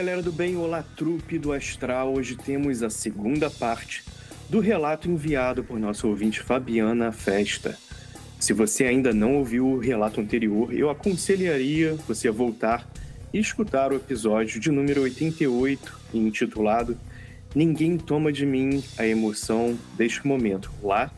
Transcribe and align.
Galera 0.00 0.22
do 0.22 0.32
bem, 0.32 0.56
olá, 0.56 0.82
trupe 0.96 1.38
do 1.38 1.52
Astral. 1.52 2.14
Hoje 2.14 2.34
temos 2.34 2.82
a 2.82 2.88
segunda 2.88 3.50
parte 3.50 4.02
do 4.48 4.58
relato 4.58 5.10
enviado 5.10 5.62
por 5.62 5.78
nosso 5.78 6.08
ouvinte 6.08 6.40
Fabiana 6.40 7.12
Festa. 7.12 7.76
Se 8.38 8.54
você 8.54 8.84
ainda 8.84 9.12
não 9.12 9.36
ouviu 9.36 9.66
o 9.66 9.78
relato 9.78 10.18
anterior, 10.18 10.72
eu 10.72 10.88
aconselharia 10.88 11.96
você 12.08 12.28
a 12.28 12.32
voltar 12.32 12.88
e 13.30 13.38
escutar 13.38 13.92
o 13.92 13.96
episódio 13.96 14.58
de 14.58 14.70
número 14.70 15.02
88, 15.02 16.00
intitulado 16.14 16.96
Ninguém 17.54 17.98
Toma 17.98 18.32
de 18.32 18.46
Mim 18.46 18.82
a 18.96 19.06
Emoção 19.06 19.78
deste 19.98 20.26
Momento. 20.26 20.72
Lá, 20.82 21.12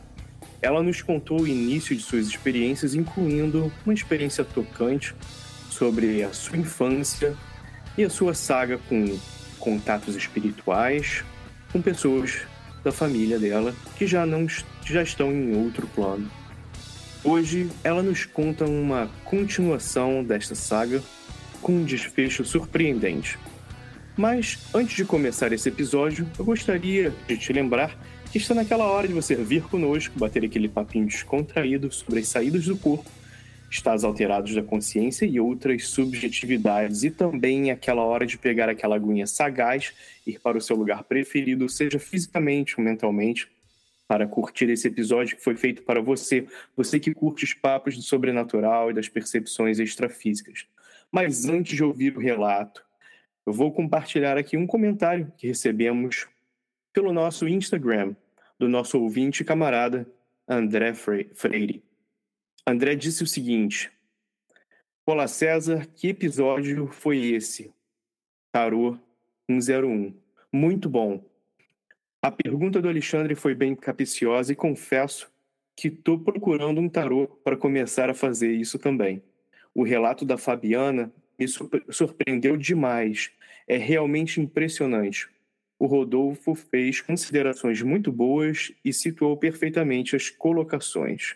ela 0.61 0.83
nos 0.83 1.01
contou 1.01 1.43
o 1.43 1.47
início 1.47 1.95
de 1.95 2.03
suas 2.03 2.27
experiências, 2.27 2.95
incluindo 2.95 3.71
uma 3.85 3.93
experiência 3.93 4.43
tocante 4.43 5.15
sobre 5.69 6.21
a 6.21 6.33
sua 6.33 6.57
infância 6.57 7.33
e 7.97 8.03
a 8.03 8.09
sua 8.09 8.33
saga 8.33 8.79
com 8.89 9.17
contatos 9.59 10.15
espirituais 10.15 11.23
com 11.71 11.81
pessoas 11.81 12.41
da 12.83 12.91
família 12.91 13.39
dela 13.39 13.73
que 13.97 14.05
já 14.05 14.25
não 14.25 14.45
já 14.85 15.01
estão 15.01 15.31
em 15.31 15.55
outro 15.55 15.87
plano. 15.87 16.29
Hoje 17.23 17.69
ela 17.83 18.03
nos 18.03 18.25
conta 18.25 18.65
uma 18.65 19.09
continuação 19.23 20.23
desta 20.23 20.55
saga 20.55 21.01
com 21.61 21.77
um 21.77 21.83
desfecho 21.85 22.43
surpreendente. 22.43 23.39
Mas 24.17 24.59
antes 24.73 24.95
de 24.95 25.05
começar 25.05 25.51
esse 25.53 25.69
episódio, 25.69 26.29
eu 26.37 26.45
gostaria 26.45 27.13
de 27.27 27.37
te 27.37 27.53
lembrar 27.53 27.97
que 28.31 28.37
está 28.37 28.53
naquela 28.53 28.85
hora 28.85 29.07
de 29.07 29.13
você 29.13 29.35
vir 29.35 29.63
conosco, 29.63 30.19
bater 30.19 30.43
aquele 30.43 30.67
papinho 30.67 31.07
descontraído 31.07 31.91
sobre 31.91 32.19
as 32.19 32.27
saídas 32.27 32.65
do 32.65 32.75
corpo 32.75 33.09
estados 33.73 34.03
alterados 34.03 34.53
da 34.53 34.61
consciência 34.61 35.25
e 35.25 35.39
outras 35.39 35.87
subjetividades, 35.87 37.03
e 37.03 37.09
também 37.09 37.71
aquela 37.71 38.03
hora 38.03 38.25
de 38.25 38.37
pegar 38.37 38.69
aquela 38.69 38.95
aguinha 38.95 39.25
sagaz, 39.25 39.93
ir 40.25 40.39
para 40.39 40.57
o 40.57 40.61
seu 40.61 40.75
lugar 40.75 41.03
preferido, 41.03 41.67
seja 41.67 41.97
fisicamente 41.97 42.75
ou 42.77 42.83
mentalmente, 42.83 43.49
para 44.07 44.27
curtir 44.27 44.69
esse 44.69 44.87
episódio 44.87 45.35
que 45.35 45.43
foi 45.43 45.55
feito 45.55 45.81
para 45.81 46.01
você, 46.01 46.45
você 46.75 46.99
que 46.99 47.13
curte 47.13 47.45
os 47.45 47.53
papos 47.53 47.95
do 47.95 48.03
sobrenatural 48.03 48.91
e 48.91 48.93
das 48.93 49.09
percepções 49.09 49.79
extrafísicas. 49.79 50.67
Mas 51.11 51.45
antes 51.45 51.75
de 51.75 51.83
ouvir 51.83 52.15
o 52.15 52.19
relato, 52.19 52.83
eu 53.45 53.53
vou 53.53 53.71
compartilhar 53.71 54.37
aqui 54.37 54.55
um 54.55 54.67
comentário 54.67 55.31
que 55.37 55.47
recebemos 55.47 56.27
pelo 56.93 57.11
nosso 57.11 57.47
Instagram, 57.47 58.15
do 58.59 58.69
nosso 58.69 58.99
ouvinte 58.99 59.43
camarada 59.43 60.07
André 60.47 60.93
Freire. 60.93 61.83
André 62.65 62.95
disse 62.95 63.21
o 63.23 63.27
seguinte: 63.27 63.91
Olá 65.05 65.27
César, 65.27 65.85
que 65.85 66.07
episódio 66.07 66.87
foi 66.87 67.17
esse? 67.17 67.73
Tarô 68.53 68.97
101. 69.51 70.13
Muito 70.49 70.89
bom. 70.89 71.21
A 72.21 72.31
pergunta 72.31 72.81
do 72.81 72.87
Alexandre 72.87 73.35
foi 73.35 73.53
bem 73.53 73.75
capiciosa 73.75 74.53
e 74.53 74.55
confesso 74.55 75.29
que 75.75 75.89
estou 75.89 76.17
procurando 76.17 76.79
um 76.79 76.87
tarô 76.87 77.27
para 77.27 77.57
começar 77.57 78.09
a 78.09 78.13
fazer 78.13 78.53
isso 78.53 78.79
também. 78.79 79.21
O 79.75 79.83
relato 79.83 80.23
da 80.23 80.37
Fabiana 80.37 81.11
me 81.37 81.45
surpreendeu 81.89 82.55
demais. 82.55 83.29
É 83.67 83.75
realmente 83.75 84.39
impressionante. 84.39 85.27
O 85.77 85.85
Rodolfo 85.85 86.55
fez 86.55 87.01
considerações 87.01 87.81
muito 87.81 88.09
boas 88.09 88.71
e 88.85 88.93
situou 88.93 89.35
perfeitamente 89.35 90.15
as 90.15 90.29
colocações. 90.29 91.35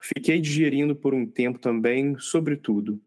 Fiquei 0.00 0.40
digerindo 0.40 0.96
por 0.96 1.12
um 1.12 1.26
tempo 1.26 1.58
também, 1.58 2.18
sobretudo. 2.18 3.00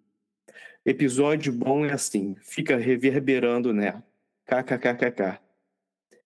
Episódio 0.85 1.51
bom 1.51 1.85
é 1.85 1.93
assim, 1.93 2.35
fica 2.41 2.77
reverberando, 2.77 3.73
né? 3.73 4.03
KKKKK. 4.45 5.39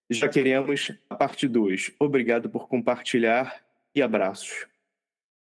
Já 0.09 0.27
queremos 0.27 0.91
a 1.09 1.15
parte 1.15 1.47
2. 1.47 1.93
Obrigado 1.99 2.49
por 2.49 2.67
compartilhar 2.67 3.63
e 3.93 4.01
abraços. 4.01 4.67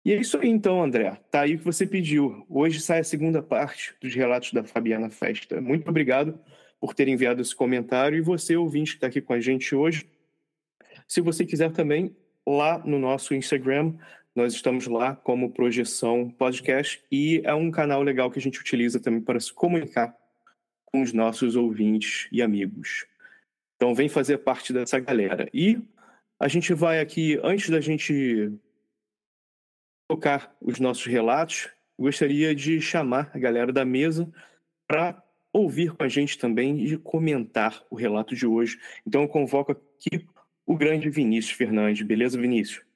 E 0.05 0.13
é 0.13 0.17
isso 0.17 0.39
aí 0.39 0.49
então, 0.49 0.83
André. 0.83 1.19
Tá 1.31 1.43
aí 1.43 1.55
o 1.55 1.59
que 1.59 1.65
você 1.65 1.87
pediu. 1.87 2.47
Hoje 2.49 2.81
sai 2.81 3.01
a 3.01 3.05
segunda 3.05 3.43
parte 3.43 3.95
dos 4.01 4.15
relatos 4.15 4.53
da 4.53 4.65
Fabiana 4.65 5.11
Festa. 5.11 5.61
Muito 5.61 5.89
obrigado 5.89 6.39
por 6.81 6.95
ter 6.95 7.09
enviado 7.09 7.43
esse 7.43 7.55
comentário 7.55 8.17
e 8.17 8.23
você, 8.23 8.57
ouvinte, 8.57 8.93
que 8.93 8.97
está 8.99 9.09
aqui 9.09 9.21
com 9.21 9.33
a 9.33 9.41
gente 9.41 9.75
hoje. 9.75 10.09
Se 11.07 11.21
você 11.21 11.45
quiser 11.45 11.73
também, 11.73 12.15
lá 12.47 12.79
no 12.79 12.99
nosso 12.99 13.35
Instagram, 13.35 13.95
nós 14.39 14.55
estamos 14.55 14.87
lá 14.87 15.17
como 15.17 15.51
Projeção 15.51 16.31
Podcast 16.31 17.03
e 17.11 17.43
é 17.45 17.53
um 17.53 17.73
canal 17.73 18.05
legal 18.05 18.31
que 18.31 18.39
a 18.39 18.43
gente 18.43 18.61
utiliza 18.61 19.01
também 19.01 19.21
para 19.21 19.41
se 19.41 19.53
comunicar 19.53 20.17
com 20.85 21.03
os 21.03 21.13
nossos 21.13 21.57
ouvintes 21.57 22.29
e 22.31 22.41
amigos. 22.41 23.05
Então 23.75 23.97
vem 23.97 24.09
fazer 24.09 24.39
parte 24.39 24.73
dessa 24.73 25.01
galera. 25.01 25.51
E 25.53 25.83
a 26.39 26.47
gente 26.47 26.73
vai 26.73 27.01
aqui, 27.01 27.37
antes 27.43 27.69
da 27.69 27.81
gente 27.81 28.53
tocar 30.09 30.57
os 30.61 30.79
nossos 30.79 31.07
relatos, 31.07 31.69
gostaria 31.99 32.55
de 32.55 32.81
chamar 32.81 33.33
a 33.35 33.41
galera 33.41 33.73
da 33.73 33.85
mesa 33.85 34.33
para 34.87 35.21
ouvir 35.53 35.97
com 35.97 36.05
a 36.05 36.09
gente 36.09 36.39
também 36.39 36.85
e 36.85 36.97
comentar 36.97 37.83
o 37.91 37.97
relato 37.97 38.37
de 38.37 38.47
hoje. 38.47 38.79
Então 39.05 39.23
eu 39.23 39.29
convoco 39.29 39.73
aqui 39.73 40.29
o 40.65 40.77
grande 40.77 41.11
Vinícius 41.11 41.57
Fernandes. 41.57 42.07
Beleza, 42.07 42.41
Vinícius? 42.41 42.88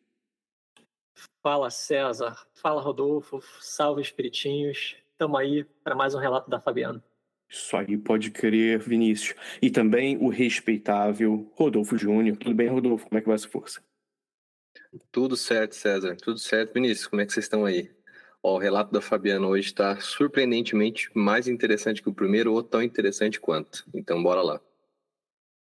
Fala 1.43 1.70
César, 1.70 2.37
fala 2.55 2.81
Rodolfo, 2.81 3.43
salve 3.61 4.00
espiritinhos. 4.00 4.97
Estamos 5.11 5.41
aí 5.41 5.64
para 5.82 5.94
mais 5.94 6.14
um 6.14 6.19
relato 6.19 6.49
da 6.49 6.61
Fabiana. 6.61 7.03
Isso 7.49 7.76
aí, 7.76 7.99
pode 7.99 8.31
crer, 8.31 8.79
Vinícius. 8.79 9.38
E 9.61 9.70
também 9.70 10.17
o 10.17 10.29
respeitável 10.29 11.50
Rodolfo 11.55 11.99
Júnior. 11.99 12.37
Tudo 12.37 12.55
bem, 12.55 12.69
Rodolfo? 12.69 13.06
Como 13.09 13.19
é 13.19 13.20
que 13.20 13.26
vai 13.26 13.35
essa 13.35 13.49
força? 13.49 13.82
Tudo 15.11 15.37
certo, 15.37 15.75
César. 15.75 16.17
Tudo 16.17 16.38
certo, 16.38 16.73
Vinícius. 16.73 17.06
Como 17.06 17.20
é 17.20 17.26
que 17.26 17.32
vocês 17.32 17.44
estão 17.44 17.67
aí? 17.67 17.91
Ó, 18.43 18.55
o 18.55 18.58
relato 18.58 18.91
da 18.91 19.00
Fabiana 19.00 19.47
hoje 19.47 19.67
está 19.67 20.00
surpreendentemente 20.00 21.11
mais 21.15 21.47
interessante 21.47 22.03
que 22.03 22.08
o 22.08 22.15
primeiro 22.15 22.53
ou 22.53 22.62
tão 22.62 22.82
interessante 22.82 23.38
quanto. 23.38 23.85
Então, 23.94 24.23
bora 24.23 24.43
lá. 24.43 24.61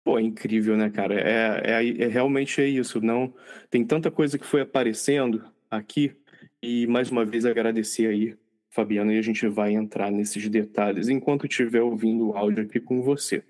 Pô, 0.07 0.18
é 0.18 0.21
incrível, 0.21 0.77
né, 0.77 0.89
cara? 0.89 1.15
É, 1.19 1.83
é, 1.83 2.04
é, 2.06 2.07
realmente 2.07 2.62
é 2.62 2.65
isso. 2.65 3.01
Não 3.01 3.33
tem 3.69 3.83
tanta 3.83 4.09
coisa 4.09 4.38
que 4.38 4.45
foi 4.45 4.62
aparecendo 4.62 5.44
aqui 5.69 6.15
E 6.63 6.88
mais 6.88 7.12
uma 7.12 7.25
vez 7.25 7.45
agradecer 7.45 8.07
aí, 8.07 8.33
Fabiana, 8.69 9.13
e 9.13 9.19
a 9.19 9.21
gente 9.21 9.45
vai 9.50 9.74
entrar 9.74 10.09
nesses 10.09 10.48
detalhes 10.48 11.09
enquanto 11.09 11.45
estiver 11.45 11.81
ouvindo 11.81 12.30
o 12.30 12.38
áudio 12.38 12.63
aqui 12.63 12.80
com 12.80 13.01
você. 13.01 13.44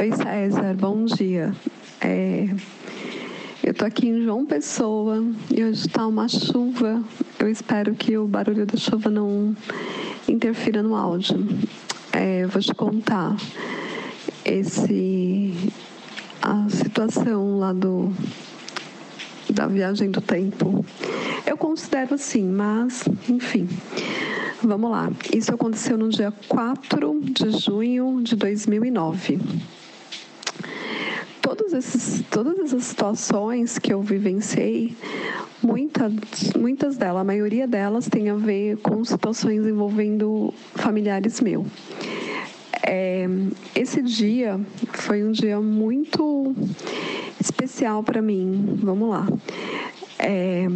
Oi, 0.00 0.10
César, 0.10 0.74
bom 0.74 1.04
dia. 1.04 1.54
É, 2.00 2.48
eu 3.62 3.72
tô 3.72 3.84
aqui 3.84 4.08
em 4.08 4.24
João 4.24 4.44
Pessoa 4.44 5.24
e 5.56 5.62
hoje 5.62 5.86
está 5.86 6.04
uma 6.04 6.26
chuva. 6.26 7.00
Eu 7.38 7.48
espero 7.48 7.94
que 7.94 8.18
o 8.18 8.26
barulho 8.26 8.66
da 8.66 8.76
chuva 8.76 9.08
não 9.08 9.54
interfira 10.28 10.82
no 10.82 10.94
áudio. 10.94 11.46
É, 12.12 12.46
vou 12.46 12.62
te 12.62 12.74
contar 12.74 13.36
esse 14.44 15.52
a 16.40 16.68
situação 16.68 17.58
lá 17.58 17.72
do 17.72 18.12
da 19.50 19.66
viagem 19.66 20.10
do 20.10 20.20
tempo. 20.20 20.84
Eu 21.46 21.56
considero 21.56 22.14
assim, 22.14 22.44
mas 22.44 23.04
enfim. 23.28 23.68
Vamos 24.62 24.90
lá. 24.90 25.10
Isso 25.32 25.54
aconteceu 25.54 25.98
no 25.98 26.08
dia 26.08 26.32
4 26.48 27.20
de 27.22 27.50
junho 27.58 28.20
de 28.22 28.34
2009 28.34 29.38
todos 31.54 31.72
esses, 31.72 32.24
todas 32.30 32.58
essas 32.58 32.84
situações 32.84 33.78
que 33.78 33.92
eu 33.92 34.02
vivenciei, 34.02 34.96
muitas, 35.62 36.12
muitas 36.58 36.96
delas, 36.96 37.20
a 37.20 37.24
maioria 37.24 37.68
delas 37.68 38.08
tem 38.08 38.28
a 38.28 38.34
ver 38.34 38.76
com 38.78 39.04
situações 39.04 39.64
envolvendo 39.64 40.52
familiares 40.74 41.40
meus. 41.40 41.64
É, 42.82 43.26
esse 43.74 44.02
dia 44.02 44.60
foi 44.92 45.22
um 45.22 45.30
dia 45.30 45.60
muito 45.60 46.54
especial 47.40 48.02
para 48.02 48.20
mim. 48.20 48.76
Vamos 48.82 49.08
lá. 49.08 49.26
É, 50.18 50.66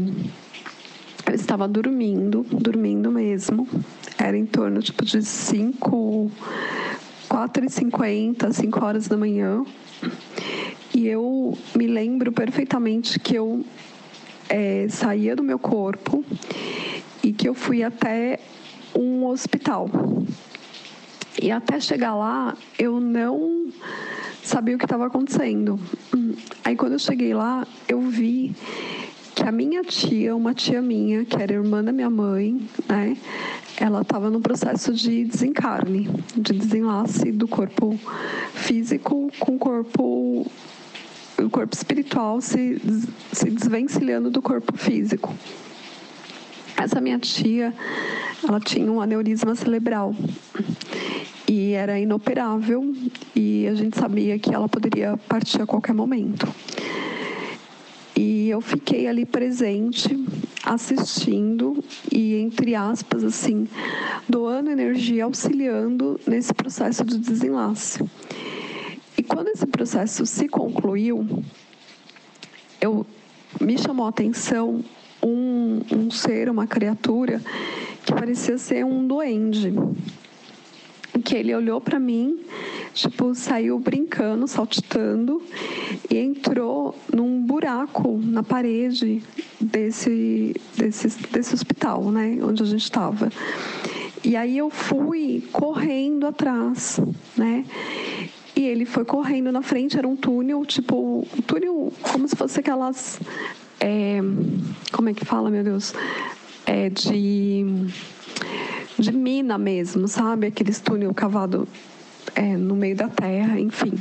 eu 1.27 1.35
estava 1.35 1.67
dormindo, 1.67 2.47
dormindo 2.53 3.11
mesmo. 3.11 3.69
Era 4.17 4.39
em 4.39 4.47
torno 4.47 4.81
tipo 4.81 5.05
de 5.05 5.23
5, 5.23 6.31
4 7.29 7.65
e 7.65 7.69
50, 7.69 8.53
5 8.53 8.85
horas 8.85 9.09
da 9.09 9.17
manhã. 9.17 9.65
E 10.95 11.07
eu 11.07 11.57
me 11.77 11.87
lembro 11.87 12.33
perfeitamente 12.33 13.19
que 13.19 13.35
eu 13.35 13.65
é, 14.49 14.87
saía 14.89 15.37
do 15.37 15.43
meu 15.43 15.59
corpo 15.59 16.25
e 17.23 17.33
que 17.33 17.49
eu 17.49 17.55
fui 17.55 17.83
até 17.83 18.41
um 18.95 19.27
hospital. 19.27 19.91
E 21.41 21.51
até 21.51 21.79
chegar 21.79 22.15
lá, 22.15 22.57
eu 22.79 22.99
não 23.01 23.69
sabia 24.43 24.75
o 24.75 24.79
que 24.79 24.85
estava 24.85 25.07
acontecendo. 25.07 25.79
Aí 26.65 26.75
quando 26.75 26.95
eu 26.95 26.99
cheguei 26.99 27.35
lá, 27.35 27.67
eu 27.89 28.01
vi 28.01 28.55
que 29.35 29.43
a 29.45 29.53
minha 29.53 29.85
tia, 29.85 30.35
uma 30.35 30.53
tia 30.53 30.83
minha, 30.83 31.25
que 31.25 31.41
era 31.41 31.53
irmã 31.53 31.85
da 31.85 31.93
minha 31.93 32.11
mãe, 32.11 32.61
né, 32.89 33.17
ela 33.77 34.01
estava 34.01 34.31
no 34.31 34.41
processo 34.41 34.93
de 34.93 35.25
desencarne, 35.25 36.09
de 36.35 36.55
desenlace 36.55 37.31
do 37.31 37.47
corpo 37.47 37.97
físico 38.53 39.31
com 39.39 39.55
o 39.55 39.59
corpo 39.59 40.45
o 41.39 41.51
corpo 41.51 41.75
espiritual 41.75 42.41
se, 42.41 42.81
se 43.33 43.51
desvencilhando 43.51 44.31
do 44.31 44.43
corpo 44.43 44.77
físico. 44.77 45.35
Essa 46.77 47.01
minha 47.01 47.19
tia, 47.19 47.73
ela 48.47 48.61
tinha 48.61 48.91
um 48.91 49.01
aneurisma 49.01 49.55
cerebral 49.55 50.15
e 51.49 51.73
era 51.73 51.99
inoperável 51.99 52.95
e 53.35 53.67
a 53.67 53.75
gente 53.75 53.99
sabia 53.99 54.39
que 54.39 54.55
ela 54.55 54.69
poderia 54.69 55.17
partir 55.29 55.63
a 55.63 55.67
qualquer 55.67 55.95
momento. 55.95 56.47
E 58.17 58.49
eu 58.49 58.61
fiquei 58.61 59.07
ali 59.07 59.25
presente, 59.25 60.09
assistindo 60.65 61.83
e, 62.13 62.35
entre 62.37 62.75
aspas, 62.75 63.23
assim, 63.23 63.69
doando 64.29 64.71
energia, 64.71 65.25
auxiliando 65.25 66.19
nesse 66.27 66.53
processo 66.53 67.05
de 67.05 67.17
desenlace. 67.19 68.05
E 69.19 69.23
quando 69.25 69.49
esse 69.49 69.67
processo 69.67 70.25
se 70.25 70.47
concluiu, 70.49 71.43
eu 72.81 73.05
me 73.61 73.77
chamou 73.77 74.07
a 74.07 74.11
atenção 74.11 74.85
um, 75.21 75.81
um 75.93 76.09
ser, 76.09 76.49
uma 76.49 76.69
criatura 76.69 77.43
que 78.07 78.13
parecia 78.13 78.57
ser 78.57 78.85
um 78.85 79.05
duende. 79.09 79.75
Que 81.25 81.35
ele 81.35 81.53
olhou 81.53 81.81
para 81.81 81.99
mim, 81.99 82.39
tipo, 82.95 83.35
saiu 83.35 83.81
brincando, 83.81 84.47
saltitando 84.47 85.43
e 86.09 86.17
entrou 86.17 86.95
num 87.13 87.43
buraco 87.43 88.21
na 88.23 88.45
parede 88.45 89.21
desse, 89.61 90.55
desse, 90.77 91.09
desse 91.29 91.55
hospital, 91.55 92.13
né, 92.13 92.39
onde 92.41 92.63
a 92.63 92.67
gente 92.67 92.85
estava. 92.85 93.31
E 94.25 94.37
aí 94.37 94.57
eu 94.57 94.71
fui 94.71 95.43
correndo 95.53 96.25
atrás, 96.25 97.01
né? 97.37 97.65
E 98.59 98.67
ele 98.67 98.85
foi 98.85 99.05
correndo 99.05 99.53
na 99.53 99.63
frente, 99.63 99.97
era 99.97 100.09
um 100.09 100.17
túnel, 100.17 100.67
tipo, 100.67 101.25
um 101.33 101.43
túnel 101.43 101.93
como 102.03 102.27
se 102.27 102.35
fosse 102.35 102.59
aquelas. 102.59 103.21
É, 103.79 104.19
como 104.91 105.09
é 105.09 105.15
que 105.15 105.25
fala, 105.25 105.49
meu 105.49 105.63
Deus? 105.63 105.95
É 106.67 106.91
de. 106.91 107.65
de 108.99 109.13
mina 109.13 109.57
mesmo, 109.57 110.09
sabe? 110.09 110.49
Aqueles 110.49 110.81
túnel 110.81 111.15
cavado 111.15 111.69
é, 112.35 112.57
no 112.57 112.75
meio 112.75 112.97
da 112.97 113.07
terra, 113.09 113.61
enfim. 113.61 113.93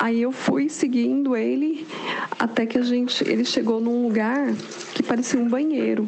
Aí 0.00 0.20
eu 0.20 0.32
fui 0.32 0.68
seguindo 0.68 1.36
ele 1.36 1.86
até 2.36 2.66
que 2.66 2.78
a 2.78 2.82
gente, 2.82 3.22
ele 3.22 3.44
chegou 3.44 3.80
num 3.80 4.02
lugar 4.02 4.52
que 4.92 5.04
parecia 5.04 5.38
um 5.38 5.48
banheiro, 5.48 6.04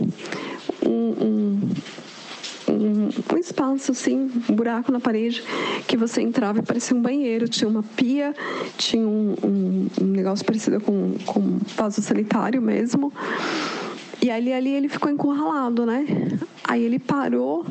um, 0.84 0.90
um, 0.90 1.60
um, 2.80 3.10
um 3.34 3.38
espaço 3.38 3.92
assim, 3.92 4.30
um 4.48 4.54
buraco 4.54 4.90
na 4.90 5.00
parede 5.00 5.42
que 5.86 5.96
você 5.96 6.22
entrava 6.22 6.60
e 6.60 6.62
parecia 6.62 6.96
um 6.96 7.02
banheiro. 7.02 7.48
Tinha 7.48 7.68
uma 7.68 7.82
pia, 7.82 8.34
tinha 8.76 9.06
um, 9.06 9.34
um, 9.44 9.86
um 10.00 10.06
negócio 10.06 10.44
parecido 10.44 10.80
com, 10.80 11.14
com 11.26 11.58
vaso 11.76 12.00
sanitário 12.00 12.60
mesmo. 12.62 13.12
E 14.22 14.30
ali, 14.30 14.52
ali 14.52 14.70
ele 14.70 14.88
ficou 14.88 15.10
encurralado, 15.10 15.86
né? 15.86 16.06
Aí 16.64 16.82
ele 16.82 16.98
parou, 16.98 17.66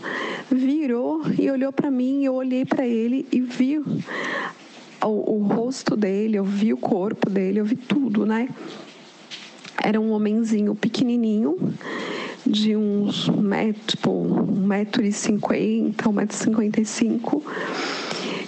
virou 0.51 1.21
e 1.37 1.49
olhou 1.49 1.71
para 1.71 1.91
mim. 1.91 2.25
Eu 2.25 2.33
olhei 2.33 2.65
para 2.65 2.87
ele 2.87 3.27
e 3.31 3.39
vi 3.39 3.77
o, 3.79 3.85
o, 5.07 5.43
rosto 5.43 5.95
dele, 5.95 6.37
eu 6.37 6.43
vi 6.43 6.73
o 6.73 6.77
corpo 6.77 7.29
dele, 7.29 7.59
eu 7.59 7.65
vi 7.65 7.75
tudo, 7.75 8.25
né? 8.25 8.49
Era 9.81 9.99
um 9.99 10.11
homenzinho 10.11 10.75
pequenininho 10.75 11.57
de 12.45 12.75
uns 12.75 13.29
metro, 13.29 13.81
tipo, 13.85 14.11
um 14.11 14.67
metro 14.67 15.03
e 15.03 15.11
cinquenta, 15.11 16.09
um 16.09 16.13
metro 16.13 16.35
e 16.35 16.39
cinquenta 16.39 16.81
e 16.81 16.85
cinco. 16.85 17.43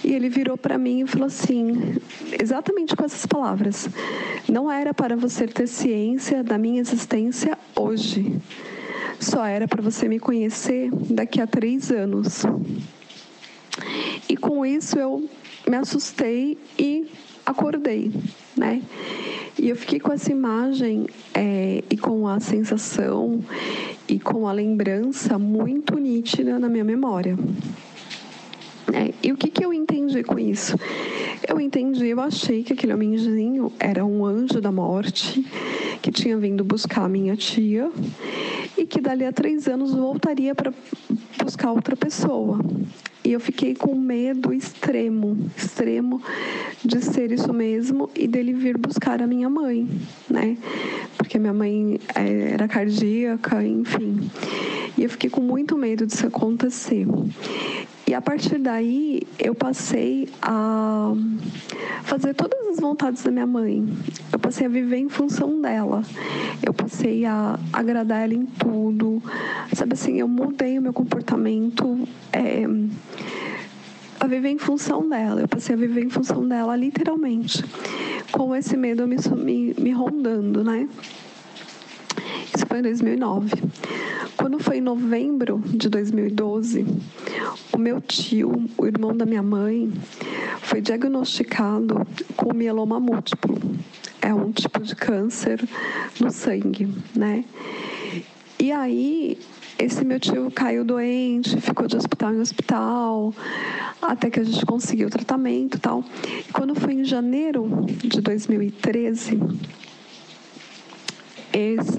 E 0.04 0.12
ele 0.12 0.28
virou 0.28 0.56
para 0.56 0.76
mim 0.78 1.02
e 1.02 1.06
falou 1.06 1.26
assim, 1.26 1.96
exatamente 2.40 2.96
com 2.96 3.04
essas 3.04 3.24
palavras: 3.26 3.88
Não 4.48 4.70
era 4.70 4.92
para 4.92 5.16
você 5.16 5.46
ter 5.46 5.66
ciência 5.66 6.42
da 6.42 6.58
minha 6.58 6.80
existência 6.80 7.56
hoje. 7.76 8.36
Só 9.20 9.44
era 9.44 9.68
para 9.68 9.80
você 9.80 10.08
me 10.08 10.18
conhecer 10.18 10.90
daqui 11.10 11.40
a 11.40 11.46
três 11.46 11.92
anos. 11.92 12.42
E 14.28 14.36
com 14.36 14.66
isso 14.66 14.98
eu 14.98 15.28
me 15.68 15.76
assustei 15.76 16.58
e 16.76 17.06
acordei, 17.44 18.10
né? 18.56 18.82
E 19.58 19.68
eu 19.68 19.76
fiquei 19.76 20.00
com 20.00 20.12
essa 20.12 20.30
imagem 20.32 21.06
é, 21.34 21.84
e 21.90 21.96
com 21.96 22.26
a 22.26 22.40
sensação 22.40 23.40
e 24.08 24.18
com 24.18 24.48
a 24.48 24.52
lembrança 24.52 25.38
muito 25.38 25.98
nítida 25.98 26.58
na 26.58 26.68
minha 26.68 26.84
memória. 26.84 27.36
É, 28.92 29.12
e 29.22 29.32
o 29.32 29.36
que, 29.36 29.50
que 29.50 29.64
eu 29.64 29.72
entendi 29.72 30.22
com 30.24 30.38
isso? 30.38 30.76
Eu 31.46 31.60
entendi, 31.60 32.06
eu 32.08 32.20
achei 32.20 32.62
que 32.62 32.72
aquele 32.72 32.92
homenzinho 32.94 33.72
era 33.78 34.04
um 34.04 34.24
anjo 34.24 34.60
da 34.60 34.72
morte 34.72 35.44
que 36.00 36.10
tinha 36.10 36.36
vindo 36.36 36.64
buscar 36.64 37.04
a 37.04 37.08
minha 37.08 37.36
tia 37.36 37.90
e 38.76 38.84
que 38.86 39.00
dali 39.00 39.24
a 39.24 39.32
três 39.32 39.68
anos 39.68 39.94
voltaria 39.94 40.54
para 40.54 40.72
buscar 41.42 41.70
outra 41.72 41.94
pessoa. 41.94 42.58
E 43.24 43.32
eu 43.32 43.38
fiquei 43.38 43.74
com 43.74 43.94
medo 43.94 44.52
extremo, 44.52 45.38
extremo 45.56 46.20
de 46.84 47.00
ser 47.00 47.30
isso 47.30 47.52
mesmo 47.52 48.10
e 48.16 48.26
dele 48.26 48.52
vir 48.52 48.76
buscar 48.76 49.22
a 49.22 49.26
minha 49.28 49.48
mãe, 49.48 49.88
né? 50.28 50.56
Porque 51.16 51.38
minha 51.38 51.52
mãe 51.52 52.00
é, 52.16 52.52
era 52.54 52.66
cardíaca, 52.66 53.64
enfim. 53.64 54.28
E 54.98 55.04
eu 55.04 55.10
fiquei 55.10 55.30
com 55.30 55.40
muito 55.40 55.78
medo 55.78 56.04
disso 56.04 56.26
acontecer. 56.26 57.06
E 58.06 58.14
a 58.14 58.20
partir 58.20 58.58
daí 58.58 59.22
eu 59.38 59.54
passei 59.54 60.28
a 60.42 61.12
fazer 62.02 62.34
todas 62.34 62.68
as 62.68 62.80
vontades 62.80 63.22
da 63.22 63.30
minha 63.30 63.46
mãe. 63.46 63.86
Eu 64.32 64.38
passei 64.38 64.66
a 64.66 64.68
viver 64.68 64.96
em 64.96 65.08
função 65.08 65.60
dela. 65.60 66.02
Eu 66.64 66.74
passei 66.74 67.24
a 67.24 67.58
agradar 67.72 68.24
ela 68.24 68.34
em 68.34 68.44
tudo. 68.44 69.22
Sabe 69.74 69.94
assim, 69.94 70.18
eu 70.20 70.28
mudei 70.28 70.78
o 70.78 70.82
meu 70.82 70.92
comportamento. 70.92 72.06
É, 72.32 72.66
a 74.22 74.26
viver 74.28 74.50
em 74.50 74.58
função 74.58 75.08
dela. 75.08 75.40
Eu 75.40 75.48
passei 75.48 75.74
a 75.74 75.78
viver 75.78 76.04
em 76.04 76.10
função 76.10 76.46
dela, 76.46 76.76
literalmente, 76.76 77.64
com 78.30 78.54
esse 78.54 78.76
medo 78.76 79.04
me, 79.06 79.16
me, 79.36 79.74
me 79.76 79.90
rondando, 79.90 80.62
né? 80.62 80.88
Isso 82.54 82.64
foi 82.66 82.78
em 82.78 82.82
2009. 82.82 83.50
Quando 84.36 84.58
foi 84.58 84.78
em 84.78 84.80
novembro 84.80 85.62
de 85.66 85.88
2012, 85.88 86.86
o 87.72 87.78
meu 87.78 88.00
tio, 88.00 88.68
o 88.76 88.86
irmão 88.86 89.16
da 89.16 89.26
minha 89.26 89.42
mãe, 89.42 89.92
foi 90.62 90.80
diagnosticado 90.80 92.06
com 92.36 92.54
mieloma 92.54 92.98
múltiplo. 92.98 93.60
É 94.20 94.32
um 94.32 94.50
tipo 94.52 94.80
de 94.80 94.94
câncer 94.94 95.62
no 96.20 96.30
sangue, 96.30 96.88
né? 97.14 97.44
E 98.58 98.70
aí, 98.70 99.38
esse 99.78 100.04
meu 100.04 100.20
tio 100.20 100.50
caiu 100.50 100.84
doente, 100.84 101.60
ficou 101.60 101.86
de 101.88 101.96
hospital 101.96 102.32
em 102.32 102.40
hospital, 102.40 103.34
até 104.00 104.30
que 104.30 104.38
a 104.38 104.44
gente 104.44 104.64
conseguiu 104.64 105.08
o 105.08 105.10
tratamento 105.10 105.76
e 105.76 105.80
tal. 105.80 106.04
E 106.48 106.52
quando 106.52 106.74
foi 106.74 106.94
em 106.94 107.04
janeiro 107.04 107.68
de 107.86 108.20
2013, 108.20 109.40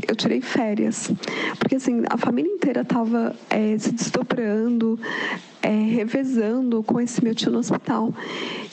eu 0.07 0.15
tirei 0.15 0.41
férias. 0.41 1.11
Porque 1.59 1.75
assim, 1.75 2.03
a 2.09 2.17
família 2.17 2.51
inteira 2.51 2.81
estava 2.81 3.35
é, 3.49 3.77
se 3.77 3.91
desdobrando, 3.91 4.99
é, 5.61 5.69
revezando 5.69 6.83
com 6.83 6.99
esse 6.99 7.23
meu 7.23 7.35
tio 7.35 7.51
no 7.51 7.59
hospital. 7.59 8.13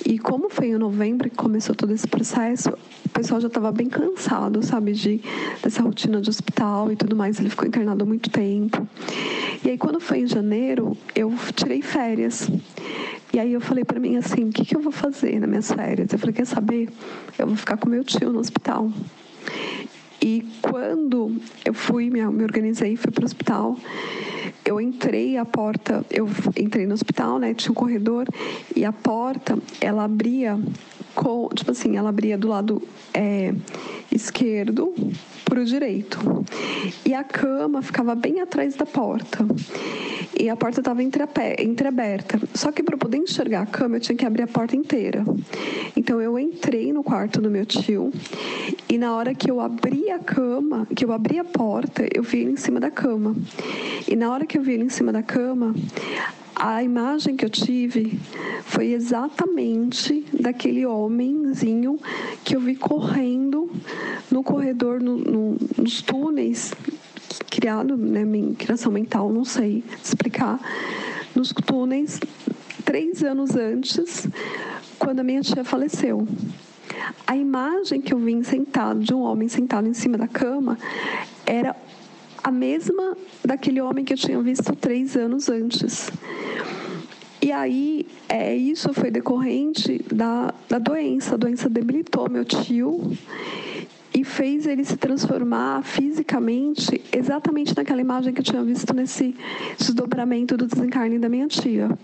E 0.06 0.18
como 0.18 0.48
foi 0.48 0.68
em 0.68 0.78
novembro 0.78 1.28
que 1.28 1.36
começou 1.36 1.74
todo 1.74 1.92
esse 1.92 2.06
processo, 2.06 2.70
o 3.04 3.08
pessoal 3.10 3.40
já 3.40 3.48
estava 3.48 3.70
bem 3.70 3.88
cansado, 3.88 4.62
sabe, 4.62 4.92
de, 4.92 5.20
dessa 5.62 5.82
rotina 5.82 6.20
de 6.20 6.30
hospital 6.30 6.90
e 6.90 6.96
tudo 6.96 7.14
mais. 7.14 7.38
Ele 7.38 7.50
ficou 7.50 7.66
internado 7.66 8.02
há 8.02 8.06
muito 8.06 8.30
tempo. 8.30 8.88
E 9.64 9.70
aí, 9.70 9.78
quando 9.78 10.00
foi 10.00 10.20
em 10.20 10.26
janeiro, 10.26 10.96
eu 11.14 11.32
tirei 11.54 11.82
férias. 11.82 12.50
E 13.32 13.38
aí 13.38 13.52
eu 13.52 13.60
falei 13.60 13.84
para 13.84 14.00
mim 14.00 14.16
assim, 14.16 14.48
o 14.48 14.52
que, 14.52 14.64
que 14.64 14.74
eu 14.74 14.80
vou 14.80 14.90
fazer 14.90 15.38
nas 15.38 15.48
minhas 15.48 15.70
férias? 15.70 16.12
Eu 16.12 16.18
falei, 16.18 16.34
quer 16.34 16.46
saber? 16.46 16.88
Eu 17.38 17.46
vou 17.46 17.56
ficar 17.56 17.76
com 17.76 17.88
meu 17.88 18.02
tio 18.02 18.32
no 18.32 18.40
hospital. 18.40 18.90
E 20.22 20.46
quando 20.60 21.34
eu 21.64 21.72
fui, 21.72 22.10
me, 22.10 22.24
me 22.26 22.44
organizei, 22.44 22.96
fui 22.96 23.10
para 23.10 23.22
o 23.22 23.24
hospital, 23.24 23.76
eu 24.64 24.80
entrei 24.80 25.36
a 25.36 25.44
porta, 25.44 26.04
eu 26.10 26.28
entrei 26.56 26.86
no 26.86 26.94
hospital, 26.94 27.38
né? 27.38 27.54
Tinha 27.54 27.72
um 27.72 27.74
corredor 27.74 28.26
e 28.76 28.84
a 28.84 28.92
porta, 28.92 29.58
ela 29.80 30.04
abria 30.04 30.58
com, 31.14 31.48
tipo 31.54 31.70
assim, 31.70 31.96
ela 31.96 32.10
abria 32.10 32.36
do 32.36 32.48
lado 32.48 32.82
é, 33.14 33.54
esquerdo 34.12 34.94
para 35.50 35.60
o 35.60 35.64
direito. 35.64 36.18
E 37.04 37.12
a 37.12 37.24
cama 37.24 37.82
ficava 37.82 38.14
bem 38.14 38.40
atrás 38.40 38.76
da 38.76 38.86
porta. 38.86 39.44
E 40.38 40.48
a 40.48 40.56
porta 40.56 40.80
estava 40.80 41.02
entreaberta. 41.02 42.40
Só 42.54 42.70
que 42.70 42.82
para 42.84 42.96
poder 42.96 43.18
enxergar 43.18 43.62
a 43.62 43.66
cama, 43.66 43.96
eu 43.96 44.00
tinha 44.00 44.16
que 44.16 44.24
abrir 44.24 44.44
a 44.44 44.46
porta 44.46 44.76
inteira. 44.76 45.24
Então 45.96 46.20
eu 46.20 46.38
entrei 46.38 46.92
no 46.92 47.02
quarto 47.02 47.42
do 47.42 47.50
meu 47.50 47.66
tio 47.66 48.12
e 48.88 48.96
na 48.96 49.14
hora 49.14 49.34
que 49.34 49.50
eu 49.50 49.60
abri 49.60 50.08
a 50.10 50.20
cama, 50.20 50.86
que 50.94 51.04
eu 51.04 51.12
abri 51.12 51.38
a 51.38 51.44
porta, 51.44 52.06
eu 52.14 52.22
vi 52.22 52.38
ele 52.38 52.52
em 52.52 52.56
cima 52.56 52.78
da 52.78 52.90
cama. 52.90 53.34
E 54.08 54.14
na 54.14 54.30
hora 54.32 54.46
que 54.46 54.56
eu 54.56 54.62
vi 54.62 54.74
ele 54.74 54.84
em 54.84 54.88
cima 54.88 55.12
da 55.12 55.22
cama, 55.22 55.74
a 56.62 56.82
imagem 56.82 57.36
que 57.36 57.44
eu 57.44 57.48
tive 57.48 58.20
foi 58.64 58.88
exatamente 58.92 60.26
daquele 60.30 60.84
homenzinho 60.84 61.98
que 62.44 62.54
eu 62.54 62.60
vi 62.60 62.76
correndo 62.76 63.70
no 64.30 64.42
corredor, 64.42 65.00
no, 65.00 65.16
no, 65.16 65.56
nos 65.78 66.02
túneis 66.02 66.74
criado, 67.48 67.96
né, 67.96 68.22
criação 68.58 68.92
mental, 68.92 69.32
não 69.32 69.42
sei 69.44 69.82
explicar, 70.02 70.60
nos 71.34 71.50
túneis 71.50 72.20
três 72.84 73.22
anos 73.22 73.56
antes, 73.56 74.28
quando 74.98 75.20
a 75.20 75.24
minha 75.24 75.40
tia 75.40 75.64
faleceu. 75.64 76.28
A 77.26 77.36
imagem 77.36 78.02
que 78.02 78.12
eu 78.12 78.18
vi 78.18 78.44
sentado, 78.44 79.00
de 79.00 79.14
um 79.14 79.20
homem 79.20 79.48
sentado 79.48 79.88
em 79.88 79.94
cima 79.94 80.18
da 80.18 80.28
cama, 80.28 80.78
era 81.46 81.74
a 82.42 82.50
mesma 82.50 83.16
daquele 83.44 83.80
homem 83.80 84.04
que 84.04 84.12
eu 84.12 84.16
tinha 84.16 84.40
visto 84.42 84.74
três 84.76 85.16
anos 85.16 85.48
antes. 85.48 86.10
E 87.42 87.50
aí, 87.52 88.06
é, 88.28 88.54
isso 88.54 88.92
foi 88.92 89.10
decorrente 89.10 90.04
da, 90.12 90.52
da 90.68 90.78
doença. 90.78 91.34
A 91.34 91.38
doença 91.38 91.70
debilitou 91.70 92.28
meu 92.28 92.44
tio 92.44 93.16
e 94.12 94.24
fez 94.24 94.66
ele 94.66 94.84
se 94.84 94.96
transformar 94.96 95.82
fisicamente 95.82 97.00
exatamente 97.12 97.74
naquela 97.74 98.00
imagem 98.00 98.34
que 98.34 98.40
eu 98.40 98.44
tinha 98.44 98.62
visto 98.62 98.92
nesse 98.92 99.34
desdobramento 99.78 100.56
do 100.56 100.66
desencarne 100.66 101.18
da 101.18 101.28
minha 101.28 101.46
tia. 101.46 101.96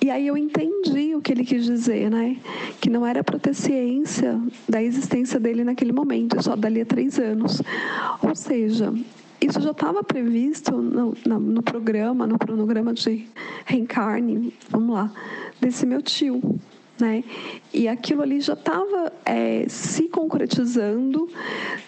E 0.00 0.10
aí 0.10 0.26
eu 0.26 0.36
entendi 0.36 1.14
o 1.14 1.20
que 1.20 1.32
ele 1.32 1.44
quis 1.44 1.64
dizer, 1.64 2.10
né? 2.10 2.36
Que 2.80 2.90
não 2.90 3.06
era 3.06 3.24
para 3.24 3.38
ter 3.38 3.54
ciência 3.54 4.40
da 4.68 4.82
existência 4.82 5.40
dele 5.40 5.64
naquele 5.64 5.92
momento, 5.92 6.42
só 6.42 6.54
dali 6.54 6.80
a 6.80 6.86
três 6.86 7.18
anos. 7.18 7.62
Ou 8.22 8.34
seja, 8.34 8.92
isso 9.40 9.60
já 9.60 9.70
estava 9.70 10.02
previsto 10.04 10.72
no, 10.72 11.14
no, 11.26 11.40
no, 11.40 11.62
programa, 11.62 12.26
no 12.26 12.38
cronograma 12.38 12.92
de 12.92 13.26
reencarne, 13.64 14.52
vamos 14.68 14.94
lá, 14.94 15.12
desse 15.60 15.86
meu 15.86 16.02
tio. 16.02 16.40
Né? 16.98 17.22
E 17.74 17.88
aquilo 17.88 18.22
ali 18.22 18.40
já 18.40 18.54
estava 18.54 19.12
é, 19.24 19.66
se 19.68 20.04
concretizando 20.04 21.28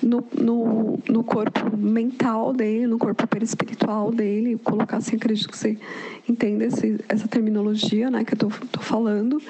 no, 0.03 0.23
no, 0.35 0.99
no, 1.09 1.25
corpo 1.25 1.75
mental 1.75 2.53
dele, 2.53 2.87
no 2.87 2.99
corpo 2.99 3.27
perispiritual 3.27 4.13
dele, 4.13 4.59
colocar 4.63 4.99
assim, 4.99 5.17
acredito 5.17 5.49
que 5.49 5.57
você 5.57 5.79
entenda 6.29 6.67
esse, 6.67 7.01
essa 7.09 7.27
terminologia 7.27 8.11
né, 8.11 8.23
que 8.23 8.35
eu 8.35 8.49
estou 8.49 8.83
falando. 8.83 9.41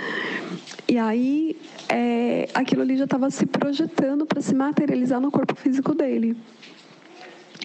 E 0.87 0.97
aí 0.97 1.57
é, 1.89 2.49
aquilo 2.55 2.83
ali 2.83 2.97
já 2.97 3.05
estava 3.05 3.29
se 3.29 3.45
projetando 3.45 4.27
para 4.27 4.41
se 4.41 4.55
materializar 4.55 5.21
no 5.21 5.31
corpo 5.31 5.57
físico 5.57 5.93
dele 5.93 6.37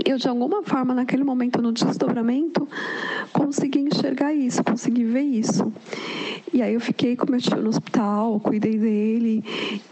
eu 0.05 0.17
de 0.17 0.27
alguma 0.27 0.63
forma 0.63 0.93
naquele 0.93 1.23
momento 1.23 1.61
no 1.61 1.71
desdobramento 1.71 2.67
consegui 3.31 3.79
enxergar 3.79 4.33
isso, 4.33 4.63
consegui 4.63 5.03
ver 5.03 5.21
isso. 5.21 5.71
E 6.53 6.61
aí 6.61 6.73
eu 6.73 6.79
fiquei 6.79 7.15
com 7.15 7.29
meu 7.29 7.39
tio 7.39 7.61
no 7.61 7.69
hospital, 7.69 8.39
cuidei 8.39 8.77
dele 8.77 9.43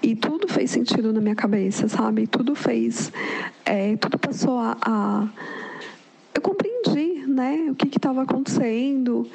e 0.02 0.16
tudo 0.16 0.48
fez 0.48 0.72
sentido 0.72 1.12
na 1.12 1.20
minha 1.20 1.36
cabeça, 1.36 1.88
sabe? 1.88 2.28
Tudo 2.28 2.56
fez, 2.56 3.12
é, 3.66 3.96
tudo 3.98 4.18
passou 4.18 4.58
a, 4.60 4.78
a, 4.82 5.28
eu 6.34 6.42
compreendi, 6.42 7.26
né? 7.28 7.68
O 7.70 7.76
que 7.76 7.88
estava 7.88 8.24
acontecendo 8.24 9.28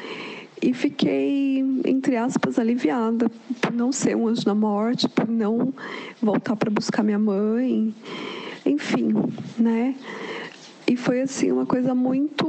e 0.62 0.73
fiquei 0.73 1.58
entre 1.85 2.16
aspas 2.16 2.58
aliviada 2.58 3.30
por 3.61 3.73
não 3.73 3.92
ser 3.92 4.16
um 4.16 4.28
anjo 4.28 4.44
da 4.44 4.54
morte, 4.54 5.08
por 5.08 5.28
não 5.28 5.73
voltar 6.20 6.56
para 6.56 6.70
buscar 6.70 7.02
minha 7.02 7.18
mãe, 7.18 7.94
enfim, 8.64 9.12
né? 9.58 9.94
E 10.87 10.97
foi 10.97 11.21
assim 11.21 11.50
uma 11.50 11.66
coisa 11.66 11.95
muito, 11.95 12.47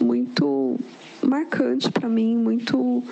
muito 0.00 0.78
marcante 1.20 1.90
para 1.90 2.08
mim, 2.08 2.36
muito 2.36 3.02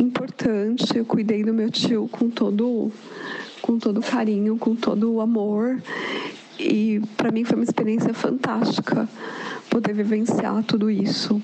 importante. 0.00 0.96
Eu 0.96 1.04
cuidei 1.04 1.44
do 1.44 1.52
meu 1.52 1.70
tio 1.70 2.08
com 2.08 2.30
todo 2.30 2.90
com 3.60 3.78
todo 3.78 4.00
carinho, 4.00 4.56
com 4.56 4.74
todo 4.74 5.12
o 5.12 5.20
amor. 5.20 5.82
E 6.58 7.02
para 7.16 7.30
mim 7.30 7.44
foi 7.44 7.56
uma 7.56 7.64
experiência 7.64 8.14
fantástica 8.14 9.06
poder 9.68 9.92
vivenciar 9.92 10.62
tudo 10.64 10.90
isso. 10.90 11.42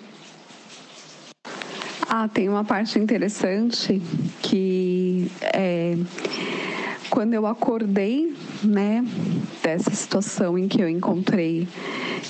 Ah, 2.08 2.28
tem 2.28 2.48
uma 2.48 2.64
parte 2.64 2.98
interessante 2.98 4.00
que 4.40 5.30
é 5.42 5.96
quando 7.14 7.32
eu 7.32 7.46
acordei, 7.46 8.34
né, 8.64 9.04
dessa 9.62 9.92
situação 9.92 10.58
em 10.58 10.66
que 10.66 10.82
eu 10.82 10.88
encontrei, 10.88 11.68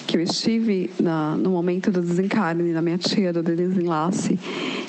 que 0.07 0.19
eu 0.19 0.21
estive 0.21 0.91
na, 1.01 1.35
no 1.37 1.53
momento 1.53 1.91
do 1.91 2.03
desencarne 2.03 2.71
da 2.71 2.83
minha 2.83 2.99
tia, 2.99 3.33
do 3.33 3.43
desenlace, 3.43 4.39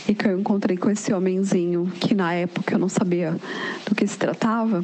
e 0.05 0.13
que 0.13 0.27
eu 0.27 0.37
encontrei 0.37 0.75
com 0.75 0.89
esse 0.89 1.13
homenzinho 1.13 1.89
que 1.97 2.13
na 2.13 2.33
época 2.33 2.75
eu 2.75 2.77
não 2.77 2.89
sabia 2.89 3.37
do 3.87 3.95
que 3.95 4.05
se 4.05 4.17
tratava. 4.17 4.83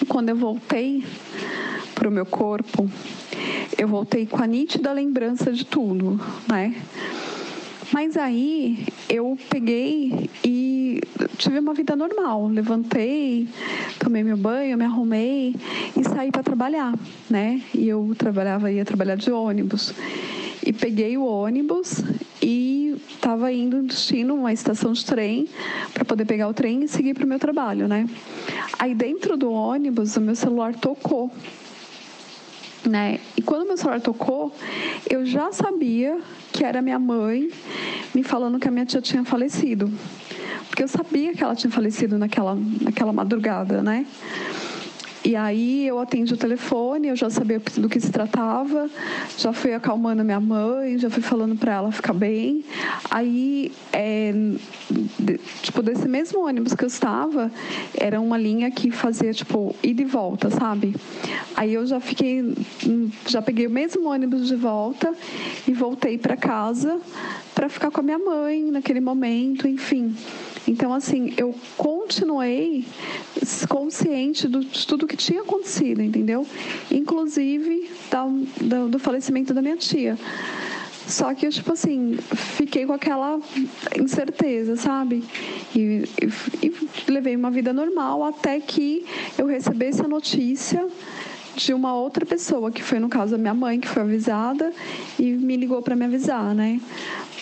E 0.00 0.06
quando 0.06 0.30
eu 0.30 0.36
voltei 0.36 1.04
para 1.94 2.08
o 2.08 2.10
meu 2.10 2.24
corpo, 2.24 2.90
eu 3.76 3.88
voltei 3.88 4.24
com 4.24 4.42
a 4.42 4.46
nítida 4.46 4.90
lembrança 4.90 5.52
de 5.52 5.66
tudo, 5.66 6.18
né? 6.48 6.74
Mas 7.92 8.16
aí 8.16 8.86
eu 9.08 9.36
peguei 9.50 10.30
e 10.42 11.00
tive 11.36 11.58
uma 11.58 11.74
vida 11.74 11.94
normal. 11.94 12.48
Levantei, 12.48 13.46
tomei 13.98 14.24
meu 14.24 14.36
banho, 14.36 14.78
me 14.78 14.84
arrumei 14.84 15.54
e 15.94 16.04
saí 16.04 16.30
para 16.30 16.42
trabalhar, 16.42 16.94
né? 17.28 17.60
E 17.74 17.86
eu 17.86 18.14
trabalhava, 18.16 18.72
ia 18.72 18.84
trabalhar 18.84 19.16
de 19.16 19.30
ônibus. 19.30 19.92
E 20.64 20.72
peguei 20.72 21.18
o 21.18 21.24
ônibus 21.24 22.02
e 22.40 22.96
estava 23.10 23.52
indo 23.52 23.76
no 23.76 23.82
destino, 23.82 24.34
uma 24.34 24.52
estação 24.52 24.92
de 24.92 25.04
trem, 25.04 25.48
para 25.92 26.04
poder 26.04 26.24
pegar 26.24 26.48
o 26.48 26.54
trem 26.54 26.84
e 26.84 26.88
seguir 26.88 27.12
para 27.12 27.24
o 27.24 27.28
meu 27.28 27.38
trabalho, 27.38 27.86
né? 27.86 28.08
Aí 28.78 28.94
dentro 28.94 29.36
do 29.36 29.52
ônibus, 29.52 30.16
o 30.16 30.20
meu 30.20 30.34
celular 30.34 30.74
tocou 30.74 31.30
né? 32.88 33.20
E 33.36 33.42
quando 33.42 33.66
meu 33.66 33.76
celular 33.76 34.00
tocou, 34.00 34.52
eu 35.08 35.24
já 35.24 35.52
sabia 35.52 36.20
que 36.52 36.64
era 36.64 36.82
minha 36.82 36.98
mãe 36.98 37.50
me 38.14 38.22
falando 38.22 38.58
que 38.58 38.68
a 38.68 38.70
minha 38.70 38.84
tia 38.84 39.00
tinha 39.00 39.24
falecido. 39.24 39.90
Porque 40.68 40.82
eu 40.82 40.88
sabia 40.88 41.34
que 41.34 41.42
ela 41.42 41.54
tinha 41.54 41.70
falecido 41.70 42.18
naquela, 42.18 42.56
naquela 42.80 43.12
madrugada, 43.12 43.82
né? 43.82 44.06
E 45.24 45.36
aí 45.36 45.86
eu 45.86 46.00
atendi 46.00 46.34
o 46.34 46.36
telefone, 46.36 47.08
eu 47.08 47.14
já 47.14 47.30
sabia 47.30 47.60
do 47.76 47.88
que 47.88 48.00
se 48.00 48.10
tratava, 48.10 48.90
já 49.38 49.52
fui 49.52 49.72
acalmando 49.72 50.24
minha 50.24 50.40
mãe, 50.40 50.98
já 50.98 51.08
fui 51.08 51.22
falando 51.22 51.56
para 51.56 51.74
ela 51.74 51.92
ficar 51.92 52.12
bem. 52.12 52.64
Aí, 53.08 53.70
é, 53.92 54.32
tipo, 55.62 55.80
desse 55.80 56.08
mesmo 56.08 56.44
ônibus 56.44 56.74
que 56.74 56.82
eu 56.82 56.88
estava, 56.88 57.52
era 57.96 58.20
uma 58.20 58.36
linha 58.36 58.68
que 58.72 58.90
fazia, 58.90 59.32
tipo, 59.32 59.76
ida 59.80 60.02
e 60.02 60.04
volta, 60.04 60.50
sabe? 60.50 60.96
Aí 61.54 61.72
eu 61.72 61.86
já 61.86 62.00
fiquei, 62.00 62.54
já 63.28 63.40
peguei 63.40 63.68
o 63.68 63.70
mesmo 63.70 64.08
ônibus 64.08 64.48
de 64.48 64.56
volta 64.56 65.14
e 65.68 65.72
voltei 65.72 66.18
para 66.18 66.36
casa 66.36 67.00
para 67.54 67.68
ficar 67.68 67.92
com 67.92 68.00
a 68.00 68.02
minha 68.02 68.18
mãe 68.18 68.60
naquele 68.72 69.00
momento, 69.00 69.68
enfim. 69.68 70.16
Então, 70.66 70.92
assim, 70.94 71.34
eu 71.36 71.54
continuei 71.76 72.84
consciente 73.68 74.46
do, 74.46 74.60
de 74.60 74.86
tudo 74.86 75.06
que 75.06 75.16
tinha 75.16 75.42
acontecido, 75.42 76.02
entendeu? 76.02 76.46
Inclusive 76.90 77.90
da, 78.10 78.24
do, 78.86 78.98
falecimento 78.98 79.52
da 79.52 79.60
minha 79.60 79.76
tia. 79.76 80.16
Só 81.06 81.34
que 81.34 81.46
eu, 81.46 81.50
tipo 81.50 81.72
assim, 81.72 82.16
fiquei 82.34 82.86
com 82.86 82.92
aquela 82.92 83.40
incerteza, 83.98 84.76
sabe? 84.76 85.24
E, 85.74 86.04
e, 86.62 86.66
e, 86.66 87.10
levei 87.10 87.34
uma 87.34 87.50
vida 87.50 87.72
normal 87.72 88.24
até 88.24 88.60
que 88.60 89.04
eu 89.36 89.46
recebesse 89.46 90.00
a 90.00 90.08
notícia 90.08 90.86
de 91.56 91.74
uma 91.74 91.94
outra 91.94 92.24
pessoa, 92.24 92.70
que 92.70 92.82
foi 92.82 92.98
no 92.98 93.08
caso 93.08 93.34
a 93.34 93.38
minha 93.38 93.52
mãe, 93.52 93.78
que 93.80 93.88
foi 93.88 94.02
avisada 94.02 94.72
e 95.18 95.32
me 95.32 95.56
ligou 95.56 95.82
para 95.82 95.94
me 95.96 96.04
avisar, 96.04 96.54
né? 96.54 96.80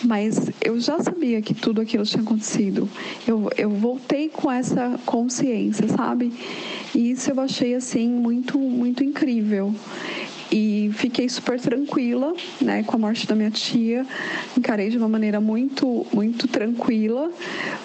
Mas 0.02 0.50
eu 0.62 0.80
já 0.80 0.98
sabia 1.00 1.42
que 1.42 1.54
tudo 1.54 1.80
aquilo 1.80 2.04
tinha 2.04 2.22
acontecido. 2.22 2.88
Eu, 3.26 3.50
eu 3.56 3.70
voltei 3.70 4.28
com 4.28 4.50
essa 4.50 4.98
consciência, 5.04 5.86
sabe? 5.88 6.32
E 6.94 7.10
isso 7.10 7.30
eu 7.30 7.40
achei 7.40 7.74
assim 7.74 8.08
muito 8.08 8.58
muito 8.58 9.04
incrível 9.04 9.74
e 10.52 10.90
fiquei 10.94 11.28
super 11.28 11.60
tranquila, 11.60 12.34
né, 12.60 12.82
com 12.82 12.96
a 12.96 12.98
morte 12.98 13.26
da 13.26 13.34
minha 13.34 13.50
tia. 13.50 14.04
Encarei 14.56 14.90
de 14.90 14.98
uma 14.98 15.08
maneira 15.08 15.40
muito, 15.40 16.06
muito 16.12 16.48
tranquila, 16.48 17.30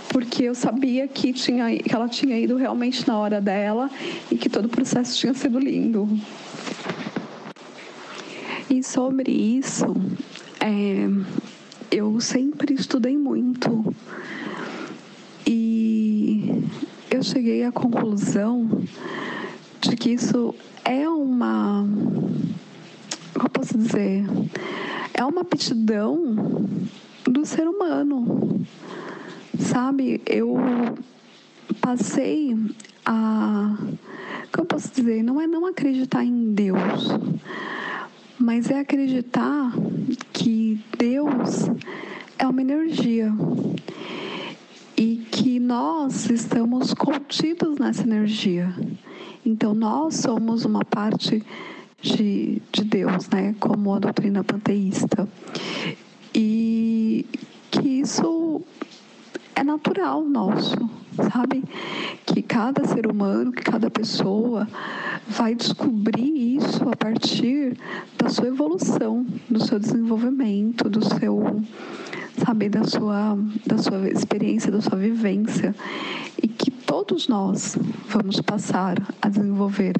porque 0.09 0.43
eu 0.43 0.55
sabia 0.55 1.07
que 1.07 1.31
tinha, 1.31 1.77
que 1.77 1.93
ela 1.93 2.09
tinha 2.09 2.39
ido 2.39 2.55
realmente 2.55 3.07
na 3.07 3.17
hora 3.17 3.39
dela 3.39 3.89
e 4.31 4.35
que 4.35 4.49
todo 4.49 4.65
o 4.65 4.69
processo 4.69 5.17
tinha 5.17 5.33
sido 5.33 5.59
lindo. 5.59 6.09
E 8.69 8.81
sobre 8.81 9.31
isso, 9.31 9.85
é, 10.59 11.07
eu 11.91 12.19
sempre 12.19 12.73
estudei 12.73 13.17
muito 13.17 13.93
e 15.47 16.63
eu 17.09 17.21
cheguei 17.23 17.63
à 17.63 17.71
conclusão 17.71 18.83
de 19.81 19.95
que 19.95 20.11
isso 20.11 20.55
é 20.83 21.07
uma. 21.07 21.87
Como 23.33 23.49
posso 23.49 23.77
dizer? 23.77 24.25
É 25.13 25.23
uma 25.23 25.41
aptidão 25.41 26.35
do 27.23 27.45
ser 27.45 27.67
humano. 27.67 28.65
Sabe? 29.59 30.21
Eu 30.25 30.57
passei 31.79 32.57
a. 33.05 33.77
Como 34.51 34.67
posso 34.67 34.89
dizer? 34.93 35.23
Não 35.23 35.39
é 35.39 35.47
não 35.47 35.65
acreditar 35.65 36.23
em 36.23 36.53
Deus, 36.53 37.07
mas 38.39 38.69
é 38.69 38.79
acreditar 38.79 39.71
que 40.33 40.79
Deus 40.97 41.69
é 42.37 42.45
uma 42.47 42.61
energia 42.61 43.31
e 44.97 45.25
que 45.31 45.59
nós 45.59 46.29
estamos 46.29 46.93
contidos 46.93 47.77
nessa 47.77 48.03
energia. 48.03 48.73
Então, 49.45 49.73
nós 49.73 50.15
somos 50.15 50.65
uma 50.65 50.83
parte 50.83 51.43
de, 52.01 52.61
de 52.71 52.83
Deus, 52.83 53.29
né? 53.29 53.55
Como 53.59 53.93
a 53.93 53.99
doutrina 53.99 54.43
panteísta. 54.43 55.27
E 56.33 57.25
que 57.71 57.87
isso 57.87 58.61
é 59.55 59.63
natural 59.63 60.23
nosso, 60.23 60.77
sabe? 61.31 61.63
Que 62.25 62.41
cada 62.41 62.85
ser 62.85 63.07
humano, 63.07 63.51
que 63.51 63.63
cada 63.63 63.89
pessoa 63.89 64.67
vai 65.27 65.55
descobrir 65.55 66.57
isso 66.57 66.87
a 66.89 66.95
partir 66.95 67.77
da 68.17 68.29
sua 68.29 68.47
evolução, 68.47 69.25
do 69.49 69.63
seu 69.65 69.79
desenvolvimento, 69.79 70.89
do 70.89 71.03
seu 71.03 71.63
sabe, 72.45 72.67
da 72.67 72.83
sua, 72.83 73.37
da 73.65 73.77
sua 73.77 74.09
experiência, 74.09 74.71
da 74.71 74.81
sua 74.81 74.97
vivência. 74.97 75.73
E 76.41 76.47
que 76.47 76.69
todos 76.69 77.27
nós 77.27 77.77
vamos 78.09 78.41
passar 78.41 78.97
a 79.21 79.29
desenvolver 79.29 79.95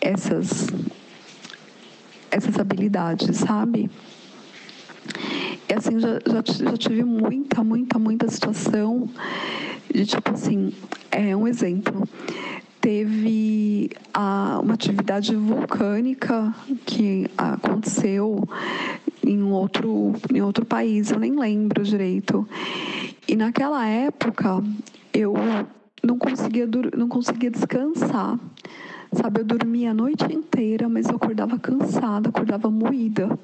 essas, 0.00 0.66
essas 2.30 2.58
habilidades, 2.58 3.36
sabe? 3.36 3.90
E 5.68 5.74
assim, 5.74 5.98
já, 5.98 6.18
já, 6.26 6.42
já 6.70 6.76
tive 6.76 7.04
muita, 7.04 7.62
muita, 7.62 7.98
muita 7.98 8.28
situação 8.28 9.08
de 9.92 10.06
tipo 10.06 10.30
assim, 10.30 10.72
é 11.10 11.36
um 11.36 11.46
exemplo. 11.46 12.08
Teve 12.80 13.90
a, 14.14 14.60
uma 14.62 14.74
atividade 14.74 15.34
vulcânica 15.34 16.54
que 16.86 17.28
aconteceu 17.36 18.48
em 19.22 19.42
outro, 19.42 20.14
em 20.32 20.40
outro 20.40 20.64
país, 20.64 21.10
eu 21.10 21.18
nem 21.18 21.38
lembro 21.38 21.82
direito. 21.82 22.48
E 23.26 23.36
naquela 23.36 23.86
época 23.86 24.62
eu 25.12 25.34
não 26.02 26.16
conseguia, 26.18 26.66
não 26.96 27.08
conseguia 27.08 27.50
descansar. 27.50 28.38
Sabe, 29.12 29.40
eu 29.40 29.44
dormia 29.44 29.90
a 29.90 29.94
noite 29.94 30.24
inteira, 30.32 30.88
mas 30.88 31.08
eu 31.08 31.16
acordava 31.16 31.58
cansada, 31.58 32.28
acordava 32.28 32.70
moída. 32.70 33.38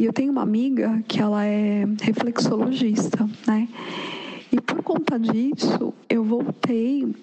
E 0.00 0.06
eu 0.06 0.14
tenho 0.14 0.32
uma 0.32 0.40
amiga 0.40 1.04
que 1.06 1.20
ela 1.20 1.44
é 1.44 1.84
reflexologista, 2.00 3.28
né? 3.46 3.68
E 4.50 4.58
por 4.58 4.82
conta 4.82 5.18
disso, 5.18 5.92
eu 6.08 6.24
voltei 6.24 7.14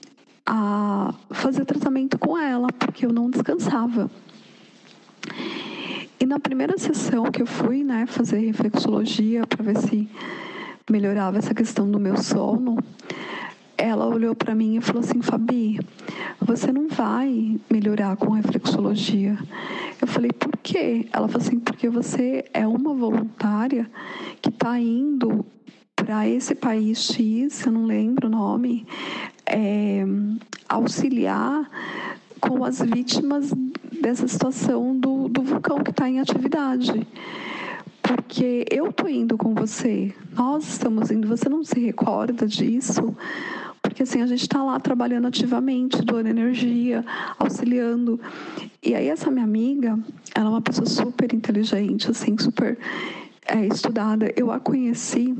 a 0.46 1.12
fazer 1.32 1.66
tratamento 1.66 2.20
com 2.20 2.38
ela, 2.38 2.68
porque 2.68 3.04
eu 3.04 3.12
não 3.12 3.32
descansava. 3.32 4.12
E 6.20 6.26
na 6.28 6.40
primeira 6.40 6.78
sessão 6.78 7.32
que 7.32 7.42
eu 7.42 7.48
fui, 7.48 7.84
né, 7.84 8.06
fazer 8.06 8.38
reflexologia 8.42 9.48
para 9.48 9.64
ver 9.64 9.78
se 9.80 10.08
melhorava 10.88 11.40
essa 11.40 11.56
questão 11.56 11.90
do 11.90 12.00
meu 12.00 12.16
sono, 12.16 12.78
ela 13.78 14.08
olhou 14.08 14.36
para 14.36 14.56
mim 14.56 14.78
e 14.78 14.82
falou 14.82 15.02
assim: 15.02 15.22
Fabi, 15.22 15.80
você 16.42 16.72
não 16.72 16.88
vai 16.88 17.60
melhorar 17.70 18.18
com 18.18 18.32
reflexologia. 18.32 19.38
Eu 20.02 20.08
falei: 20.08 20.32
por 20.32 20.56
quê? 20.58 21.08
Ela 21.14 21.28
falou 21.28 21.46
assim: 21.46 21.60
porque 21.60 21.88
você 21.88 22.46
é 22.54 22.66
uma 22.68 22.94
voluntária 22.94 23.90
que 24.42 24.50
está 24.50 24.80
indo 24.80 25.46
para 25.96 26.28
esse 26.28 26.56
país 26.56 27.12
X, 27.12 27.66
eu 27.66 27.72
não 27.72 27.86
lembro 27.86 28.28
o 28.28 28.32
nome, 28.32 28.86
é, 29.46 30.06
auxiliar 30.70 31.70
com 32.40 32.64
as 32.64 32.82
vítimas 32.82 33.52
dessa 34.02 34.28
situação 34.28 34.98
do, 34.98 35.28
do 35.28 35.42
vulcão 35.42 35.80
que 35.84 35.90
está 35.90 36.10
em 36.10 36.20
atividade. 36.20 37.06
Porque 38.02 38.66
eu 38.72 38.94
tô 38.94 39.08
indo 39.08 39.38
com 39.38 39.54
você, 39.54 40.14
nós 40.34 40.68
estamos 40.68 41.12
indo, 41.12 41.28
você 41.28 41.50
não 41.50 41.64
se 41.64 41.80
recorda 41.80 42.48
disso? 42.48 43.16
Porque 43.98 44.04
assim, 44.04 44.22
a 44.22 44.28
gente 44.28 44.44
está 44.44 44.62
lá 44.62 44.80
trabalhando 44.80 45.26
ativamente, 45.26 46.04
doando 46.04 46.30
energia, 46.30 47.04
auxiliando. 47.40 48.22
E 48.84 48.94
aí 48.94 49.08
essa 49.08 49.32
minha 49.32 49.44
amiga, 49.44 49.98
ela 50.36 50.46
é 50.46 50.50
uma 50.50 50.62
pessoa 50.62 50.86
super 50.86 51.34
inteligente, 51.34 52.12
assim, 52.12 52.38
super 52.38 52.78
é, 53.48 53.66
estudada. 53.66 54.32
Eu 54.36 54.52
a 54.52 54.60
conheci 54.60 55.36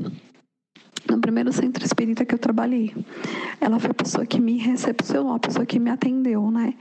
no 1.08 1.20
primeiro 1.20 1.52
centro 1.52 1.84
espírita 1.84 2.24
que 2.24 2.34
eu 2.34 2.38
trabalhei. 2.38 2.92
Ela 3.60 3.78
foi 3.78 3.92
a 3.92 3.94
pessoa 3.94 4.26
que 4.26 4.40
me 4.40 4.58
recepcionou, 4.58 5.34
a 5.34 5.38
pessoa 5.38 5.64
que 5.64 5.78
me 5.78 5.90
atendeu, 5.90 6.50
né? 6.50 6.74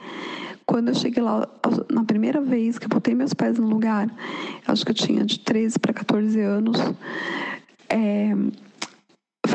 Quando 0.66 0.88
eu 0.88 0.96
cheguei 0.96 1.22
lá, 1.22 1.48
na 1.92 2.04
primeira 2.04 2.42
vez 2.42 2.80
que 2.80 2.88
eu 2.88 2.90
botei 2.90 3.14
meus 3.14 3.36
pés 3.36 3.60
no 3.60 3.68
lugar, 3.68 4.10
acho 4.68 4.84
que 4.84 4.90
eu 4.90 4.96
tinha 4.96 5.24
de 5.24 5.38
13 5.42 5.78
para 5.78 5.94
14 5.94 6.42
anos, 6.42 6.80
é, 7.88 8.36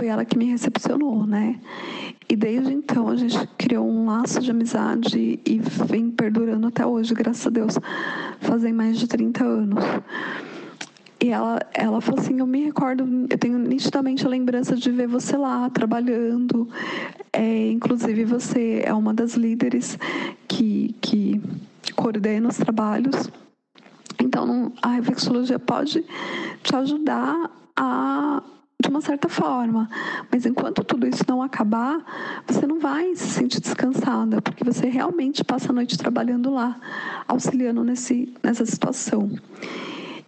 foi 0.02 0.08
ela 0.08 0.24
que 0.24 0.36
me 0.36 0.46
recepcionou, 0.46 1.24
né? 1.24 1.60
E 2.28 2.34
desde 2.34 2.72
então 2.72 3.08
a 3.08 3.14
gente 3.14 3.38
criou 3.56 3.88
um 3.88 4.06
laço 4.06 4.40
de 4.40 4.50
amizade 4.50 5.38
e 5.46 5.60
vem 5.60 6.10
perdurando 6.10 6.66
até 6.66 6.84
hoje, 6.84 7.14
graças 7.14 7.46
a 7.46 7.50
Deus. 7.50 7.78
Fazem 8.40 8.72
mais 8.72 8.98
de 8.98 9.06
30 9.06 9.44
anos. 9.44 9.84
E 11.22 11.28
ela, 11.28 11.60
ela 11.72 12.00
falou 12.00 12.18
assim: 12.18 12.40
Eu 12.40 12.48
me 12.48 12.64
recordo, 12.64 13.04
eu 13.30 13.38
tenho 13.38 13.56
nitidamente 13.60 14.26
a 14.26 14.28
lembrança 14.28 14.74
de 14.74 14.90
ver 14.90 15.06
você 15.06 15.36
lá 15.36 15.70
trabalhando. 15.70 16.68
É, 17.32 17.70
inclusive, 17.70 18.24
você 18.24 18.82
é 18.84 18.92
uma 18.92 19.14
das 19.14 19.34
líderes 19.34 19.96
que, 20.48 20.96
que 21.00 21.40
coordena 21.94 22.48
os 22.48 22.56
trabalhos. 22.56 23.30
Então, 24.20 24.72
a 24.82 24.88
reflexologia 24.88 25.60
pode 25.60 26.04
te 26.64 26.74
ajudar 26.74 27.48
a 27.76 28.42
de 28.82 28.88
uma 28.88 29.00
certa 29.00 29.28
forma. 29.28 29.88
Mas 30.30 30.44
enquanto 30.44 30.84
tudo 30.84 31.06
isso 31.06 31.24
não 31.28 31.40
acabar, 31.40 32.04
você 32.46 32.66
não 32.66 32.80
vai 32.80 33.14
se 33.14 33.28
sentir 33.28 33.60
descansada, 33.60 34.42
porque 34.42 34.64
você 34.64 34.88
realmente 34.88 35.44
passa 35.44 35.70
a 35.70 35.72
noite 35.72 35.96
trabalhando 35.96 36.50
lá, 36.50 36.76
auxiliando 37.28 37.84
nesse, 37.84 38.34
nessa 38.42 38.66
situação. 38.66 39.30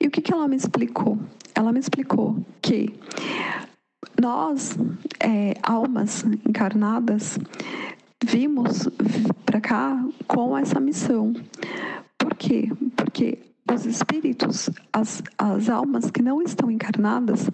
E 0.00 0.06
o 0.06 0.10
que, 0.10 0.22
que 0.22 0.32
ela 0.32 0.46
me 0.46 0.56
explicou? 0.56 1.18
Ela 1.54 1.72
me 1.72 1.80
explicou 1.80 2.38
que 2.62 2.94
nós, 4.20 4.78
é, 5.18 5.54
almas 5.62 6.24
encarnadas, 6.46 7.38
vimos 8.24 8.88
para 9.44 9.60
cá 9.60 10.04
com 10.28 10.56
essa 10.56 10.78
missão. 10.78 11.34
Por 12.16 12.34
quê? 12.34 12.70
Porque 12.96 13.38
os 13.72 13.86
espíritos, 13.86 14.68
as, 14.92 15.22
as 15.38 15.68
almas 15.68 16.10
que 16.10 16.22
não 16.22 16.42
estão 16.42 16.70
encarnadas, 16.70 17.48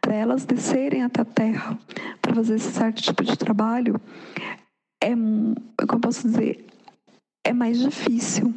para 0.00 0.14
elas 0.14 0.44
descerem 0.44 1.02
até 1.02 1.22
a 1.22 1.24
Terra 1.24 1.78
para 2.22 2.34
fazer 2.34 2.54
esse 2.54 2.72
certo 2.72 3.02
tipo 3.02 3.24
de 3.24 3.36
trabalho, 3.36 4.00
é, 5.02 5.10
como 5.10 6.00
posso 6.00 6.28
dizer, 6.28 6.64
é 7.44 7.52
mais 7.52 7.80
difícil, 7.80 8.54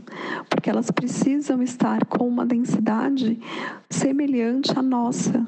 porque 0.49 0.69
elas 0.69 0.91
precisam 0.91 1.61
estar 1.61 2.05
com 2.05 2.27
uma 2.27 2.45
densidade 2.45 3.39
semelhante 3.89 4.77
à 4.77 4.81
nossa, 4.81 5.45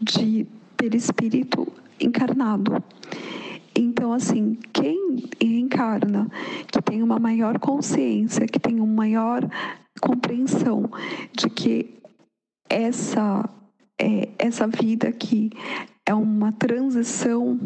de 0.00 0.46
perispírito 0.76 1.66
encarnado. 2.00 2.82
Então, 3.74 4.12
assim, 4.12 4.58
quem 4.72 5.24
encarna, 5.40 6.28
que 6.70 6.80
tem 6.80 7.02
uma 7.02 7.18
maior 7.18 7.58
consciência, 7.58 8.46
que 8.46 8.58
tem 8.58 8.80
uma 8.80 8.86
maior 8.86 9.48
compreensão 9.98 10.90
de 11.32 11.48
que 11.50 11.98
essa, 12.68 13.48
é, 13.98 14.28
essa 14.38 14.66
vida 14.66 15.08
aqui 15.08 15.50
é 16.04 16.14
uma 16.14 16.52
transição, 16.52 17.60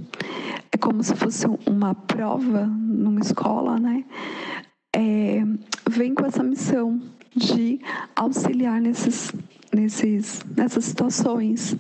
é 0.71 0.77
como 0.77 1.03
se 1.03 1.15
fosse 1.15 1.47
uma 1.67 1.95
prova 1.95 2.67
numa 2.67 3.21
escola, 3.21 3.79
né? 3.79 4.05
É, 4.95 5.43
vem 5.89 6.15
com 6.15 6.27
essa 6.27 6.43
missão 6.43 7.01
de 7.35 7.81
auxiliar 8.15 8.81
nesses, 8.81 9.33
nesses, 9.73 10.45
nessas 10.57 10.85
situações 10.85 11.77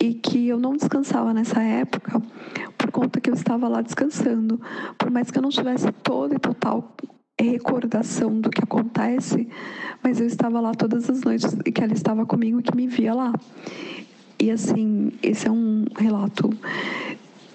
e 0.00 0.14
que 0.14 0.48
eu 0.48 0.58
não 0.58 0.76
descansava 0.76 1.32
nessa 1.34 1.62
época 1.62 2.22
por 2.76 2.90
conta 2.90 3.20
que 3.20 3.30
eu 3.30 3.34
estava 3.34 3.68
lá 3.68 3.82
descansando. 3.82 4.60
Por 4.96 5.10
mais 5.10 5.30
que 5.30 5.38
eu 5.38 5.42
não 5.42 5.50
tivesse 5.50 5.90
toda 6.02 6.34
e 6.36 6.38
total 6.38 6.94
recordação 7.44 8.40
do 8.40 8.50
que 8.50 8.62
acontece, 8.62 9.48
mas 10.02 10.20
eu 10.20 10.26
estava 10.26 10.60
lá 10.60 10.74
todas 10.74 11.08
as 11.10 11.20
noites 11.20 11.56
e 11.64 11.72
que 11.72 11.82
ela 11.82 11.92
estava 11.92 12.24
comigo 12.24 12.60
e 12.60 12.62
que 12.62 12.74
me 12.74 12.86
via 12.86 13.14
lá. 13.14 13.32
E 14.38 14.50
assim, 14.50 15.12
esse 15.22 15.46
é 15.46 15.50
um 15.50 15.84
relato 15.96 16.50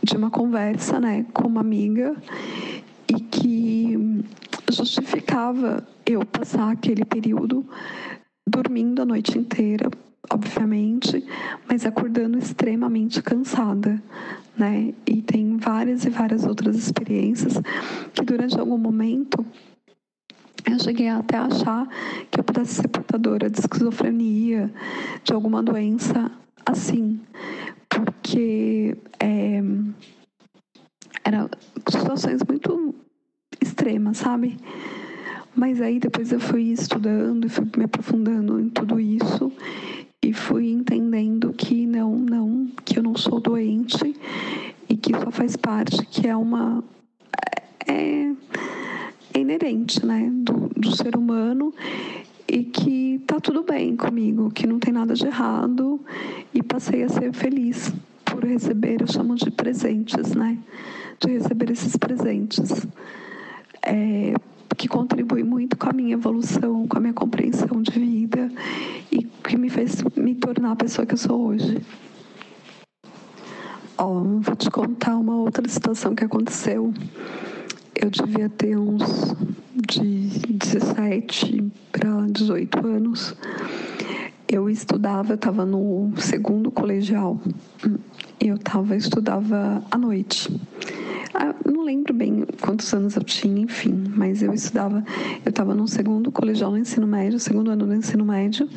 de 0.03 0.17
uma 0.17 0.29
conversa, 0.29 0.99
né, 0.99 1.25
com 1.33 1.47
uma 1.47 1.61
amiga 1.61 2.15
e 3.07 3.19
que 3.19 4.23
justificava 4.71 5.85
eu 6.05 6.25
passar 6.25 6.71
aquele 6.71 7.05
período 7.05 7.65
dormindo 8.47 9.01
a 9.01 9.05
noite 9.05 9.37
inteira 9.37 9.89
obviamente, 10.29 11.25
mas 11.67 11.85
acordando 11.85 12.37
extremamente 12.37 13.21
cansada, 13.21 14.01
né? 14.57 14.93
E 15.05 15.21
tem 15.21 15.57
várias 15.57 16.05
e 16.05 16.09
várias 16.09 16.45
outras 16.45 16.75
experiências 16.75 17.59
que 18.13 18.23
durante 18.23 18.59
algum 18.59 18.77
momento 18.77 19.45
eu 20.69 20.79
cheguei 20.79 21.09
até 21.09 21.37
a 21.37 21.45
achar 21.45 21.87
que 22.29 22.39
eu 22.39 22.43
pudesse 22.43 22.75
ser 22.75 22.87
portadora 22.87 23.49
de 23.49 23.59
esquizofrenia, 23.59 24.71
de 25.23 25.33
alguma 25.33 25.63
doença 25.63 26.31
assim, 26.65 27.19
porque 27.89 28.97
é, 29.19 29.61
eram 31.23 31.49
situações 31.89 32.41
muito 32.47 32.95
extremas, 33.59 34.17
sabe? 34.17 34.57
Mas 35.55 35.81
aí 35.81 35.99
depois 35.99 36.31
eu 36.31 36.39
fui 36.39 36.63
estudando 36.71 37.45
e 37.45 37.49
fui 37.49 37.67
me 37.75 37.83
aprofundando 37.83 38.59
em 38.59 38.69
tudo 38.69 38.99
isso 38.99 39.51
e 40.23 40.33
fui 40.33 40.71
entendendo 40.71 41.51
que 41.53 41.85
não, 41.85 42.15
não, 42.15 42.71
que 42.85 42.97
eu 42.97 43.03
não 43.03 43.15
sou 43.15 43.39
doente 43.39 44.15
e 44.87 44.95
que 44.95 45.11
só 45.11 45.31
faz 45.31 45.57
parte, 45.57 46.05
que 46.05 46.27
é 46.27 46.35
uma 46.35 46.83
é, 47.87 48.31
inerente, 49.35 50.05
né, 50.05 50.29
do, 50.31 50.69
do 50.75 50.95
ser 50.95 51.15
humano 51.15 51.73
e 52.47 52.63
que 52.63 53.21
tá 53.25 53.39
tudo 53.39 53.63
bem 53.63 53.95
comigo, 53.95 54.51
que 54.51 54.67
não 54.67 54.79
tem 54.79 54.93
nada 54.93 55.13
de 55.13 55.25
errado 55.25 55.99
e 56.53 56.61
passei 56.61 57.03
a 57.03 57.09
ser 57.09 57.33
feliz 57.33 57.93
por 58.25 58.43
receber, 58.43 59.01
eu 59.01 59.07
chamo 59.07 59.35
de 59.35 59.51
presentes, 59.51 60.33
né, 60.33 60.57
de 61.19 61.31
receber 61.31 61.71
esses 61.71 61.95
presentes. 61.95 62.87
É, 63.83 64.33
que 64.77 64.87
contribui 64.87 65.43
muito 65.43 65.77
com 65.77 65.89
a 65.89 65.93
minha 65.93 66.13
evolução, 66.13 66.87
com 66.87 66.97
a 66.97 66.99
minha 67.01 67.13
compreensão 67.13 67.81
de 67.81 67.91
vida 67.91 68.49
e 69.11 69.23
que 69.23 69.57
me 69.57 69.69
fez 69.69 70.01
me 70.15 70.33
tornar 70.33 70.71
a 70.71 70.75
pessoa 70.75 71.05
que 71.05 71.13
eu 71.13 71.17
sou 71.17 71.39
hoje. 71.47 71.81
Ó, 73.97 74.23
vou 74.39 74.55
te 74.55 74.71
contar 74.71 75.15
uma 75.15 75.35
outra 75.35 75.67
situação 75.69 76.15
que 76.15 76.23
aconteceu. 76.23 76.91
Eu 78.01 78.09
devia 78.09 78.49
ter 78.49 78.75
uns 78.75 79.35
de 79.75 80.27
17 80.49 81.71
para 81.91 82.25
18 82.31 82.87
anos. 82.87 83.35
Eu 84.47 84.67
estudava, 84.67 85.33
eu 85.33 85.35
estava 85.35 85.67
no 85.67 86.11
segundo 86.17 86.71
colegial. 86.71 87.39
Eu 88.39 88.57
tava, 88.57 88.95
estudava 88.95 89.83
à 89.91 89.97
noite. 89.99 90.51
Ah, 91.33 91.55
não 91.65 91.83
lembro 91.83 92.13
bem 92.13 92.45
quantos 92.59 92.93
anos 92.93 93.15
eu 93.15 93.23
tinha, 93.23 93.61
enfim, 93.61 94.03
mas 94.15 94.43
eu 94.43 94.53
estudava, 94.53 95.03
eu 95.45 95.49
estava 95.49 95.73
no 95.73 95.87
segundo 95.87 96.31
colegial 96.31 96.71
no 96.71 96.77
ensino 96.77 97.07
médio, 97.07 97.39
segundo 97.39 97.71
ano 97.71 97.85
do 97.85 97.95
ensino 97.95 98.25
médio, 98.25 98.67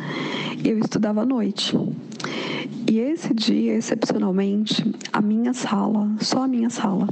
e 0.62 0.68
eu 0.68 0.78
estudava 0.78 1.22
à 1.22 1.26
noite. 1.26 1.76
E 2.88 2.98
esse 2.98 3.34
dia, 3.34 3.74
excepcionalmente, 3.74 4.84
a 5.12 5.20
minha 5.20 5.52
sala, 5.52 6.08
só 6.20 6.44
a 6.44 6.48
minha 6.48 6.70
sala, 6.70 7.08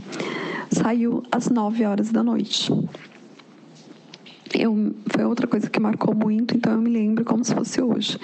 saiu 0.71 1.23
às 1.33 1.49
9 1.49 1.85
horas 1.85 2.11
da 2.13 2.23
noite. 2.23 2.73
Eu, 4.55 4.95
foi 5.07 5.25
outra 5.25 5.47
coisa 5.47 5.69
que 5.69 5.81
marcou 5.81 6.15
muito, 6.15 6.57
então 6.57 6.75
eu 6.75 6.81
me 6.81 6.91
lembro 6.91 7.25
como 7.25 7.45
se 7.45 7.55
fosse 7.55 7.83
hoje. 7.83 8.19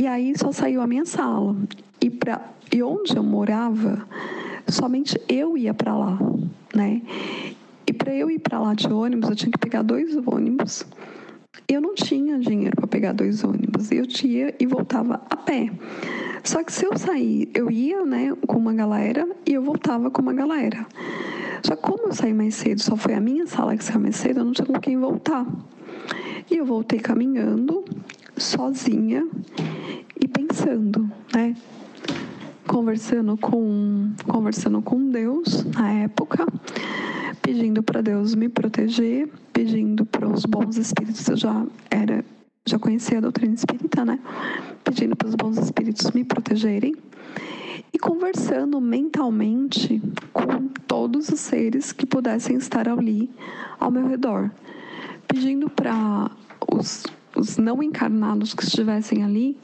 E 0.00 0.06
aí 0.06 0.36
só 0.36 0.50
saiu 0.50 0.80
a 0.80 0.86
minha 0.86 1.04
sala. 1.04 1.54
E, 2.00 2.10
pra, 2.10 2.40
e 2.72 2.82
onde 2.82 3.16
eu 3.16 3.22
morava, 3.22 4.04
somente 4.68 5.20
eu 5.28 5.56
ia 5.56 5.74
para 5.74 5.96
lá, 5.96 6.18
né? 6.74 7.02
E 7.86 7.92
para 7.92 8.14
eu 8.14 8.30
ir 8.30 8.38
para 8.38 8.60
lá 8.60 8.74
de 8.74 8.86
ônibus, 8.86 9.30
eu 9.30 9.36
tinha 9.36 9.50
que 9.50 9.58
pegar 9.58 9.82
dois 9.82 10.16
ônibus. 10.16 10.86
Eu 11.68 11.80
não 11.80 11.94
tinha 11.94 12.38
dinheiro 12.38 12.76
para 12.76 12.86
pegar 12.86 13.12
dois 13.12 13.42
ônibus. 13.44 13.90
Eu 13.90 14.06
tinha 14.06 14.54
e 14.58 14.66
voltava 14.66 15.20
a 15.28 15.36
pé. 15.36 15.70
Só 16.44 16.62
que 16.62 16.72
se 16.72 16.84
eu 16.84 16.96
sair, 16.96 17.48
eu 17.54 17.70
ia, 17.70 18.04
né, 18.04 18.34
com 18.46 18.56
uma 18.56 18.72
galera 18.72 19.28
e 19.46 19.54
eu 19.54 19.62
voltava 19.62 20.10
com 20.10 20.22
uma 20.22 20.32
galera. 20.32 20.86
Só 21.62 21.76
que 21.76 21.82
como 21.82 22.08
eu 22.08 22.12
saí 22.12 22.32
mais 22.32 22.54
cedo, 22.56 22.82
só 22.82 22.96
foi 22.96 23.14
a 23.14 23.20
minha 23.20 23.46
sala 23.46 23.76
que 23.76 23.84
saiu 23.84 24.00
mais 24.00 24.16
cedo, 24.16 24.40
eu 24.40 24.44
não 24.44 24.52
tinha 24.52 24.66
com 24.66 24.80
quem 24.80 24.98
voltar. 24.98 25.46
E 26.50 26.56
eu 26.56 26.66
voltei 26.66 26.98
caminhando, 26.98 27.84
sozinha 28.36 29.26
e 30.20 30.26
pensando, 30.26 31.10
né? 31.32 31.54
Conversando 32.66 33.36
com 33.36 34.12
conversando 34.26 34.82
com 34.82 35.10
Deus 35.10 35.64
na 35.64 35.90
época, 35.92 36.46
pedindo 37.40 37.82
para 37.82 38.00
Deus 38.00 38.34
me 38.34 38.48
proteger, 38.48 39.28
pedindo 39.52 40.06
para 40.06 40.28
os 40.28 40.44
bons 40.44 40.76
espíritos, 40.76 41.26
eu 41.28 41.36
já 41.36 41.66
era 41.90 42.24
já 42.64 42.78
conhecia 42.78 43.18
a 43.18 43.20
doutrina 43.20 43.54
espírita, 43.54 44.04
né? 44.04 44.20
Pedindo 44.84 45.16
para 45.16 45.28
os 45.28 45.34
bons 45.34 45.58
espíritos 45.58 46.10
me 46.12 46.24
protegerem 46.24 46.94
e 47.92 47.98
conversando 47.98 48.80
mentalmente 48.80 50.00
com 50.32 50.68
todos 50.86 51.28
os 51.28 51.40
seres 51.40 51.92
que 51.92 52.06
pudessem 52.06 52.56
estar 52.56 52.88
ali 52.88 53.30
ao 53.78 53.90
meu 53.90 54.06
redor, 54.06 54.50
pedindo 55.26 55.68
para 55.68 56.30
os, 56.72 57.04
os 57.42 57.58
não 57.58 57.82
encarnados 57.82 58.54
que 58.54 58.62
estivessem 58.62 59.24
ali 59.24 59.58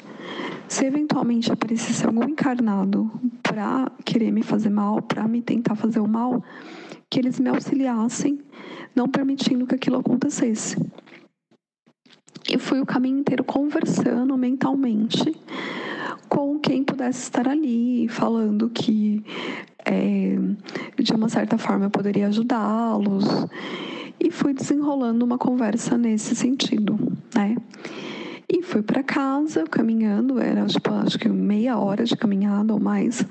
se 0.66 0.84
eventualmente 0.84 1.52
aparecesse 1.52 2.04
algum 2.04 2.24
encarnado 2.24 3.08
para 3.40 3.90
querer 4.04 4.32
me 4.32 4.42
fazer 4.42 4.68
mal, 4.68 5.00
para 5.00 5.28
me 5.28 5.40
tentar 5.40 5.76
fazer 5.76 6.00
o 6.00 6.08
mal, 6.08 6.42
que 7.08 7.20
eles 7.20 7.38
me 7.38 7.48
auxiliassem, 7.48 8.40
não 8.96 9.08
permitindo 9.08 9.64
que 9.64 9.76
aquilo 9.76 9.98
acontecesse. 9.98 10.76
E 12.50 12.58
fui 12.58 12.80
o 12.80 12.86
caminho 12.86 13.20
inteiro 13.20 13.44
conversando 13.44 14.36
mentalmente 14.36 15.32
com 16.28 16.58
quem 16.58 16.84
pudesse 16.84 17.22
estar 17.22 17.48
ali, 17.48 18.08
falando 18.08 18.68
que 18.70 19.24
é, 19.84 20.36
de 21.00 21.12
uma 21.12 21.28
certa 21.28 21.56
forma 21.58 21.86
eu 21.86 21.90
poderia 21.90 22.28
ajudá-los. 22.28 23.24
E 24.20 24.30
fui 24.30 24.52
desenrolando 24.52 25.24
uma 25.24 25.38
conversa 25.38 25.96
nesse 25.96 26.34
sentido, 26.34 26.98
né? 27.34 27.56
E 28.50 28.62
fui 28.62 28.82
para 28.82 29.02
casa 29.02 29.64
caminhando, 29.64 30.40
era 30.40 30.66
tipo, 30.66 30.92
acho 30.94 31.18
que 31.18 31.28
meia 31.28 31.78
hora 31.78 32.04
de 32.04 32.16
caminhada 32.16 32.72
ou 32.72 32.80
mais. 32.80 33.24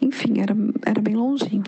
Enfim, 0.00 0.40
era, 0.40 0.56
era 0.86 1.00
bem 1.00 1.14
longinho. 1.14 1.64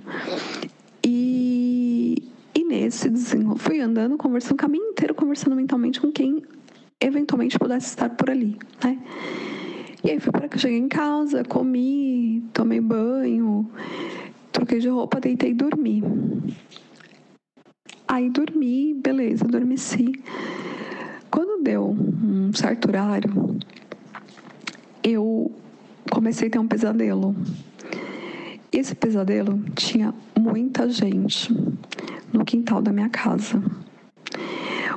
E, 1.05 2.23
e 2.55 2.65
nesse 2.65 3.11
desenrolo, 3.11 3.59
fui 3.59 3.81
andando, 3.81 4.17
conversando 4.17 4.53
o 4.53 4.57
caminho 4.57 4.91
inteiro, 4.91 5.15
conversando 5.15 5.55
mentalmente 5.57 6.01
com 6.01 6.11
quem 6.11 6.43
eventualmente 7.01 7.59
pudesse 7.59 7.89
estar 7.89 8.11
por 8.11 8.31
ali, 8.31 8.57
né? 8.83 8.99
E 10.07 10.11
aí 10.13 10.21
fui 10.21 10.31
que 10.49 10.57
cheguei 10.57 10.79
em 10.79 10.87
casa, 10.87 11.43
comi, 11.43 12.41
tomei 12.53 12.81
banho, 12.81 13.69
troquei 14.53 14.79
de 14.79 14.89
roupa, 14.89 15.19
deitei 15.19 15.51
e 15.51 15.55
dormi. 15.55 16.01
Aí 18.07 18.31
dormi, 18.31 18.95
beleza, 18.95 19.45
adormeci. 19.45 20.13
Quando 21.29 21.61
deu 21.61 21.89
um 21.91 22.53
certo 22.53 22.87
horário, 22.87 23.59
eu 25.03 25.51
comecei 26.09 26.47
a 26.47 26.51
ter 26.53 26.61
um 26.61 26.69
pesadelo. 26.69 27.35
Esse 28.71 28.95
pesadelo 28.95 29.61
tinha 29.75 30.15
muita 30.39 30.89
gente 30.89 31.53
no 32.33 32.45
quintal 32.45 32.81
da 32.81 32.93
minha 32.93 33.09
casa. 33.09 33.61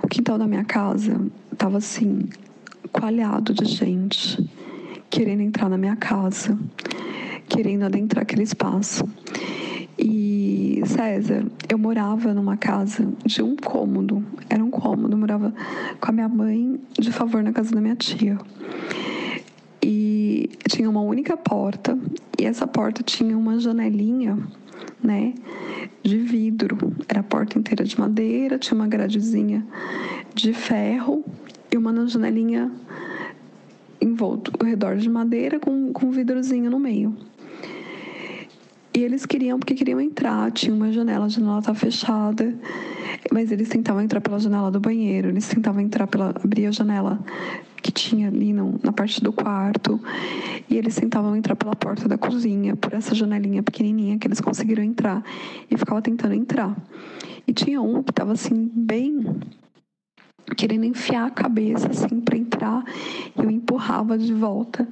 O 0.04 0.08
quintal 0.08 0.38
da 0.38 0.46
minha 0.46 0.66
casa 0.66 1.20
estava 1.52 1.80
assim, 1.80 2.30
coalhado 2.92 3.56
de 3.56 3.66
gente 3.66 4.48
querendo 5.20 5.42
entrar 5.42 5.68
na 5.68 5.78
minha 5.78 5.98
casa, 5.98 6.58
querendo 7.50 7.84
adentrar 7.84 8.22
aquele 8.22 8.44
espaço. 8.44 9.04
E 9.98 10.82
César, 10.86 11.46
eu 11.68 11.78
morava 11.78 12.34
numa 12.34 12.56
casa 12.56 13.06
de 13.26 13.44
um 13.44 13.54
cômodo, 13.58 14.24
era 14.50 14.64
um 14.64 14.72
cômodo, 14.72 15.14
eu 15.14 15.18
morava 15.18 15.54
com 16.00 16.10
a 16.10 16.14
minha 16.14 16.30
mãe 16.30 16.80
de 16.98 17.12
favor 17.12 17.44
na 17.44 17.52
casa 17.52 17.76
da 17.76 17.82
minha 17.82 17.98
tia. 17.98 18.38
E 19.84 20.52
tinha 20.70 20.90
uma 20.90 21.02
única 21.02 21.36
porta, 21.36 22.00
e 22.40 22.46
essa 22.46 22.66
porta 22.66 23.04
tinha 23.04 23.38
uma 23.38 23.60
janelinha, 23.60 24.40
né, 25.04 25.34
de 26.02 26.18
vidro. 26.18 26.96
Era 27.10 27.20
a 27.20 27.24
porta 27.24 27.60
inteira 27.60 27.84
de 27.84 28.00
madeira, 28.00 28.58
tinha 28.58 28.74
uma 28.80 28.88
gradezinha 28.88 29.68
de 30.34 30.54
ferro 30.54 31.26
e 31.70 31.76
uma 31.76 32.08
janelinha 32.08 32.72
envolto 34.02 34.52
ao 34.60 34.66
redor 34.66 34.98
de 34.98 35.10
madeira 35.10 35.60
com, 35.60 35.92
com 35.94 36.08
um 36.08 36.12
vidrozinho 36.12 36.70
no 36.70 36.80
meio. 36.80 37.16
E 38.94 39.04
eles 39.04 39.26
queriam, 39.26 39.60
porque 39.60 39.76
queriam 39.76 40.02
entrar, 40.02 40.52
tinha 40.52 40.74
uma 40.74 40.92
janela, 40.92 41.26
a 41.26 41.30
janela 41.30 41.60
estava 41.60 41.78
fechada, 41.78 42.54
mas 43.32 43.52
eles 43.52 43.70
tentavam 43.70 44.02
entrar 44.02 44.20
pela 44.20 44.40
janela 44.40 44.72
do 44.72 44.80
banheiro, 44.80 45.30
eles 45.30 45.48
tentavam 45.48 45.80
entrar 45.80 46.08
pela. 46.08 46.30
abrir 46.44 46.66
a 46.66 46.72
janela 46.72 47.20
que 47.82 47.92
tinha 47.92 48.28
ali 48.28 48.52
no, 48.52 48.80
na 48.84 48.92
parte 48.92 49.24
do 49.24 49.32
quarto, 49.32 50.02
e 50.70 50.76
eles 50.76 50.96
tentavam 50.96 51.36
entrar 51.36 51.56
pela 51.56 51.76
porta 51.76 52.10
da 52.10 52.18
cozinha, 52.18 52.76
por 52.76 52.94
essa 52.94 53.16
janelinha 53.16 53.64
pequenininha 53.64 54.18
que 54.18 54.28
eles 54.28 54.42
conseguiram 54.42 54.84
entrar, 54.84 55.24
e 55.70 55.78
ficava 55.78 56.02
tentando 56.02 56.34
entrar. 56.34 56.76
E 57.48 57.54
tinha 57.54 57.82
um 57.82 58.04
que 58.04 58.12
estava 58.12 58.34
assim, 58.34 58.70
bem 58.74 59.24
querendo 60.56 60.86
enfiar 60.86 61.28
a 61.28 61.32
cabeça 61.32 61.90
assim 61.90 62.20
para 62.20 62.38
entrar, 62.38 62.84
e 63.38 63.42
eu 63.42 63.50
empurrava 63.50 64.18
de 64.18 64.34
volta. 64.34 64.88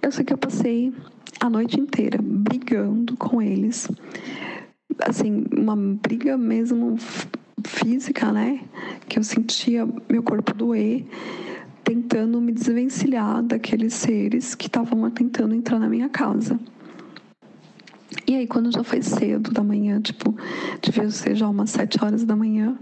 Eu 0.00 0.10
sei 0.10 0.24
que 0.24 0.32
eu 0.32 0.38
passei 0.38 0.92
a 1.40 1.48
noite 1.48 1.78
inteira 1.78 2.18
brigando 2.22 3.16
com 3.16 3.40
eles. 3.40 3.88
Assim, 5.00 5.44
uma 5.56 5.76
briga 5.76 6.36
mesmo 6.36 6.96
física, 7.64 8.32
né? 8.32 8.60
Que 9.08 9.18
eu 9.18 9.24
sentia 9.24 9.88
meu 10.08 10.22
corpo 10.22 10.54
doer, 10.54 11.06
tentando 11.84 12.40
me 12.40 12.52
desvencilhar 12.52 13.42
daqueles 13.42 13.94
seres 13.94 14.54
que 14.54 14.66
estavam 14.66 15.10
tentando 15.10 15.54
entrar 15.54 15.78
na 15.78 15.88
minha 15.88 16.08
casa. 16.08 16.58
E 18.26 18.36
aí, 18.36 18.46
quando 18.46 18.70
já 18.70 18.84
foi 18.84 19.02
cedo 19.02 19.50
da 19.50 19.62
manhã, 19.62 20.00
tipo, 20.00 20.36
devia 20.80 21.10
ser 21.10 21.34
já 21.34 21.48
umas 21.48 21.70
sete 21.70 22.02
horas 22.02 22.24
da 22.24 22.36
manhã, 22.36 22.78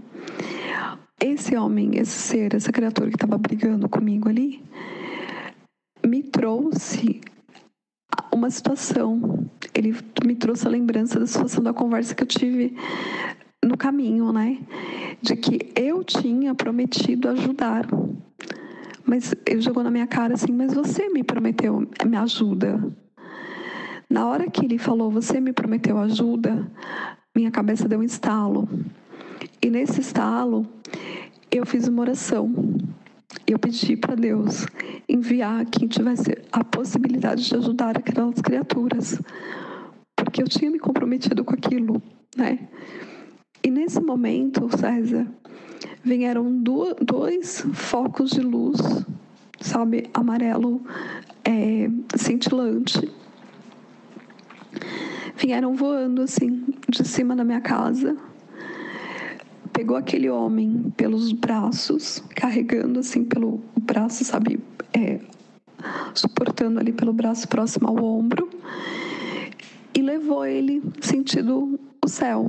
esse 1.21 1.55
homem, 1.55 1.97
esse 1.97 2.11
ser, 2.11 2.55
essa 2.55 2.71
criatura 2.71 3.09
que 3.09 3.15
estava 3.15 3.37
brigando 3.37 3.87
comigo 3.87 4.27
ali, 4.27 4.63
me 6.05 6.23
trouxe 6.23 7.21
uma 8.33 8.49
situação. 8.49 9.47
Ele 9.73 9.95
me 10.25 10.35
trouxe 10.35 10.65
a 10.67 10.69
lembrança 10.69 11.19
da 11.19 11.27
situação 11.27 11.63
da 11.63 11.73
conversa 11.73 12.15
que 12.15 12.23
eu 12.23 12.27
tive 12.27 12.75
no 13.63 13.77
caminho, 13.77 14.33
né? 14.33 14.57
De 15.21 15.35
que 15.35 15.71
eu 15.75 16.03
tinha 16.03 16.55
prometido 16.55 17.29
ajudar. 17.29 17.87
Mas 19.05 19.35
ele 19.45 19.61
jogou 19.61 19.83
na 19.83 19.91
minha 19.91 20.07
cara 20.07 20.33
assim: 20.33 20.51
Mas 20.51 20.73
você 20.73 21.07
me 21.09 21.23
prometeu 21.23 21.87
me 22.05 22.17
ajuda. 22.17 22.81
Na 24.09 24.27
hora 24.27 24.49
que 24.49 24.65
ele 24.65 24.77
falou: 24.77 25.11
Você 25.11 25.39
me 25.39 25.53
prometeu 25.53 25.97
ajuda, 25.99 26.67
minha 27.35 27.51
cabeça 27.51 27.87
deu 27.87 27.99
um 27.99 28.03
estalo. 28.03 28.67
E 29.61 29.69
nesse 29.69 30.01
estalo, 30.01 30.65
eu 31.51 31.65
fiz 31.65 31.87
uma 31.87 32.01
oração. 32.01 32.53
Eu 33.45 33.59
pedi 33.59 33.97
para 33.97 34.15
Deus 34.15 34.65
enviar 35.07 35.65
quem 35.65 35.87
tivesse 35.87 36.37
a 36.51 36.63
possibilidade 36.63 37.47
de 37.47 37.55
ajudar 37.55 37.97
aquelas 37.97 38.41
criaturas, 38.41 39.21
porque 40.15 40.41
eu 40.41 40.47
tinha 40.47 40.71
me 40.71 40.79
comprometido 40.79 41.43
com 41.43 41.53
aquilo, 41.53 42.01
né? 42.37 42.69
E 43.63 43.69
nesse 43.69 43.99
momento, 43.99 44.69
César, 44.77 45.27
vieram 46.03 46.51
dois 47.01 47.65
focos 47.73 48.31
de 48.31 48.41
luz, 48.41 48.79
sabe, 49.59 50.09
amarelo 50.13 50.81
é, 51.43 51.89
cintilante. 52.15 53.11
Vieram 55.35 55.75
voando 55.75 56.21
assim 56.21 56.65
de 56.87 57.05
cima 57.05 57.35
da 57.35 57.43
minha 57.43 57.61
casa 57.61 58.15
pegou 59.81 59.97
aquele 59.97 60.29
homem 60.29 60.93
pelos 60.95 61.31
braços, 61.31 62.23
carregando 62.35 62.99
assim 62.99 63.23
pelo 63.23 63.59
braço, 63.81 64.23
sabe, 64.23 64.59
é, 64.93 65.19
suportando 66.13 66.79
ali 66.79 66.93
pelo 66.93 67.11
braço 67.11 67.47
próximo 67.47 67.87
ao 67.87 67.95
ombro, 67.95 68.47
e 69.91 69.99
levou 70.03 70.45
ele 70.45 70.83
sentido 71.01 71.79
o 71.99 72.07
céu. 72.07 72.47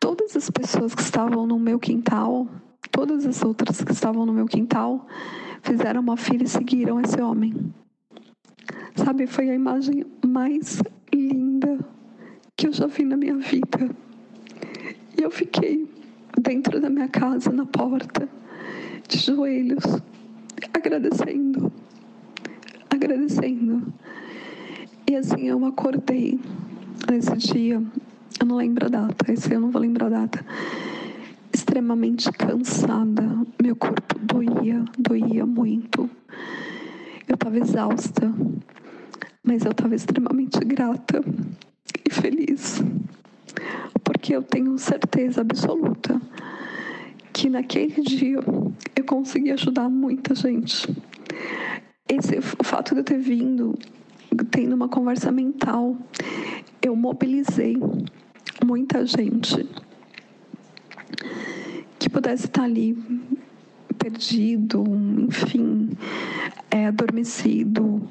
Todas 0.00 0.36
as 0.36 0.50
pessoas 0.50 0.96
que 0.96 1.02
estavam 1.02 1.46
no 1.46 1.60
meu 1.60 1.78
quintal, 1.78 2.48
todas 2.90 3.24
as 3.24 3.44
outras 3.44 3.80
que 3.80 3.92
estavam 3.92 4.26
no 4.26 4.32
meu 4.32 4.46
quintal, 4.46 5.06
fizeram 5.62 6.00
uma 6.00 6.16
fila 6.16 6.42
e 6.42 6.48
seguiram 6.48 7.00
esse 7.00 7.20
homem. 7.20 7.54
Sabe, 8.96 9.28
foi 9.28 9.48
a 9.48 9.54
imagem 9.54 10.04
mais 10.26 10.82
linda 11.14 11.78
que 12.56 12.66
eu 12.66 12.72
já 12.72 12.88
vi 12.88 13.04
na 13.04 13.16
minha 13.16 13.36
vida. 13.36 14.03
E 15.16 15.22
eu 15.22 15.30
fiquei 15.30 15.88
dentro 16.40 16.80
da 16.80 16.90
minha 16.90 17.08
casa, 17.08 17.52
na 17.52 17.64
porta, 17.64 18.28
de 19.08 19.18
joelhos, 19.18 19.84
agradecendo, 20.72 21.72
agradecendo. 22.90 23.92
E 25.08 25.14
assim 25.14 25.48
eu 25.48 25.64
acordei 25.64 26.40
nesse 27.10 27.36
dia, 27.36 27.82
eu 28.40 28.46
não 28.46 28.56
lembro 28.56 28.86
a 28.86 28.88
data, 28.88 29.32
esse 29.32 29.52
eu 29.52 29.60
não 29.60 29.70
vou 29.70 29.80
lembrar 29.80 30.06
a 30.06 30.10
data, 30.10 30.44
extremamente 31.54 32.30
cansada, 32.32 33.22
meu 33.62 33.76
corpo 33.76 34.18
doía, 34.18 34.84
doía 34.98 35.46
muito. 35.46 36.10
Eu 37.28 37.34
estava 37.34 37.58
exausta, 37.58 38.34
mas 39.44 39.64
eu 39.64 39.70
estava 39.70 39.94
extremamente 39.94 40.58
grata 40.60 41.22
e 42.04 42.12
feliz 42.12 42.82
porque 44.02 44.34
eu 44.34 44.42
tenho 44.42 44.76
certeza 44.78 45.40
absoluta 45.40 46.20
que 47.32 47.50
naquele 47.50 48.00
dia 48.02 48.38
eu 48.94 49.04
consegui 49.04 49.50
ajudar 49.50 49.88
muita 49.88 50.34
gente. 50.34 50.88
Esse, 52.08 52.38
o 52.38 52.64
fato 52.64 52.94
de 52.94 53.00
eu 53.00 53.04
ter 53.04 53.18
vindo, 53.18 53.76
tendo 54.50 54.74
uma 54.74 54.88
conversa 54.88 55.32
mental, 55.32 55.96
eu 56.80 56.94
mobilizei 56.94 57.76
muita 58.64 59.04
gente 59.04 59.68
que 61.98 62.08
pudesse 62.08 62.46
estar 62.46 62.64
ali 62.64 62.96
perdido, 63.98 64.84
enfim, 65.26 65.90
é, 66.70 66.86
adormecido, 66.86 68.06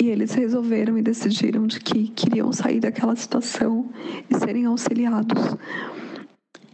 e 0.00 0.08
eles 0.08 0.32
resolveram 0.32 0.96
e 0.96 1.02
decidiram 1.02 1.66
de 1.66 1.80
que 1.80 2.08
queriam 2.08 2.52
sair 2.52 2.78
daquela 2.78 3.16
situação 3.16 3.90
e 4.30 4.38
serem 4.38 4.64
auxiliados. 4.64 5.56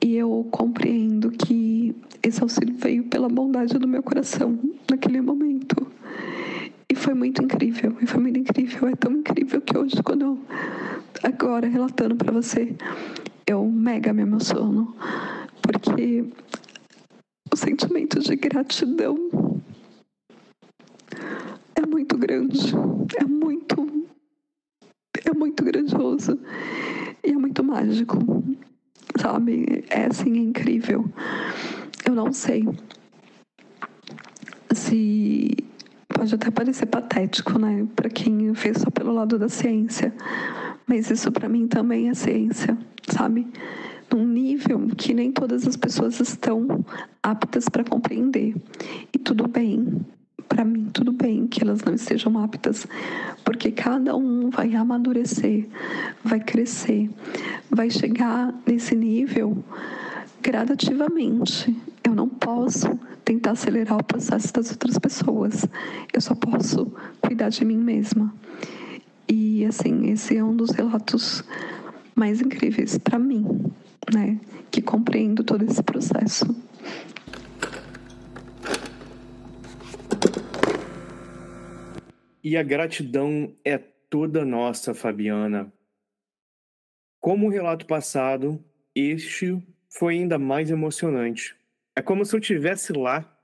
E 0.04 0.16
eu 0.16 0.46
compreendo 0.50 1.30
que 1.30 1.96
esse 2.22 2.42
auxílio 2.42 2.74
veio 2.76 3.04
pela 3.04 3.28
bondade 3.28 3.78
do 3.78 3.88
meu 3.88 4.02
coração 4.02 4.58
naquele 4.90 5.22
momento. 5.22 5.87
E 6.90 6.94
foi 6.94 7.14
muito 7.14 7.42
incrível, 7.42 7.96
e 8.02 8.06
foi 8.06 8.20
muito 8.20 8.38
incrível. 8.38 8.88
É 8.88 8.94
tão 8.94 9.12
incrível 9.12 9.60
que 9.62 9.76
hoje, 9.76 10.02
quando 10.02 10.22
eu, 10.22 10.38
agora 11.22 11.66
relatando 11.66 12.16
para 12.16 12.30
você, 12.30 12.76
eu 13.46 13.64
mega 13.64 14.12
me 14.12 14.20
emociono, 14.20 14.94
porque 15.62 16.26
o 17.50 17.56
sentimento 17.56 18.20
de 18.20 18.37
gratidão 18.37 19.16
muito 21.86 22.16
grande, 22.16 22.74
é 23.18 23.24
muito, 23.24 24.06
é 25.24 25.32
muito 25.34 25.64
grandioso 25.64 26.38
e 27.22 27.30
é 27.30 27.36
muito 27.36 27.62
mágico, 27.64 28.18
sabe? 29.20 29.84
É 29.88 30.06
assim, 30.06 30.38
é 30.38 30.42
incrível. 30.42 31.04
Eu 32.06 32.14
não 32.14 32.32
sei 32.32 32.66
se 34.72 35.56
pode 36.08 36.34
até 36.34 36.50
parecer 36.50 36.86
patético, 36.86 37.58
né, 37.58 37.86
para 37.94 38.08
quem 38.08 38.54
fez 38.54 38.78
só 38.78 38.90
pelo 38.90 39.12
lado 39.12 39.38
da 39.38 39.48
ciência, 39.48 40.14
mas 40.86 41.10
isso 41.10 41.30
para 41.32 41.48
mim 41.48 41.66
também 41.66 42.08
é 42.08 42.14
ciência, 42.14 42.76
sabe? 43.08 43.46
Num 44.12 44.26
nível 44.26 44.88
que 44.96 45.12
nem 45.12 45.32
todas 45.32 45.66
as 45.66 45.76
pessoas 45.76 46.20
estão 46.20 46.84
aptas 47.22 47.68
para 47.68 47.82
compreender. 47.82 48.54
E 49.12 49.18
tudo 49.18 49.48
bem, 49.48 50.04
para 50.48 50.64
mim 50.64 50.88
tudo 50.92 51.12
bem 51.12 51.46
que 51.46 51.62
elas 51.62 51.83
não 51.83 51.94
estejam 51.94 52.38
aptas, 52.38 52.87
porque 53.44 53.70
cada 53.70 54.16
um 54.16 54.50
vai 54.50 54.74
amadurecer, 54.74 55.66
vai 56.22 56.40
crescer, 56.40 57.11
vai 57.70 57.90
chegar 57.90 58.54
nesse 58.66 58.94
nível 58.94 59.62
gradativamente. 60.42 61.74
Eu 62.02 62.14
não 62.14 62.28
posso 62.28 62.98
tentar 63.24 63.52
acelerar 63.52 63.98
o 63.98 64.04
processo 64.04 64.52
das 64.52 64.70
outras 64.70 64.98
pessoas. 64.98 65.66
Eu 66.12 66.20
só 66.20 66.35
posso 66.35 66.92
cuidar 67.20 67.48
de 67.48 67.64
mim 67.64 67.78
mesma. 67.78 68.33
E 69.28 69.64
assim, 69.64 70.11
esse 70.11 70.37
é 70.37 70.44
um 70.44 70.54
dos 70.54 70.70
relatos 70.70 71.42
mais 72.14 72.40
incríveis 72.40 72.98
para 72.98 73.18
mim, 73.18 73.46
né, 74.12 74.38
que 74.70 74.83
compreendo 74.83 75.42
todo 75.42 75.64
esse 75.64 75.83
processo. 75.83 76.54
E 82.44 82.59
a 82.59 82.62
gratidão 82.62 83.57
é 83.64 83.78
toda 83.78 84.44
nossa, 84.44 84.92
Fabiana. 84.92 85.72
Como 87.18 87.46
o 87.46 87.50
relato 87.50 87.87
passado, 87.87 88.62
este 88.94 89.66
foi 89.88 90.16
ainda 90.16 90.38
mais 90.38 90.70
emocionante. 90.70 91.57
É 91.96 92.02
como 92.02 92.22
se 92.22 92.37
eu 92.37 92.40
estivesse 92.40 92.92
lá 92.92 93.35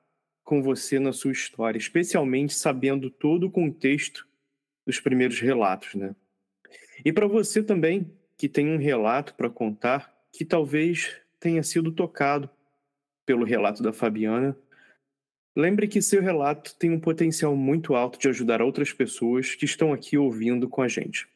com 0.44 0.62
você 0.62 0.98
na 0.98 1.14
sua 1.14 1.32
história, 1.32 1.78
especialmente 1.78 2.52
sabendo 2.52 3.08
todo 3.08 3.46
o 3.46 3.50
contexto 3.50 4.28
dos 4.86 5.00
primeiros 5.00 5.40
relatos, 5.40 5.94
né? 5.94 6.14
E 7.02 7.10
para 7.10 7.26
você 7.26 7.62
também, 7.62 8.12
que 8.36 8.50
tem 8.50 8.68
um 8.68 8.76
relato 8.76 9.34
para 9.34 9.48
contar, 9.48 10.14
que 10.30 10.44
talvez 10.44 11.16
tenha 11.38 11.62
sido 11.62 11.90
tocado 11.90 12.50
pelo 13.24 13.46
relato 13.46 13.82
da 13.82 13.94
Fabiana, 13.94 14.54
Lembre 15.56 15.88
que 15.88 16.00
seu 16.00 16.22
relato 16.22 16.74
tem 16.76 16.90
um 16.90 17.00
potencial 17.00 17.56
muito 17.56 17.94
alto 17.94 18.18
de 18.18 18.28
ajudar 18.28 18.62
outras 18.62 18.92
pessoas 18.92 19.54
que 19.54 19.64
estão 19.64 19.92
aqui 19.92 20.16
ouvindo 20.16 20.68
com 20.68 20.80
a 20.80 20.88
gente. 20.88 21.28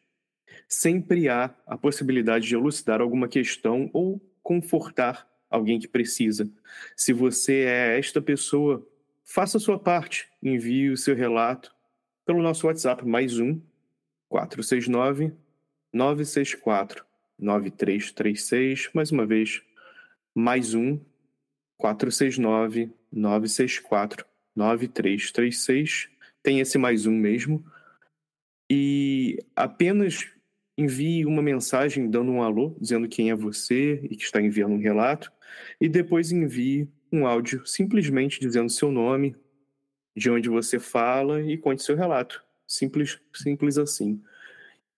Sempre 0.68 1.29
há 1.29 1.55
a 1.66 1.77
possibilidade 1.77 2.46
de 2.46 2.55
elucidar 2.55 3.00
alguma 3.00 3.27
questão 3.27 3.90
ou 3.92 4.20
confortar 4.42 5.29
alguém 5.50 5.81
que 5.81 5.88
precisa. 5.88 6.48
Se 6.96 7.12
você 7.12 7.64
é 7.64 7.98
esta 7.98 8.22
pessoa, 8.22 8.87
faça 9.24 9.57
a 9.57 9.61
sua 9.61 9.79
parte, 9.79 10.29
envie 10.42 10.90
o 10.90 10.96
seu 10.96 11.16
relato 11.16 11.74
pelo 12.24 12.42
nosso 12.42 12.66
WhatsApp 12.66 13.07
mais 13.07 13.38
um 13.38 13.61
469 14.29 15.33
964 15.92 17.05
9336, 17.38 18.90
mais 18.94 19.11
uma 19.11 19.27
vez, 19.27 19.61
mais 20.35 20.74
um 20.74 20.98
469 21.77 22.90
964 23.14 24.27
9336. 24.55 26.09
Tem 26.42 26.61
esse 26.61 26.77
mais 26.79 27.07
um 27.07 27.12
mesmo. 27.12 27.64
E 28.70 29.38
apenas 29.55 30.27
envie 30.77 31.24
uma 31.24 31.42
mensagem 31.42 32.11
dando 32.11 32.33
um 32.33 32.42
alô, 32.42 32.77
dizendo 32.81 33.09
quem 33.09 33.31
é 33.31 33.35
você 33.35 34.00
e 34.05 34.16
que 34.16 34.24
está 34.24 34.40
enviando 34.40 34.74
um 34.74 34.81
relato. 34.81 35.33
E 35.81 35.88
depois 35.88 36.33
envie 36.33 36.88
um 37.12 37.27
áudio 37.27 37.64
simplesmente 37.66 38.40
dizendo 38.40 38.68
seu 38.68 38.90
nome, 38.90 39.37
de 40.16 40.31
onde 40.31 40.48
você 40.48 40.79
fala 40.79 41.42
e 41.42 41.57
conte 41.57 41.83
seu 41.83 41.96
relato. 41.96 42.42
Simples, 42.66 43.20
simples 43.33 43.79
assim. 43.79 44.20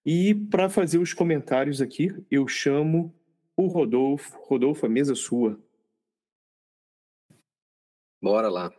E 0.05 0.35
para 0.35 0.68
fazer 0.68 0.98
os 0.98 1.12
comentários 1.12 1.83
aqui, 1.83 2.14
eu 2.31 2.46
chamo 2.46 3.14
o 3.57 3.66
Rodolfo. 3.66 4.38
Rodolfo, 4.44 4.87
a 4.87 4.88
mesa 4.88 5.12
é 5.12 5.16
sua. 5.16 5.61
Bora 8.22 8.48
lá. 8.48 8.72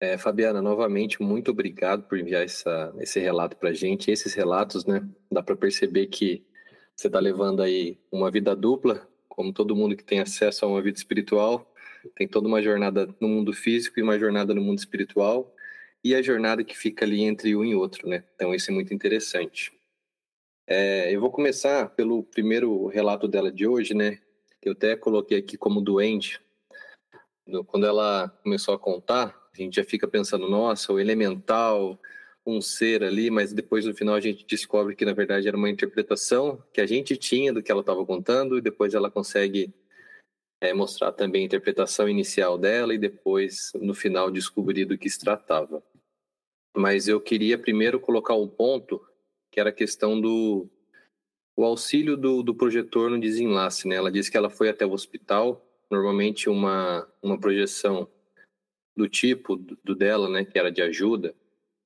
É, 0.00 0.18
Fabiana, 0.18 0.60
novamente, 0.60 1.22
muito 1.22 1.52
obrigado 1.52 2.02
por 2.08 2.18
enviar 2.18 2.42
essa, 2.42 2.92
esse 2.98 3.20
relato 3.20 3.56
para 3.56 3.70
a 3.70 3.72
gente. 3.72 4.10
Esses 4.10 4.34
relatos, 4.34 4.84
né, 4.84 5.08
dá 5.30 5.42
para 5.42 5.54
perceber 5.54 6.08
que 6.08 6.44
você 6.96 7.06
está 7.06 7.20
levando 7.20 7.62
aí 7.62 7.98
uma 8.10 8.30
vida 8.30 8.54
dupla, 8.54 9.08
como 9.28 9.52
todo 9.52 9.76
mundo 9.76 9.96
que 9.96 10.04
tem 10.04 10.20
acesso 10.20 10.64
a 10.64 10.68
uma 10.68 10.82
vida 10.82 10.98
espiritual, 10.98 11.72
tem 12.16 12.26
toda 12.26 12.48
uma 12.48 12.60
jornada 12.60 13.14
no 13.20 13.28
mundo 13.28 13.52
físico 13.52 13.98
e 13.98 14.02
uma 14.02 14.18
jornada 14.18 14.52
no 14.54 14.60
mundo 14.60 14.78
espiritual, 14.78 15.54
e 16.04 16.14
a 16.14 16.22
jornada 16.22 16.64
que 16.64 16.76
fica 16.76 17.04
ali 17.04 17.22
entre 17.22 17.54
um 17.54 17.64
e 17.64 17.74
outro, 17.74 18.08
né? 18.08 18.24
Então, 18.34 18.54
isso 18.54 18.70
é 18.70 18.74
muito 18.74 18.92
interessante. 18.92 19.72
É, 20.66 21.14
eu 21.14 21.20
vou 21.20 21.30
começar 21.30 21.90
pelo 21.90 22.24
primeiro 22.24 22.86
relato 22.86 23.28
dela 23.28 23.52
de 23.52 23.66
hoje, 23.66 23.94
né? 23.94 24.18
Eu 24.60 24.72
até 24.72 24.96
coloquei 24.96 25.38
aqui 25.38 25.56
como 25.56 25.80
doente, 25.80 26.40
quando 27.66 27.86
ela 27.86 28.28
começou 28.42 28.74
a 28.74 28.78
contar, 28.78 29.48
a 29.52 29.56
gente 29.56 29.76
já 29.76 29.84
fica 29.84 30.08
pensando, 30.08 30.48
nossa, 30.48 30.92
o 30.92 31.00
elemental, 31.00 32.00
um 32.46 32.60
ser 32.60 33.02
ali, 33.02 33.30
mas 33.30 33.52
depois 33.52 33.84
no 33.84 33.94
final 33.94 34.14
a 34.14 34.20
gente 34.20 34.44
descobre 34.46 34.96
que 34.96 35.04
na 35.04 35.12
verdade 35.12 35.46
era 35.46 35.56
uma 35.56 35.70
interpretação 35.70 36.62
que 36.72 36.80
a 36.80 36.86
gente 36.86 37.16
tinha 37.16 37.52
do 37.52 37.62
que 37.62 37.70
ela 37.70 37.80
estava 37.80 38.04
contando, 38.04 38.58
e 38.58 38.60
depois 38.60 38.94
ela 38.94 39.10
consegue 39.10 39.72
é, 40.60 40.72
mostrar 40.72 41.12
também 41.12 41.42
a 41.42 41.46
interpretação 41.46 42.08
inicial 42.08 42.56
dela, 42.56 42.94
e 42.94 42.98
depois 42.98 43.72
no 43.74 43.94
final 43.94 44.30
descobrir 44.30 44.84
do 44.84 44.98
que 44.98 45.10
se 45.10 45.18
tratava. 45.18 45.82
Mas 46.74 47.06
eu 47.06 47.20
queria 47.20 47.58
primeiro 47.58 48.00
colocar 48.00 48.34
um 48.34 48.48
ponto, 48.48 49.04
que 49.50 49.60
era 49.60 49.68
a 49.68 49.72
questão 49.72 50.20
do 50.20 50.68
o 51.54 51.64
auxílio 51.64 52.16
do, 52.16 52.42
do 52.42 52.54
projetor 52.54 53.10
no 53.10 53.20
desenlace. 53.20 53.86
Né? 53.86 53.96
Ela 53.96 54.10
disse 54.10 54.30
que 54.30 54.38
ela 54.38 54.48
foi 54.48 54.70
até 54.70 54.86
o 54.86 54.92
hospital 54.92 55.62
normalmente 55.92 56.48
uma, 56.48 57.06
uma 57.22 57.38
projeção 57.38 58.08
do 58.96 59.06
tipo 59.06 59.56
do 59.56 59.94
dela, 59.94 60.26
né, 60.26 60.42
que 60.42 60.58
era 60.58 60.72
de 60.72 60.80
ajuda, 60.80 61.34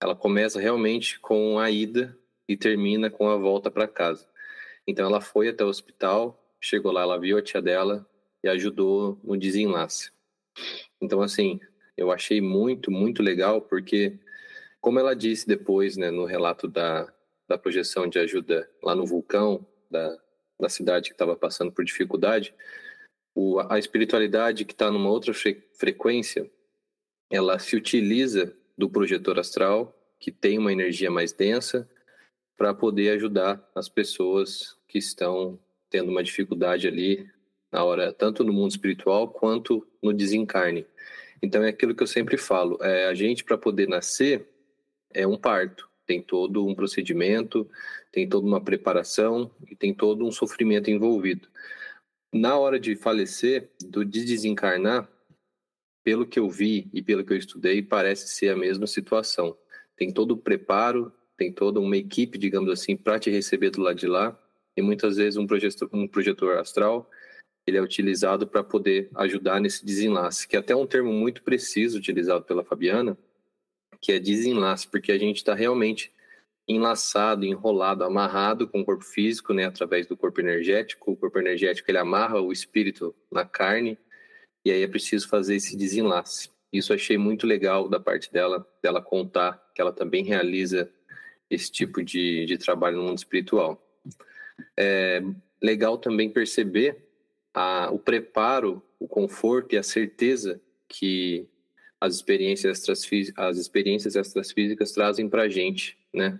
ela 0.01 0.15
começa 0.15 0.61
realmente 0.61 1.19
com 1.19 1.59
a 1.59 1.69
ida 1.73 2.17
e 2.49 2.57
termina 2.57 3.11
com 3.11 3.29
a 3.29 3.37
volta 3.37 3.69
para 3.69 3.89
casa. 3.89 4.29
Então 4.87 5.07
ela 5.07 5.21
foi 5.21 5.49
até 5.49 5.65
o 5.65 5.69
hospital, 5.69 6.41
chegou 6.61 6.93
lá, 6.93 7.03
ela 7.03 7.19
viu 7.19 7.37
a 7.37 7.43
tia 7.43 7.61
dela 7.61 8.09
e 8.45 8.49
ajudou 8.49 9.19
no 9.25 9.37
desenlace. 9.37 10.13
Então 11.01 11.21
assim, 11.21 11.59
eu 11.97 12.13
achei 12.13 12.41
muito, 12.41 12.93
muito 12.93 13.25
legal 13.25 13.61
porque 13.61 14.21
como 14.81 15.01
ela 15.01 15.17
disse 15.17 15.49
depois, 15.49 15.97
né, 15.97 16.13
no 16.13 16.27
relato 16.27 16.69
da, 16.69 17.13
da 17.49 17.59
projeção 17.59 18.07
de 18.09 18.21
ajuda 18.21 18.71
lá 18.81 18.95
no 18.95 19.05
vulcão 19.05 19.67
da, 19.91 20.17
da 20.61 20.69
cidade 20.69 21.09
que 21.09 21.15
estava 21.15 21.35
passando 21.35 21.73
por 21.73 21.85
dificuldade, 21.85 22.55
o, 23.37 23.61
a 23.69 23.79
espiritualidade 23.79 24.65
que 24.65 24.73
está 24.73 24.91
numa 24.91 25.11
outra 25.11 25.35
fre 25.35 25.63
frequência, 25.75 26.51
ela 27.31 27.59
se 27.59 27.77
utiliza 27.77 28.57
do 28.79 28.89
projetor 28.89 29.39
astral, 29.39 29.95
que 30.19 30.33
tem 30.33 30.57
uma 30.57 30.73
energia 30.73 31.11
mais 31.11 31.33
densa, 31.35 31.87
para 32.57 32.73
poder 32.73 33.11
ajudar 33.11 33.63
as 33.75 33.91
pessoas 33.91 34.75
que 34.89 34.97
estão 34.97 35.59
tendo 35.91 36.11
uma 36.11 36.25
dificuldade 36.25 36.89
ali 36.89 37.31
na 37.71 37.85
hora, 37.85 38.11
tanto 38.11 38.43
no 38.43 38.55
mundo 38.55 38.71
espiritual 38.71 39.29
quanto 39.29 39.87
no 40.03 40.15
desencarne. 40.15 40.87
Então 41.43 41.63
é 41.63 41.69
aquilo 41.69 41.95
que 41.95 42.03
eu 42.03 42.07
sempre 42.07 42.39
falo, 42.39 42.79
é 42.81 43.07
a 43.07 43.13
gente 43.13 43.45
para 43.45 43.59
poder 43.59 43.87
nascer 43.87 44.49
é 45.13 45.27
um 45.27 45.37
parto, 45.37 45.91
tem 46.07 46.23
todo 46.23 46.67
um 46.67 46.75
procedimento, 46.75 47.69
tem 48.11 48.27
toda 48.27 48.47
uma 48.47 48.63
preparação 48.63 49.51
e 49.71 49.77
tem 49.77 49.93
todo 49.93 50.25
um 50.27 50.33
sofrimento 50.33 50.91
envolvido 50.91 51.49
na 52.37 52.59
hora 52.59 52.79
de 52.79 52.95
falecer, 52.97 53.71
do 53.85 54.05
de 54.05 54.25
desencarnar, 54.25 55.09
pelo 56.05 56.27
que 56.27 56.39
eu 56.39 56.49
vi 56.49 56.89
e 56.93 57.03
pelo 57.03 57.25
que 57.25 57.33
eu 57.33 57.37
estudei, 57.37 57.83
parece 57.83 58.29
ser 58.29 58.51
a 58.51 58.57
mesma 58.57 58.87
situação. 58.87 59.57
Tem 59.97 60.13
todo 60.13 60.33
o 60.33 60.37
preparo, 60.37 61.13
tem 61.37 61.53
toda 61.53 61.81
uma 61.81 61.97
equipe, 61.97 62.39
digamos 62.39 62.71
assim, 62.71 62.97
para 62.97 63.19
te 63.19 63.31
receber 63.31 63.71
do 63.71 63.83
lado 63.83 63.99
de 63.99 64.07
lá. 64.07 64.39
E 64.77 64.83
muitas 64.83 65.17
vezes 65.17 65.37
um 65.37 65.47
projetor, 65.47 65.89
um 65.93 66.07
projetor 66.07 66.59
astral 66.59 67.11
ele 67.67 67.77
é 67.77 67.83
utilizado 67.83 68.47
para 68.47 68.63
poder 68.63 69.11
ajudar 69.17 69.61
nesse 69.61 69.85
desenlace, 69.85 70.47
que 70.47 70.55
é 70.55 70.61
até 70.61 70.75
um 70.77 70.87
termo 70.87 71.13
muito 71.13 71.43
preciso 71.43 71.99
utilizado 71.99 72.45
pela 72.45 72.63
Fabiana, 72.63 73.19
que 74.01 74.13
é 74.13 74.21
desenlace, 74.21 74.87
porque 74.87 75.11
a 75.11 75.19
gente 75.19 75.39
está 75.39 75.53
realmente 75.53 76.13
enlaçado, 76.69 77.45
enrolado, 77.45 78.03
amarrado 78.03 78.67
com 78.67 78.81
o 78.81 78.85
corpo 78.85 79.05
físico, 79.05 79.53
né, 79.53 79.67
através 79.67 80.07
do 80.07 80.17
corpo 80.17 80.41
energético. 80.41 81.13
O 81.13 81.17
corpo 81.17 81.39
energético 81.39 81.91
ele 81.91 81.99
amarra 81.99 82.41
o 82.41 82.53
espírito 82.53 83.15
na 83.31 83.45
carne 83.45 83.99
e 84.65 84.71
aí 84.71 84.83
é 84.83 84.89
preciso 84.89 85.29
fazer 85.29 85.57
esse 85.57 85.77
desenlace. 85.77 86.51
Isso 86.73 86.93
achei 86.93 87.17
muito 87.17 87.47
legal 87.47 87.89
da 87.89 88.01
parte 88.01 88.33
dela, 88.33 88.67
dela 88.83 89.01
contar 89.01 89.65
que 89.75 89.81
ela 89.81 89.93
também 89.93 90.25
realiza 90.25 90.91
esse 91.49 91.71
tipo 91.71 92.03
de, 92.03 92.45
de 92.47 92.59
trabalho 92.59 92.97
no 92.97 93.05
mundo 93.05 93.19
espiritual. 93.19 93.81
É 94.77 95.23
legal 95.63 95.97
também 95.97 96.29
perceber 96.29 97.07
a, 97.55 97.91
o 97.91 97.99
preparo, 97.99 98.83
o 98.99 99.07
conforto 99.07 99.75
e 99.75 99.79
a 99.79 99.83
certeza 99.83 100.61
que 100.89 101.49
as 102.01 102.15
experiências 102.15 102.79
extrafísicas, 102.79 103.45
as 103.45 103.57
experiências 103.57 104.17
extrafísicas 104.17 104.93
trazem 104.93 105.29
para 105.29 105.43
a 105.43 105.49
gente, 105.49 105.97
né? 106.13 106.39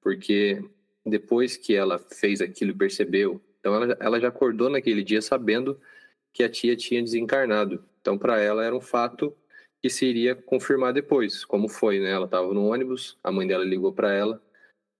Porque 0.00 0.62
depois 1.04 1.56
que 1.56 1.74
ela 1.74 1.98
fez 1.98 2.40
aquilo 2.40 2.70
e 2.70 2.76
percebeu, 2.76 3.40
então 3.58 3.74
ela, 3.74 3.96
ela 4.00 4.20
já 4.20 4.28
acordou 4.28 4.68
naquele 4.68 5.02
dia 5.02 5.20
sabendo 5.20 5.80
que 6.32 6.42
a 6.42 6.48
tia 6.48 6.76
tinha 6.76 7.02
desencarnado. 7.02 7.84
Então 8.00 8.16
para 8.16 8.40
ela 8.40 8.64
era 8.64 8.74
um 8.74 8.80
fato 8.80 9.36
que 9.80 9.88
se 9.88 10.06
iria 10.06 10.34
confirmar 10.34 10.92
depois, 10.92 11.44
como 11.44 11.68
foi, 11.68 12.00
né? 12.00 12.10
Ela 12.10 12.24
estava 12.24 12.52
no 12.52 12.66
ônibus, 12.66 13.18
a 13.22 13.30
mãe 13.30 13.46
dela 13.46 13.64
ligou 13.64 13.92
para 13.92 14.12
ela 14.12 14.42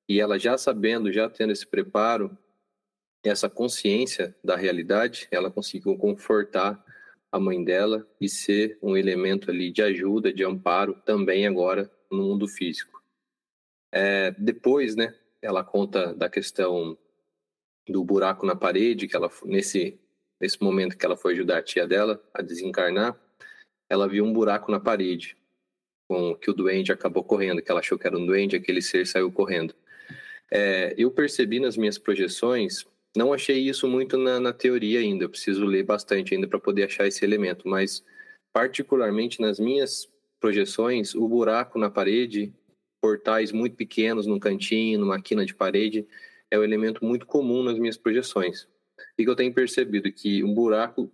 e 0.09 0.21
ela 0.21 0.39
já 0.39 0.57
sabendo, 0.57 1.13
já 1.13 1.29
tendo 1.29 1.53
esse 1.53 1.67
preparo, 1.67 2.37
essa 3.25 3.51
consciência 3.51 4.35
da 4.43 4.57
realidade, 4.57 5.29
ela 5.31 5.51
conseguiu 5.51 5.97
confortar 5.97 6.83
a 7.31 7.39
mãe 7.39 7.63
dela 7.63 8.09
e 8.21 8.29
ser 8.29 8.79
um 8.81 8.97
elemento 8.97 9.51
ali 9.51 9.71
de 9.71 9.83
ajuda, 9.83 10.33
de 10.33 10.45
amparo 10.45 10.95
também 11.05 11.47
agora 11.47 11.91
no 12.11 12.23
mundo 12.23 12.49
físico. 12.49 12.98
É, 13.93 14.31
depois, 14.33 14.95
né, 14.95 15.15
ela 15.41 15.65
conta 15.65 16.15
da 16.15 16.29
questão 16.29 16.97
do 17.89 18.05
buraco 18.05 18.45
na 18.45 18.55
parede, 18.55 19.09
que 19.09 19.17
ela 19.17 19.31
nesse 19.45 19.99
nesse 20.41 20.63
momento 20.63 20.97
que 20.97 21.05
ela 21.05 21.17
foi 21.17 21.33
ajudar 21.33 21.59
a 21.59 21.63
tia 21.63 21.85
dela 21.85 22.23
a 22.33 22.41
desencarnar, 22.41 23.19
ela 23.91 24.07
viu 24.07 24.25
um 24.25 24.33
buraco 24.33 24.71
na 24.71 24.79
parede, 24.79 25.37
com 26.09 26.33
que 26.37 26.49
o 26.49 26.55
duende 26.55 26.93
acabou 26.93 27.25
correndo, 27.25 27.61
que 27.61 27.69
ela 27.69 27.81
achou 27.81 27.99
que 27.99 28.07
era 28.07 28.17
um 28.17 28.25
duende, 28.25 28.55
aquele 28.55 28.81
ser 28.81 29.05
saiu 29.05 29.33
correndo. 29.33 29.75
É, 30.49 30.95
eu 30.97 31.11
percebi 31.11 31.59
nas 31.59 31.77
minhas 31.77 31.99
projeções 31.99 32.87
não 33.17 33.33
achei 33.33 33.59
isso 33.59 33.89
muito 33.89 34.17
na, 34.17 34.39
na 34.39 34.53
teoria 34.53 35.01
ainda, 35.01 35.25
eu 35.25 35.29
preciso 35.29 35.65
ler 35.65 35.83
bastante 35.83 36.35
ainda 36.35 36.47
para 36.47 36.61
poder 36.61 36.85
achar 36.85 37.07
esse 37.07 37.25
elemento, 37.25 37.67
mas 37.67 38.05
particularmente 38.53 39.41
nas 39.41 39.59
minhas 39.59 40.09
projeções, 40.39 41.15
o 41.15 41.27
buraco 41.27 41.79
na 41.79 41.91
parede, 41.91 42.53
portais 43.01 43.53
muito 43.53 43.77
pequenos 43.77 44.27
num 44.27 44.39
cantinho, 44.39 44.99
numa 44.99 45.21
quina 45.21 45.45
de 45.45 45.55
parede, 45.55 46.07
é 46.51 46.59
um 46.59 46.65
elemento 46.65 47.05
muito 47.05 47.27
comum 47.27 47.63
nas 47.63 47.79
minhas 47.79 47.97
projeções. 47.97 48.67
E 49.17 49.25
que 49.25 49.31
eu 49.31 49.37
tenho 49.37 49.53
percebido 49.53 50.11
que 50.13 50.43
um 50.43 50.53
buraco, 50.53 51.11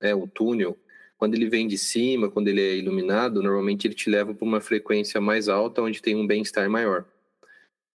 é 0.00 0.14
um 0.14 0.26
túnel, 0.26 0.76
quando 1.18 1.34
ele 1.34 1.48
vem 1.48 1.66
de 1.66 1.78
cima, 1.78 2.30
quando 2.30 2.48
ele 2.48 2.60
é 2.60 2.76
iluminado, 2.76 3.42
normalmente 3.42 3.86
ele 3.86 3.94
te 3.94 4.10
leva 4.10 4.34
para 4.34 4.46
uma 4.46 4.60
frequência 4.60 5.20
mais 5.20 5.48
alta, 5.48 5.82
onde 5.82 6.02
tem 6.02 6.14
um 6.14 6.26
bem-estar 6.26 6.68
maior. 6.68 7.06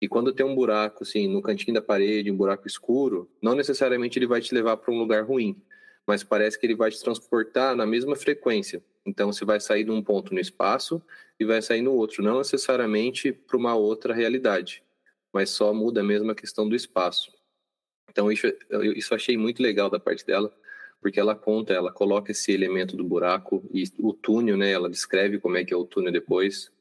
E 0.01 0.07
quando 0.07 0.33
tem 0.33 0.43
um 0.43 0.55
buraco, 0.55 1.03
assim, 1.03 1.27
no 1.27 1.41
cantinho 1.41 1.75
da 1.75 1.81
parede, 1.81 2.31
um 2.31 2.35
buraco 2.35 2.65
escuro, 2.65 3.29
não 3.39 3.53
necessariamente 3.53 4.17
ele 4.17 4.25
vai 4.25 4.41
te 4.41 4.53
levar 4.53 4.77
para 4.77 4.91
um 4.91 4.97
lugar 4.97 5.23
ruim, 5.23 5.55
mas 6.07 6.23
parece 6.23 6.59
que 6.59 6.65
ele 6.65 6.75
vai 6.75 6.89
te 6.89 6.99
transportar 6.99 7.75
na 7.75 7.85
mesma 7.85 8.15
frequência. 8.15 8.83
Então, 9.05 9.31
você 9.31 9.45
vai 9.45 9.59
sair 9.59 9.83
de 9.83 9.91
um 9.91 10.01
ponto 10.01 10.33
no 10.33 10.39
espaço 10.39 10.99
e 11.41 11.45
vai 11.45 11.61
sair 11.61 11.81
no 11.81 11.93
outro, 11.93 12.23
não 12.23 12.37
necessariamente 12.37 13.31
para 13.31 13.57
uma 13.57 13.75
outra 13.75 14.13
realidade, 14.13 14.83
mas 15.33 15.49
só 15.49 15.73
muda 15.73 16.03
mesmo 16.03 16.31
a 16.31 16.35
questão 16.35 16.67
do 16.69 16.75
espaço. 16.75 17.31
Então, 18.09 18.31
isso, 18.31 18.47
isso 18.95 19.13
eu 19.13 19.15
achei 19.15 19.37
muito 19.37 19.61
legal 19.61 19.89
da 19.89 19.99
parte 19.99 20.25
dela, 20.25 20.53
porque 21.01 21.19
ela 21.19 21.35
conta, 21.35 21.73
ela 21.73 21.91
coloca 21.91 22.31
esse 22.31 22.51
elemento 22.51 22.95
do 22.95 23.03
buraco 23.03 23.67
e 23.73 23.83
o 23.99 24.13
túnel, 24.13 24.55
né? 24.55 24.71
Ela 24.71 24.89
descreve 24.89 25.39
como 25.39 25.57
é 25.57 25.63
que 25.63 25.73
é 25.73 25.77
o 25.77 25.85
túnel 25.85 26.11
depois. 26.11 26.71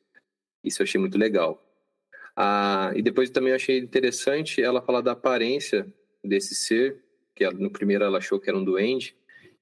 Isso 0.62 0.82
eu 0.82 0.84
achei 0.84 1.00
muito 1.00 1.16
legal. 1.16 1.64
Ah, 2.36 2.92
e 2.94 3.00
depois 3.00 3.30
também 3.30 3.50
eu 3.50 3.56
achei 3.56 3.78
interessante 3.78 4.62
ela 4.62 4.82
falar 4.82 5.00
da 5.00 5.12
aparência 5.12 5.86
desse 6.22 6.54
ser, 6.54 7.02
que 7.34 7.44
ela, 7.44 7.54
no 7.54 7.70
primeiro 7.70 8.04
ela 8.04 8.18
achou 8.18 8.38
que 8.38 8.50
era 8.50 8.58
um 8.58 8.64
duende, 8.64 9.16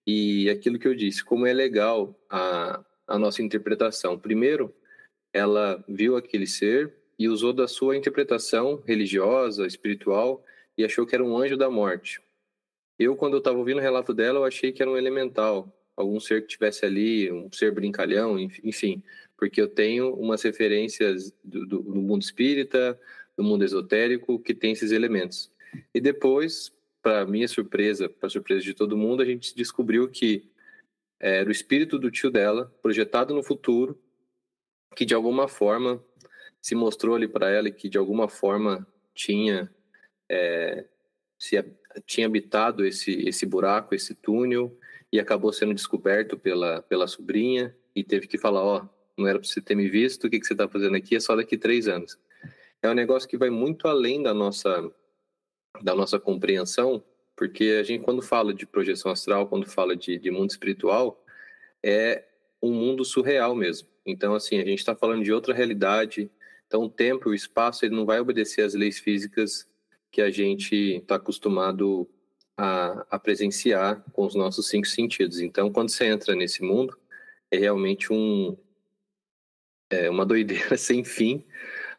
e 0.07 0.51
aquilo 0.51 0.79
que 0.79 0.89
eu 0.89 0.95
disse, 0.95 1.25
como 1.25 1.47
é 1.47 1.53
legal 1.53 2.19
a, 2.29 2.83
a 3.07 3.19
nossa 3.19 3.43
interpretação. 3.43 4.19
Primeiro, 4.19 4.75
ela 5.33 5.85
viu 5.89 6.17
aquele 6.17 6.47
ser 6.47 6.95
e 7.19 7.29
usou 7.29 7.53
da 7.53 7.67
sua 7.67 7.97
interpretação 7.97 8.83
religiosa, 8.87 9.67
espiritual, 9.67 10.45
e 10.77 10.85
achou 10.85 11.07
que 11.07 11.15
era 11.15 11.25
um 11.25 11.37
anjo 11.37 11.57
da 11.57 11.69
morte. 11.69 12.21
Eu, 12.99 13.17
quando 13.17 13.35
eu 13.35 13.39
estava 13.39 13.59
ouvindo 13.59 13.79
o 13.79 13.83
relato 13.83 14.15
dela, 14.15 14.39
eu 14.39 14.45
achei 14.45 14.73
que 14.73 14.83
era 14.83 14.91
um 14.91 14.97
elemental, 14.97 15.73
algum 15.97 16.19
ser 16.21 16.43
que 16.43 16.49
tivesse 16.49 16.85
ali, 16.85 17.31
um 17.31 17.51
ser 17.53 17.73
brincalhão, 17.73 18.39
enfim 18.39 19.03
porque 19.39 19.61
eu 19.61 19.69
tenho 19.69 20.13
umas 20.15 20.43
referências 20.43 21.33
do, 21.45 21.65
do, 21.65 21.79
do 21.81 22.03
mundo 22.03 22.23
espírita, 22.23 23.01
do 23.37 23.45
mundo 23.45 23.65
esotérico, 23.65 24.41
que 24.41 24.53
tem 24.53 24.73
esses 24.73 24.91
elementos. 24.91 25.51
E 25.95 26.01
depois, 26.01 26.73
para 27.01 27.25
minha 27.25 27.47
surpresa, 27.47 28.09
para 28.09 28.29
surpresa 28.29 28.63
de 28.63 28.75
todo 28.75 28.97
mundo, 28.97 29.23
a 29.23 29.25
gente 29.25 29.55
descobriu 29.55 30.09
que 30.09 30.51
era 31.21 31.49
o 31.49 31.53
espírito 31.53 31.99
do 31.99 32.11
tio 32.11 32.31
dela, 32.31 32.73
projetado 32.83 33.33
no 33.33 33.43
futuro, 33.43 33.97
que 34.99 35.05
de 35.05 35.15
alguma 35.15 35.47
forma 35.47 36.05
se 36.61 36.75
mostrou 36.75 37.15
ali 37.15 37.29
para 37.29 37.49
ela 37.49 37.69
e 37.69 37.73
que 37.73 37.89
de 37.89 37.97
alguma 37.97 38.29
forma 38.29 38.85
tinha 39.15 39.73
é, 40.29 40.87
se 41.39 41.65
tinha 42.05 42.27
habitado 42.27 42.85
esse 42.85 43.13
esse 43.29 43.47
buraco, 43.47 43.95
esse 43.95 44.13
túnel 44.13 44.77
e 45.13 45.21
acabou 45.21 45.53
sendo 45.53 45.73
descoberto 45.73 46.37
pela 46.37 46.83
pela 46.83 47.07
sobrinha 47.07 47.73
e 47.95 48.03
teve 48.03 48.27
que 48.27 48.37
falar, 48.37 48.65
ó, 48.65 48.89
não 49.17 49.29
era 49.29 49.39
para 49.39 49.49
você 49.49 49.61
ter 49.61 49.77
me 49.77 49.89
visto, 49.89 50.27
o 50.27 50.31
que, 50.31 50.41
que 50.41 50.47
você 50.47 50.55
está 50.55 50.69
fazendo 50.69 50.97
aqui, 50.97 51.15
é 51.15 51.21
só 51.21 51.37
daqui 51.37 51.57
três 51.57 51.87
anos. 51.87 52.19
É 52.83 52.91
um 52.91 52.95
negócio 52.95 53.29
que 53.29 53.39
vai 53.39 53.51
muito 53.51 53.87
além 53.87 54.21
da 54.21 54.35
nossa, 54.35 54.91
da 55.81 55.95
nossa 55.95 56.19
compreensão, 56.19 57.05
porque 57.37 57.79
a 57.81 57.85
gente, 57.85 58.03
quando 58.03 58.21
fala 58.21 58.53
de 58.53 58.67
projeção 58.67 59.13
astral, 59.13 59.47
quando 59.47 59.71
fala 59.71 59.95
de, 59.95 60.19
de 60.19 60.31
mundo 60.31 60.51
espiritual, 60.51 61.25
é 61.85 62.25
um 62.61 62.73
mundo 62.73 63.05
surreal 63.05 63.55
mesmo. 63.55 63.89
Então, 64.11 64.35
assim, 64.35 64.59
a 64.59 64.65
gente 64.65 64.79
está 64.79 64.95
falando 64.95 65.23
de 65.23 65.33
outra 65.33 65.55
realidade, 65.55 66.31
então 66.67 66.83
o 66.83 66.89
tempo 66.89 67.31
o 67.31 67.35
espaço 67.35 67.85
ele 67.85 67.95
não 67.95 68.07
vai 68.07 68.21
obedecer 68.21 68.63
às 68.63 68.75
leis 68.75 68.99
físicas 68.99 69.69
que 70.11 70.23
a 70.23 70.31
gente 70.31 70.75
está 70.97 71.17
acostumado 71.17 72.09
a, 72.57 73.07
a, 73.11 73.19
presenciar 73.19 74.03
com 74.13 74.25
os 74.27 74.35
nossos 74.35 74.69
cinco 74.69 74.87
sentidos. 74.87 75.41
Então, 75.41 75.71
quando 75.71 75.91
você 75.91 76.07
entra 76.07 76.35
nesse 76.35 76.63
mundo, 76.63 76.97
é 77.51 77.59
realmente 77.59 78.13
um, 78.13 78.57
é 79.91 80.09
uma 80.11 80.25
doideira 80.25 80.77
sem 80.79 81.05
fim. 81.05 81.45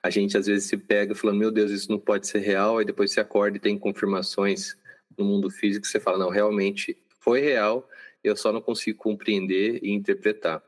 A 0.01 0.09
gente 0.09 0.37
às 0.37 0.47
vezes 0.47 0.67
se 0.67 0.77
pega 0.77 1.13
falando, 1.13 1.37
meu 1.37 1.51
Deus, 1.51 1.71
isso 1.71 1.91
não 1.91 1.99
pode 1.99 2.27
ser 2.27 2.39
real, 2.39 2.77
aí 2.77 2.85
depois 2.85 3.11
você 3.11 3.19
acorda 3.19 3.57
e 3.57 3.59
tem 3.59 3.77
confirmações 3.77 4.77
no 5.17 5.25
mundo 5.25 5.49
físico, 5.49 5.85
você 5.85 5.99
fala, 5.99 6.17
não, 6.17 6.29
realmente 6.29 6.97
foi 7.19 7.41
real, 7.41 7.87
eu 8.23 8.35
só 8.35 8.51
não 8.51 8.61
consigo 8.61 8.97
compreender 8.97 9.79
e 9.83 9.91
interpretar. 9.91 10.63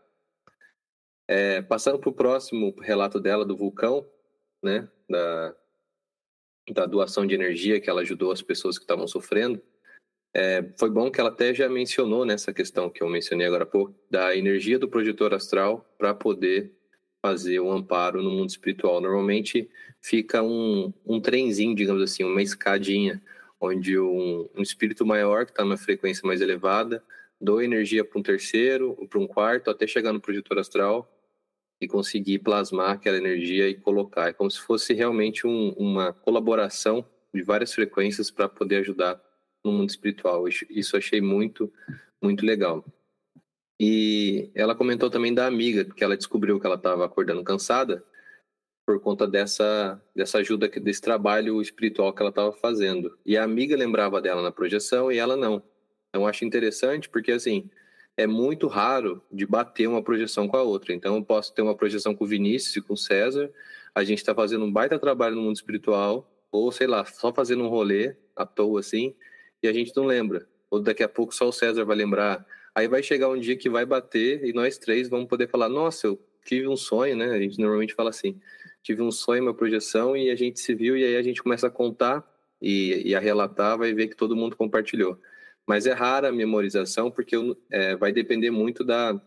É, 1.34 1.61
passando 1.61 1.97
para 1.97 2.09
o 2.09 2.13
próximo 2.13 2.75
relato 2.82 3.17
dela 3.17 3.45
do 3.45 3.55
vulcão, 3.55 4.05
né, 4.61 4.86
da, 5.09 5.55
da 6.73 6.86
doação 6.86 7.25
de 7.25 7.34
energia 7.34 7.79
que 7.79 7.89
ela 7.89 8.01
ajudou 8.01 8.34
as 8.34 8.41
pessoas 8.41 8.77
que 8.77 8.84
estavam 8.84 9.07
sofrendo, 9.07 9.61
é, 10.34 10.73
foi 10.77 10.89
bom 10.89 11.09
que 11.09 11.21
ela 11.21 11.29
até 11.29 11.53
já 11.53 11.69
mencionou 11.69 12.25
nessa 12.25 12.51
questão 12.51 12.89
que 12.89 13.01
eu 13.01 13.07
mencionei 13.07 13.47
agora 13.47 13.63
há 13.63 13.65
pouco, 13.65 13.95
da 14.09 14.36
energia 14.36 14.77
do 14.77 14.89
projetor 14.89 15.34
astral 15.34 15.89
para 15.97 16.13
poder 16.13 16.73
fazer 17.21 17.61
o 17.61 17.71
amparo 17.71 18.21
no 18.21 18.29
mundo 18.29 18.49
espiritual. 18.49 18.99
Normalmente 18.99 19.69
fica 20.01 20.43
um, 20.43 20.93
um 21.05 21.21
trenzinho, 21.21 21.73
digamos 21.73 22.03
assim, 22.03 22.25
uma 22.25 22.41
escadinha, 22.41 23.23
onde 23.57 23.97
um, 23.97 24.49
um 24.53 24.61
espírito 24.61 25.05
maior, 25.05 25.45
que 25.45 25.53
está 25.53 25.63
numa 25.63 25.77
frequência 25.77 26.27
mais 26.27 26.41
elevada, 26.41 27.01
doa 27.39 27.63
energia 27.63 28.03
para 28.03 28.19
um 28.19 28.21
terceiro, 28.21 28.97
para 29.09 29.17
um 29.17 29.25
quarto, 29.25 29.69
até 29.69 29.88
chegar 29.88 30.11
no 30.11 30.19
projetor 30.19 30.59
astral 30.59 31.09
e 31.82 31.88
conseguir 31.88 32.39
plasmar 32.39 32.91
aquela 32.91 33.17
energia 33.17 33.67
e 33.67 33.73
colocar. 33.73 34.29
É 34.29 34.34
como 34.34 34.49
se 34.51 34.61
fosse 34.61 34.93
realmente 34.93 35.47
um, 35.47 35.69
uma 35.71 36.13
colaboração 36.13 37.03
de 37.34 37.41
várias 37.41 37.73
frequências 37.73 38.29
para 38.29 38.47
poder 38.47 38.77
ajudar 38.77 39.19
no 39.65 39.71
mundo 39.71 39.89
espiritual. 39.89 40.47
Isso 40.69 40.95
achei 40.95 41.19
muito, 41.19 41.73
muito 42.21 42.45
legal. 42.45 42.86
E 43.79 44.51
ela 44.53 44.75
comentou 44.75 45.09
também 45.09 45.34
da 45.34 45.47
amiga, 45.47 45.84
que 45.84 46.03
ela 46.03 46.15
descobriu 46.15 46.59
que 46.59 46.67
ela 46.67 46.75
estava 46.75 47.03
acordando 47.03 47.43
cansada 47.43 48.03
por 48.86 48.99
conta 48.99 49.27
dessa, 49.27 49.99
dessa 50.15 50.38
ajuda, 50.38 50.67
desse 50.67 51.01
trabalho 51.01 51.59
espiritual 51.61 52.13
que 52.13 52.21
ela 52.21 52.29
estava 52.29 52.51
fazendo. 52.51 53.17
E 53.25 53.36
a 53.36 53.43
amiga 53.43 53.75
lembrava 53.75 54.21
dela 54.21 54.43
na 54.43 54.51
projeção 54.51 55.11
e 55.11 55.17
ela 55.17 55.36
não. 55.36 55.63
Então, 56.09 56.27
acho 56.27 56.45
interessante 56.45 57.09
porque, 57.09 57.32
assim, 57.32 57.69
é 58.18 58.28
muito 58.28 58.68
raro 58.68 59.22
de 59.32 59.45
bater 59.45 59.88
uma 59.88 60.03
projeção 60.03 60.47
com 60.47 60.57
a 60.57 60.64
outra. 60.64 60.93
Então, 60.93 61.16
eu 61.16 61.24
posso 61.24 61.53
ter 61.53 61.62
uma 61.62 61.76
projeção 61.76 62.16
com 62.16 62.24
o 62.24 62.28
Vinícius 62.28 62.76
e 62.76 62.82
com 62.82 62.93
o 62.93 62.97
César, 62.97 63.51
a 63.93 64.03
gente 64.03 64.20
está 64.20 64.34
fazendo 64.34 64.66
um 64.66 64.72
baita 64.72 64.99
trabalho 64.99 65.36
no 65.36 65.41
mundo 65.41 65.55
espiritual, 65.55 66.32
ou 66.51 66.72
sei 66.72 66.88
lá, 66.88 67.05
só 67.05 67.34
fazendo 67.34 67.64
um 67.64 67.68
rolê 67.68 68.16
à 68.36 68.45
toa 68.45 68.80
assim, 68.80 69.16
e 69.62 69.68
a 69.68 69.74
gente 69.74 69.95
não 69.95 70.05
lembra. 70.05 70.47
Ou 70.70 70.80
daqui 70.80 71.03
a 71.03 71.09
pouco 71.09 71.34
só 71.34 71.47
o 71.47 71.51
César 71.51 71.84
vai 71.86 71.95
lembrar 71.95 72.45
Aí 72.74 72.88
vai 72.88 73.03
chegar 73.03 73.30
um 73.30 73.39
dia 73.39 73.57
que 73.57 73.70
vai 73.70 73.86
bater 73.86 74.43
e 74.45 74.53
nós 74.53 74.78
três 74.78 75.09
vamos 75.09 75.28
poder 75.28 75.47
falar: 75.47 75.68
Nossa, 75.68 76.07
eu 76.07 76.20
tive 76.45 76.68
um 76.68 76.78
sonho, 76.78 77.16
né? 77.16 77.32
A 77.32 77.39
gente 77.39 77.59
normalmente 77.59 77.93
fala 77.93 78.09
assim: 78.09 78.39
tive 78.82 79.01
um 79.01 79.12
sonho, 79.12 79.43
uma 79.43 79.53
projeção, 79.53 80.16
e 80.16 80.30
a 80.30 80.36
gente 80.36 80.59
se 80.59 80.74
viu, 80.74 80.95
e 80.97 81.03
aí 81.03 81.18
a 81.18 81.22
gente 81.22 81.43
começa 81.43 81.68
a 81.68 81.70
contar 81.70 82.26
e, 82.62 83.09
e 83.09 83.16
a 83.16 83.20
relatar, 83.20 83.78
vai 83.78 83.93
ver 83.93 84.07
que 84.07 84.16
todo 84.16 84.36
mundo 84.36 84.55
compartilhou. 84.55 85.20
Mas 85.72 85.86
é 85.86 85.93
rara 85.93 86.28
a 86.28 86.34
memorização, 86.34 87.09
porque 87.09 87.34
é, 87.69 87.95
vai 87.95 88.11
depender 88.11 88.51
muito 88.51 88.84
da, 88.84 89.17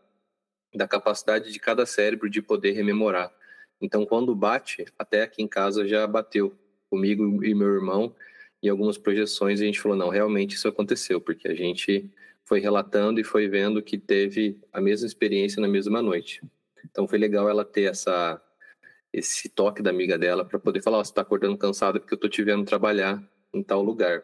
da 0.75 0.87
capacidade 0.87 1.51
de 1.51 1.59
cada 1.59 1.87
cérebro 1.87 2.29
de 2.29 2.43
poder 2.43 2.73
rememorar. 2.73 3.33
Então, 3.81 4.05
quando 4.05 4.35
bate, 4.35 4.85
até 4.99 5.23
aqui 5.23 5.43
em 5.43 5.49
casa 5.49 5.89
já 5.89 6.07
bateu 6.07 6.55
comigo 6.91 7.43
e 7.43 7.55
meu 7.55 7.69
irmão, 7.69 8.15
em 8.63 8.69
algumas 8.69 8.99
projeções 8.99 9.59
a 9.59 9.65
gente 9.65 9.81
falou: 9.81 9.97
não, 9.97 10.11
realmente 10.11 10.55
isso 10.55 10.69
aconteceu, 10.69 11.19
porque 11.19 11.49
a 11.49 11.55
gente 11.55 12.11
foi 12.45 12.61
relatando 12.61 13.19
e 13.19 13.25
foi 13.25 13.49
vendo 13.49 13.83
que 13.83 13.97
teve 13.97 14.61
a 14.71 14.83
mesma 14.83 15.07
experiência 15.07 15.63
na 15.63 15.69
mesma 15.69 16.03
noite. 16.03 16.43
Então 16.85 17.09
foi 17.09 17.17
legal 17.17 17.49
ela 17.49 17.65
ter 17.65 17.85
essa 17.85 18.39
esse 19.11 19.49
toque 19.49 19.81
da 19.81 19.89
amiga 19.89 20.19
dela 20.19 20.45
para 20.45 20.59
poder 20.59 20.83
falar: 20.83 20.99
oh, 20.99 21.05
você 21.07 21.11
está 21.11 21.23
acordando 21.23 21.57
cansada 21.57 21.99
porque 21.99 22.13
eu 22.13 22.17
estou 22.17 22.29
te 22.29 22.43
vendo 22.43 22.67
trabalhar 22.67 23.27
em 23.55 23.63
tal 23.63 23.83
lugar. 23.83 24.23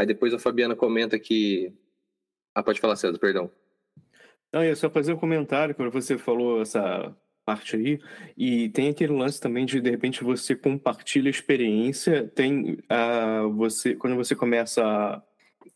Aí 0.00 0.06
depois 0.06 0.32
a 0.32 0.38
Fabiana 0.38 0.74
comenta 0.74 1.18
que. 1.18 1.74
Ah, 2.54 2.62
pode 2.62 2.80
falar, 2.80 2.96
César, 2.96 3.18
perdão. 3.18 3.50
Não, 4.50 4.64
ia 4.64 4.74
só 4.74 4.88
fazer 4.88 5.12
um 5.12 5.18
comentário 5.18 5.74
quando 5.74 5.92
você 5.92 6.16
falou 6.16 6.62
essa 6.62 7.14
parte 7.44 7.76
aí. 7.76 8.00
E 8.34 8.70
tem 8.70 8.88
aquele 8.88 9.12
lance 9.12 9.38
também 9.38 9.66
de, 9.66 9.78
de 9.78 9.90
repente, 9.90 10.24
você 10.24 10.56
compartilha 10.56 11.28
a 11.28 11.30
experiência. 11.30 12.26
Tem 12.28 12.78
uh, 12.90 13.52
você 13.52 13.94
quando 13.94 14.16
você 14.16 14.34
começa 14.34 14.82
a, 14.82 15.22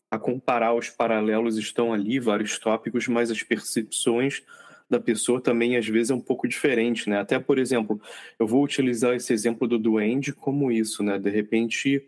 a 0.09 0.17
comparar 0.17 0.73
os 0.73 0.89
paralelos, 0.89 1.55
estão 1.59 1.93
ali 1.93 2.19
vários 2.19 2.57
tópicos, 2.57 3.07
mas 3.07 3.29
as 3.29 3.43
percepções 3.43 4.41
da 4.89 4.99
pessoa 4.99 5.39
também 5.39 5.77
às 5.77 5.87
vezes 5.87 6.09
é 6.09 6.15
um 6.15 6.19
pouco 6.19 6.47
diferente, 6.47 7.07
né? 7.11 7.19
Até, 7.19 7.37
por 7.37 7.59
exemplo, 7.59 8.01
eu 8.39 8.47
vou 8.47 8.63
utilizar 8.63 9.13
esse 9.13 9.31
exemplo 9.31 9.67
do 9.67 9.77
duende 9.77 10.33
como 10.33 10.71
isso, 10.71 11.03
né? 11.03 11.19
De 11.19 11.29
repente, 11.29 12.03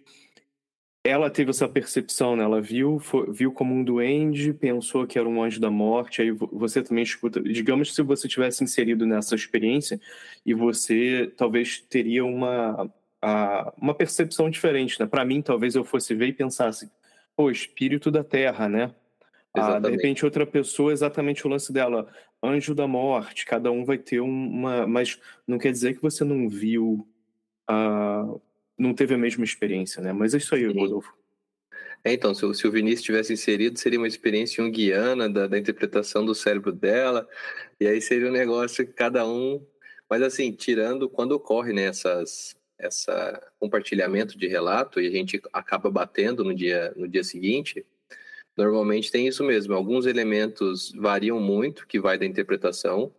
ela 1.08 1.30
teve 1.30 1.50
essa 1.50 1.68
percepção, 1.68 2.36
né? 2.36 2.44
Ela 2.44 2.62
viu, 2.62 3.00
foi, 3.00 3.32
viu 3.32 3.52
como 3.52 3.74
um 3.74 3.84
duende, 3.84 4.54
pensou 4.54 5.08
que 5.08 5.18
era 5.18 5.28
um 5.28 5.42
anjo 5.42 5.60
da 5.60 5.72
morte, 5.72 6.22
aí 6.22 6.32
você 6.32 6.82
também 6.82 7.04
escuta. 7.04 7.42
Digamos 7.42 7.94
se 7.96 8.02
você 8.02 8.28
tivesse 8.28 8.64
inserido 8.64 9.06
nessa 9.06 9.36
experiência 9.36 10.00
e 10.46 10.54
você 10.54 11.32
talvez 11.38 11.80
teria 11.80 12.26
uma, 12.26 12.92
a, 13.22 13.74
uma 13.82 13.94
percepção 13.94 14.50
diferente, 14.50 15.00
né? 15.00 15.06
Para 15.06 15.26
mim, 15.26 15.42
talvez 15.42 15.76
eu 15.76 15.84
fosse 15.84 16.14
ver 16.14 16.28
e 16.28 16.34
pensasse, 16.34 16.90
pô, 17.36 17.50
espírito 17.50 18.12
da 18.12 18.24
terra, 18.24 18.68
né? 18.68 18.94
Ah, 19.54 19.80
de 19.80 19.90
repente, 19.90 20.24
outra 20.24 20.46
pessoa, 20.46 20.92
exatamente 20.92 21.46
o 21.46 21.50
lance 21.50 21.74
dela, 21.74 22.08
anjo 22.44 22.76
da 22.76 22.88
morte, 22.88 23.46
cada 23.46 23.72
um 23.72 23.84
vai 23.84 23.98
ter 23.98 24.20
uma. 24.20 24.86
Mas 24.86 25.20
não 25.48 25.58
quer 25.58 25.72
dizer 25.72 25.96
que 25.96 26.02
você 26.02 26.24
não 26.24 26.48
viu, 26.48 27.08
uh, 27.70 28.42
não 28.78 28.94
teve 28.94 29.14
a 29.14 29.18
mesma 29.18 29.44
experiência, 29.44 30.02
né? 30.02 30.14
Mas 30.14 30.34
é 30.34 30.38
isso 30.38 30.54
aí, 30.54 30.62
Sim. 30.62 30.78
Rodolfo. 30.78 31.14
É, 32.04 32.14
então, 32.14 32.34
se, 32.34 32.54
se, 32.54 32.68
o 32.68 32.72
Vinícius 32.72 33.04
tivesse 33.04 33.34
inserido, 33.34 33.80
seria 33.80 34.00
uma 34.00 34.08
experiência 34.08 34.64
junguiana 34.64 35.28
da, 35.30 35.48
da 35.48 35.58
interpretação 35.58 36.26
do 36.26 36.36
cérebro 36.36 36.72
dela, 36.72 37.28
e 37.80 37.88
aí 37.88 38.00
seria 38.02 38.30
um 38.30 38.32
negócio 38.32 38.86
que 38.86 38.94
cada 38.94 39.28
um. 39.28 39.66
Mas 40.10 40.22
assim, 40.22 40.52
tirando 40.52 41.10
quando 41.10 41.34
ocorre 41.34 41.74
né, 41.74 41.86
essas, 41.86 42.56
essa 42.78 43.42
compartilhamento 43.60 44.38
de 44.38 44.48
relato 44.48 45.02
e 45.02 45.08
a 45.08 45.12
gente 45.12 45.42
acaba 45.52 45.90
batendo 45.90 46.44
no 46.44 46.54
dia, 46.56 46.94
no 46.96 47.08
dia 47.08 47.24
seguinte, 47.24 47.86
Normalmente 48.58 49.12
tem 49.12 49.28
isso 49.28 49.44
mesmo. 49.44 49.76
Alguns 49.76 50.08
elementos 50.08 50.92
variam 50.94 51.40
muito, 51.40 51.86
que 51.86 52.00
vai 52.00 52.18
da 52.18 52.26
interpretação, 52.26 53.14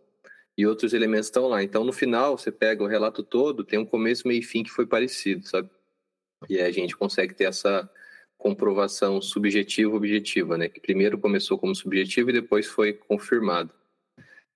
e 0.59 0.67
outros 0.67 0.91
elementos 0.91 1.27
estão 1.27 1.47
lá. 1.47 1.63
Então, 1.63 1.85
no 1.85 1.93
final, 1.93 2.37
você 2.37 2.51
pega 2.51 2.83
o 2.83 2.87
relato 2.87 3.23
todo, 3.23 3.63
tem 3.63 3.79
um 3.79 3.85
começo, 3.85 4.27
meio 4.27 4.41
e 4.41 4.43
fim 4.43 4.61
que 4.61 4.69
foi 4.69 4.85
parecido, 4.85 5.47
sabe? 5.47 5.69
E 6.49 6.59
aí 6.59 6.63
a 6.63 6.71
gente 6.71 6.97
consegue 6.97 7.33
ter 7.33 7.45
essa 7.45 7.89
comprovação 8.37 9.21
subjetiva-objetiva, 9.21 10.57
né? 10.57 10.67
Que 10.67 10.81
primeiro 10.81 11.17
começou 11.17 11.57
como 11.57 11.73
subjetivo 11.73 12.29
e 12.29 12.33
depois 12.33 12.67
foi 12.67 12.91
confirmado. 12.91 13.73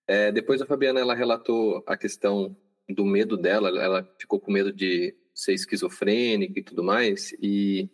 É, 0.05 0.29
depois 0.29 0.61
a 0.61 0.65
Fabiana 0.65 0.99
ela 0.99 1.15
relatou 1.15 1.81
a 1.87 1.95
questão 1.95 2.53
do 2.89 3.05
medo 3.05 3.37
dela, 3.37 3.69
ela 3.69 4.03
ficou 4.19 4.41
com 4.41 4.51
medo 4.51 4.73
de 4.73 5.15
ser 5.33 5.53
esquizofrênica 5.53 6.59
e 6.59 6.63
tudo 6.63 6.83
mais, 6.83 7.31
e 7.41 7.89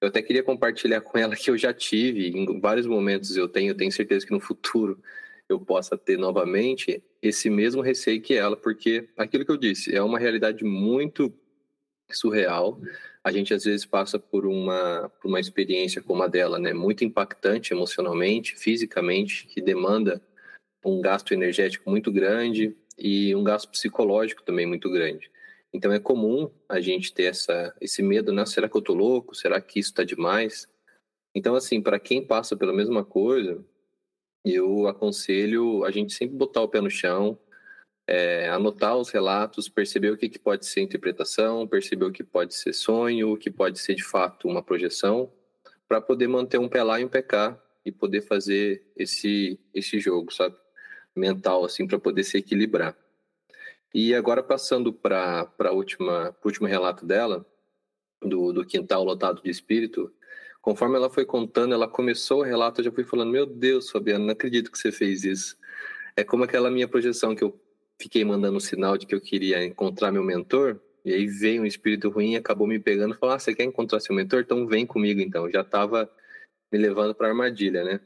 eu 0.00 0.08
até 0.08 0.22
queria 0.22 0.42
compartilhar 0.42 1.02
com 1.02 1.18
ela 1.18 1.36
que 1.36 1.50
eu 1.50 1.58
já 1.58 1.74
tive, 1.74 2.28
em 2.28 2.58
vários 2.58 2.86
momentos 2.86 3.36
eu 3.36 3.46
tenho, 3.46 3.72
eu 3.72 3.76
tenho 3.76 3.92
certeza 3.92 4.24
que 4.24 4.32
no 4.32 4.40
futuro 4.40 4.98
eu 5.48 5.60
possa 5.60 5.96
ter 5.96 6.18
novamente 6.18 7.02
esse 7.22 7.50
mesmo 7.50 7.82
receio 7.82 8.20
que 8.20 8.34
ela, 8.34 8.56
porque 8.56 9.08
aquilo 9.16 9.44
que 9.44 9.50
eu 9.50 9.56
disse 9.56 9.94
é 9.94 10.02
uma 10.02 10.18
realidade 10.18 10.64
muito 10.64 11.32
surreal. 12.10 12.80
A 13.22 13.32
gente 13.32 13.54
às 13.54 13.64
vezes 13.64 13.86
passa 13.86 14.18
por 14.18 14.46
uma, 14.46 15.10
por 15.20 15.28
uma 15.28 15.40
experiência 15.40 16.02
como 16.02 16.22
a 16.22 16.28
dela, 16.28 16.58
né, 16.58 16.72
muito 16.72 17.04
impactante 17.04 17.72
emocionalmente, 17.72 18.56
fisicamente, 18.56 19.46
que 19.46 19.60
demanda 19.60 20.20
um 20.84 21.00
gasto 21.00 21.32
energético 21.32 21.88
muito 21.90 22.12
grande 22.12 22.76
e 22.98 23.34
um 23.34 23.42
gasto 23.42 23.70
psicológico 23.70 24.42
também 24.42 24.66
muito 24.66 24.90
grande. 24.90 25.30
Então 25.72 25.92
é 25.92 25.98
comum 25.98 26.50
a 26.68 26.80
gente 26.80 27.12
ter 27.12 27.24
essa, 27.24 27.74
esse 27.80 28.02
medo, 28.02 28.32
né? 28.32 28.46
Será 28.46 28.68
que 28.68 28.76
eu 28.76 28.82
tô 28.82 28.94
louco? 28.94 29.34
Será 29.34 29.60
que 29.60 29.80
isso 29.80 29.90
está 29.90 30.04
demais? 30.04 30.68
Então, 31.34 31.56
assim, 31.56 31.82
para 31.82 31.98
quem 31.98 32.24
passa 32.24 32.56
pela 32.56 32.72
mesma 32.72 33.04
coisa, 33.04 33.64
eu 34.44 34.86
aconselho 34.86 35.84
a 35.84 35.90
gente 35.90 36.12
sempre 36.12 36.36
botar 36.36 36.62
o 36.62 36.68
pé 36.68 36.80
no 36.80 36.90
chão, 36.90 37.38
é, 38.06 38.48
anotar 38.50 38.96
os 38.96 39.08
relatos, 39.10 39.68
perceber 39.68 40.10
o 40.10 40.16
que, 40.16 40.28
que 40.28 40.38
pode 40.38 40.66
ser 40.66 40.82
interpretação, 40.82 41.66
perceber 41.66 42.04
o 42.04 42.12
que 42.12 42.22
pode 42.22 42.54
ser 42.54 42.72
sonho, 42.72 43.32
o 43.32 43.36
que 43.38 43.50
pode 43.50 43.78
ser 43.78 43.94
de 43.94 44.04
fato 44.04 44.46
uma 44.46 44.62
projeção, 44.62 45.32
para 45.88 46.00
poder 46.00 46.28
manter 46.28 46.58
um 46.58 46.68
pé 46.68 46.82
lá 46.82 47.00
e 47.00 47.04
um 47.04 47.08
pé 47.08 47.22
cá 47.22 47.58
e 47.84 47.90
poder 47.92 48.22
fazer 48.22 48.86
esse, 48.96 49.58
esse 49.72 49.98
jogo, 49.98 50.32
sabe? 50.32 50.56
Mental, 51.16 51.64
assim, 51.64 51.86
para 51.86 51.98
poder 51.98 52.24
se 52.24 52.38
equilibrar. 52.38 52.96
E 53.92 54.14
agora 54.14 54.42
passando 54.42 54.92
para 54.92 55.48
o 55.72 55.76
último 55.76 56.66
relato 56.66 57.06
dela, 57.06 57.46
do, 58.20 58.52
do 58.52 58.64
quintal 58.64 59.04
lotado 59.04 59.42
de 59.42 59.50
espírito, 59.50 60.12
conforme 60.64 60.96
ela 60.96 61.10
foi 61.10 61.26
contando, 61.26 61.74
ela 61.74 61.86
começou 61.86 62.40
o 62.40 62.42
relato, 62.42 62.80
eu 62.80 62.86
já 62.86 62.90
fui 62.90 63.04
falando, 63.04 63.30
meu 63.30 63.44
Deus, 63.44 63.90
Fabiana, 63.90 64.24
não 64.24 64.32
acredito 64.32 64.72
que 64.72 64.78
você 64.78 64.90
fez 64.90 65.22
isso. 65.22 65.58
É 66.16 66.24
como 66.24 66.42
aquela 66.42 66.70
minha 66.70 66.88
projeção 66.88 67.34
que 67.34 67.44
eu 67.44 67.60
fiquei 68.00 68.24
mandando 68.24 68.56
um 68.56 68.60
sinal 68.60 68.96
de 68.96 69.04
que 69.04 69.14
eu 69.14 69.20
queria 69.20 69.62
encontrar 69.62 70.10
meu 70.10 70.24
mentor, 70.24 70.80
e 71.04 71.12
aí 71.12 71.26
veio 71.26 71.60
um 71.60 71.66
espírito 71.66 72.08
ruim 72.08 72.34
acabou 72.34 72.66
me 72.66 72.78
pegando 72.78 73.14
e 73.14 73.18
falou, 73.18 73.34
ah, 73.34 73.38
você 73.38 73.54
quer 73.54 73.64
encontrar 73.64 74.00
seu 74.00 74.14
mentor? 74.16 74.40
Então 74.40 74.66
vem 74.66 74.86
comigo 74.86 75.20
então. 75.20 75.50
Já 75.50 75.60
estava 75.60 76.10
me 76.72 76.78
levando 76.78 77.14
para 77.14 77.26
a 77.26 77.30
armadilha, 77.30 77.84
né? 77.84 78.00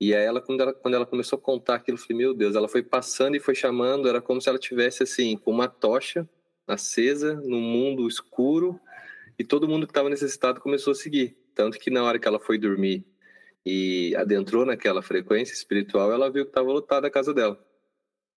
E 0.00 0.12
aí 0.12 0.24
ela 0.24 0.40
quando, 0.40 0.60
ela, 0.60 0.74
quando 0.74 0.94
ela 0.94 1.06
começou 1.06 1.38
a 1.38 1.40
contar 1.40 1.76
aquilo, 1.76 1.98
eu 1.98 2.02
falei, 2.02 2.18
meu 2.18 2.34
Deus, 2.34 2.56
ela 2.56 2.66
foi 2.66 2.82
passando 2.82 3.36
e 3.36 3.40
foi 3.40 3.54
chamando, 3.54 4.08
era 4.08 4.20
como 4.20 4.40
se 4.40 4.48
ela 4.48 4.58
tivesse 4.58 5.04
assim, 5.04 5.36
com 5.36 5.52
uma 5.52 5.68
tocha 5.68 6.28
acesa 6.66 7.34
no 7.34 7.60
mundo 7.60 8.08
escuro, 8.08 8.80
e 9.38 9.44
todo 9.44 9.68
mundo 9.68 9.86
que 9.86 9.92
estava 9.92 10.10
necessitado 10.10 10.60
começou 10.60 10.90
a 10.90 10.96
seguir. 10.96 11.41
Tanto 11.54 11.78
que 11.78 11.90
na 11.90 12.02
hora 12.02 12.18
que 12.18 12.26
ela 12.26 12.40
foi 12.40 12.58
dormir 12.58 13.04
e 13.64 14.14
adentrou 14.16 14.66
naquela 14.66 15.02
frequência 15.02 15.54
espiritual, 15.54 16.12
ela 16.12 16.30
viu 16.30 16.44
que 16.44 16.50
estava 16.50 16.70
lotada 16.72 17.06
a 17.06 17.10
casa 17.10 17.32
dela. 17.32 17.58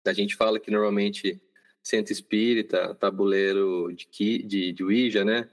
A 0.06 0.14
gente 0.14 0.36
fala 0.36 0.60
que 0.60 0.72
normalmente 0.72 1.42
centro 1.82 2.12
espírita, 2.12 2.96
tabuleiro 2.96 3.94
de, 3.94 4.44
de, 4.44 4.74
de 4.74 4.84
Ouija, 4.84 5.24
né? 5.24 5.50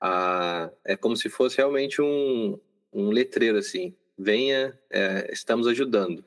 Ah, 0.00 0.70
é 0.84 0.96
como 0.96 1.16
se 1.16 1.28
fosse 1.28 1.58
realmente 1.58 2.02
um, 2.02 2.58
um 2.92 3.10
letreiro 3.10 3.58
assim 3.58 3.94
venha, 4.22 4.78
é, 4.90 5.30
estamos 5.32 5.66
ajudando. 5.66 6.24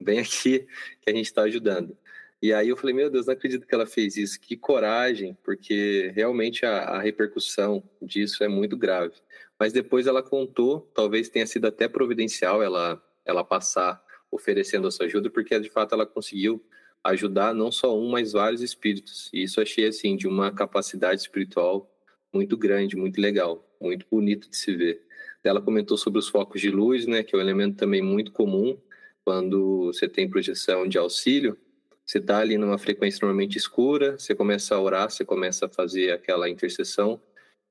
Vem 0.00 0.20
aqui 0.20 0.66
que 1.00 1.10
a 1.10 1.14
gente 1.14 1.26
está 1.26 1.42
ajudando. 1.42 1.96
E 2.40 2.52
aí 2.52 2.68
eu 2.68 2.76
falei, 2.76 2.94
meu 2.94 3.10
Deus, 3.10 3.26
não 3.26 3.34
acredito 3.34 3.66
que 3.66 3.74
ela 3.74 3.86
fez 3.86 4.16
isso. 4.16 4.40
Que 4.40 4.56
coragem, 4.56 5.36
porque 5.42 6.12
realmente 6.14 6.64
a, 6.64 6.78
a, 6.84 7.00
repercussão 7.00 7.82
disso 8.00 8.44
é 8.44 8.48
muito 8.48 8.76
grave. 8.76 9.14
Mas 9.58 9.72
depois 9.72 10.06
ela 10.06 10.22
contou, 10.22 10.90
talvez 10.94 11.28
tenha 11.28 11.46
sido 11.46 11.66
até 11.66 11.88
providencial 11.88 12.62
ela, 12.62 13.02
ela 13.24 13.42
passar 13.42 14.02
oferecendo 14.30 14.88
essa 14.88 15.04
ajuda, 15.04 15.30
porque 15.30 15.58
de 15.58 15.70
fato 15.70 15.94
ela 15.94 16.06
conseguiu 16.06 16.62
ajudar 17.02 17.54
não 17.54 17.72
só 17.72 17.98
um, 17.98 18.10
mas 18.10 18.32
vários 18.32 18.60
espíritos. 18.62 19.30
E 19.32 19.42
isso 19.42 19.60
achei 19.60 19.86
assim 19.86 20.16
de 20.16 20.28
uma 20.28 20.52
capacidade 20.52 21.20
espiritual 21.20 21.90
muito 22.32 22.56
grande, 22.56 22.96
muito 22.96 23.20
legal, 23.20 23.66
muito 23.80 24.06
bonito 24.10 24.48
de 24.48 24.56
se 24.56 24.74
ver. 24.76 25.02
Ela 25.42 25.62
comentou 25.62 25.96
sobre 25.96 26.18
os 26.18 26.28
focos 26.28 26.60
de 26.60 26.70
luz, 26.70 27.06
né, 27.06 27.22
que 27.22 27.34
é 27.34 27.38
um 27.38 27.40
elemento 27.40 27.76
também 27.76 28.02
muito 28.02 28.32
comum 28.32 28.78
quando 29.24 29.86
você 29.86 30.08
tem 30.08 30.28
projeção 30.28 30.86
de 30.86 30.98
auxílio. 30.98 31.56
Você 32.04 32.18
está 32.18 32.38
ali 32.38 32.56
numa 32.58 32.78
frequência 32.78 33.20
normalmente 33.22 33.56
escura, 33.56 34.18
você 34.18 34.34
começa 34.34 34.74
a 34.74 34.80
orar, 34.80 35.10
você 35.10 35.24
começa 35.24 35.66
a 35.66 35.68
fazer 35.68 36.12
aquela 36.12 36.48
intercessão 36.48 37.20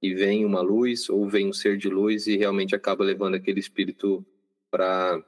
e 0.02 0.14
vem 0.14 0.46
uma 0.46 0.62
luz 0.62 1.10
ou 1.10 1.28
vem 1.28 1.48
um 1.48 1.54
ser 1.54 1.78
de 1.78 1.90
luz 1.90 2.28
e 2.28 2.38
realmente 2.38 2.76
acaba 2.76 3.04
levando 3.04 3.36
aquele 3.36 3.60
espírito 3.60 4.26
para 4.70 5.24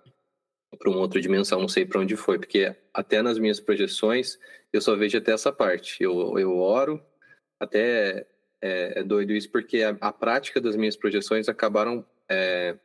para 0.77 0.91
uma 0.91 0.99
outra 0.99 1.19
dimensão, 1.19 1.59
não 1.59 1.67
sei 1.67 1.83
para 1.83 1.99
onde 1.99 2.15
foi, 2.15 2.37
porque 2.37 2.75
até 2.93 3.23
nas 3.23 3.39
minhas 3.39 3.59
projeções 3.59 4.37
eu 4.71 4.79
só 4.79 4.95
vejo 4.95 5.17
até 5.17 5.31
essa 5.31 5.51
parte. 5.51 6.01
Eu, 6.03 6.37
eu 6.37 6.57
oro, 6.59 7.03
até 7.59 8.27
é, 8.61 8.99
é 8.99 9.03
doido 9.03 9.33
isso, 9.33 9.49
porque 9.51 9.81
a, 9.83 9.97
a, 9.99 10.11
prática 10.11 10.61
das 10.61 10.75
minhas 10.75 10.95
projeções 10.95 11.49
acabaram 11.49 12.05
é, 12.29 12.77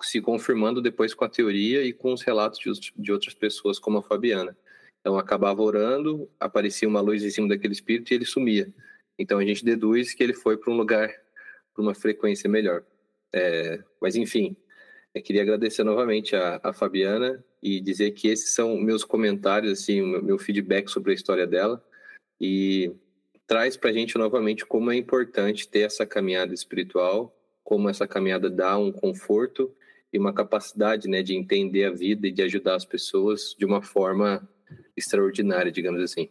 se 0.00 0.20
confirmando 0.20 0.80
depois 0.80 1.14
com 1.14 1.24
a 1.24 1.28
teoria 1.28 1.82
e 1.82 1.92
com 1.92 2.12
os 2.12 2.22
relatos 2.22 2.58
de, 2.78 2.92
de 2.96 3.12
outras 3.12 3.34
pessoas, 3.34 3.78
como 3.78 3.98
a 3.98 4.02
Fabiana. 4.02 4.56
Então, 5.00 5.18
acabava 5.18 5.62
orando, 5.62 6.30
aparecia 6.38 6.88
uma 6.88 7.00
luz 7.00 7.24
em 7.24 7.30
cima 7.30 7.48
daquele 7.48 7.72
espírito 7.72 8.12
e 8.12 8.14
ele 8.14 8.24
sumia. 8.24 8.72
Então, 9.18 9.38
a 9.38 9.44
gente 9.44 9.64
deduz 9.64 10.14
que 10.14 10.22
ele 10.22 10.34
foi 10.34 10.56
para 10.56 10.72
um 10.72 10.76
lugar, 10.76 11.12
para 11.74 11.82
uma 11.82 11.94
frequência 11.94 12.48
melhor. 12.48 12.84
É, 13.32 13.82
mas, 14.00 14.16
enfim, 14.16 14.56
eu 15.14 15.22
queria 15.22 15.42
agradecer 15.42 15.84
novamente 15.84 16.34
a, 16.36 16.60
a, 16.62 16.72
Fabiana 16.72 17.44
e 17.62 17.80
dizer 17.80 18.12
que 18.12 18.28
esses 18.28 18.54
são 18.54 18.76
meus 18.76 19.04
comentários, 19.04 19.72
assim, 19.72 20.00
meu, 20.02 20.22
meu 20.22 20.38
feedback 20.38 20.88
sobre 20.88 21.12
a 21.12 21.14
história 21.14 21.46
dela 21.46 21.82
e 22.40 22.92
traz 23.46 23.76
para 23.76 23.90
a 23.90 23.92
gente 23.92 24.16
novamente 24.16 24.64
como 24.64 24.90
é 24.90 24.96
importante 24.96 25.68
ter 25.68 25.80
essa 25.80 26.06
caminhada 26.06 26.54
espiritual, 26.54 27.36
como 27.62 27.88
essa 27.88 28.06
caminhada 28.06 28.48
dá 28.48 28.78
um 28.78 28.90
conforto 28.90 29.74
e 30.12 30.18
uma 30.18 30.32
capacidade, 30.32 31.08
né, 31.08 31.22
de 31.22 31.34
entender 31.34 31.84
a 31.84 31.90
vida 31.90 32.26
e 32.26 32.32
de 32.32 32.42
ajudar 32.42 32.74
as 32.74 32.84
pessoas 32.84 33.54
de 33.58 33.64
uma 33.64 33.82
forma 33.82 34.46
extraordinária, 34.96 35.72
digamos 35.72 36.02
assim. 36.02 36.30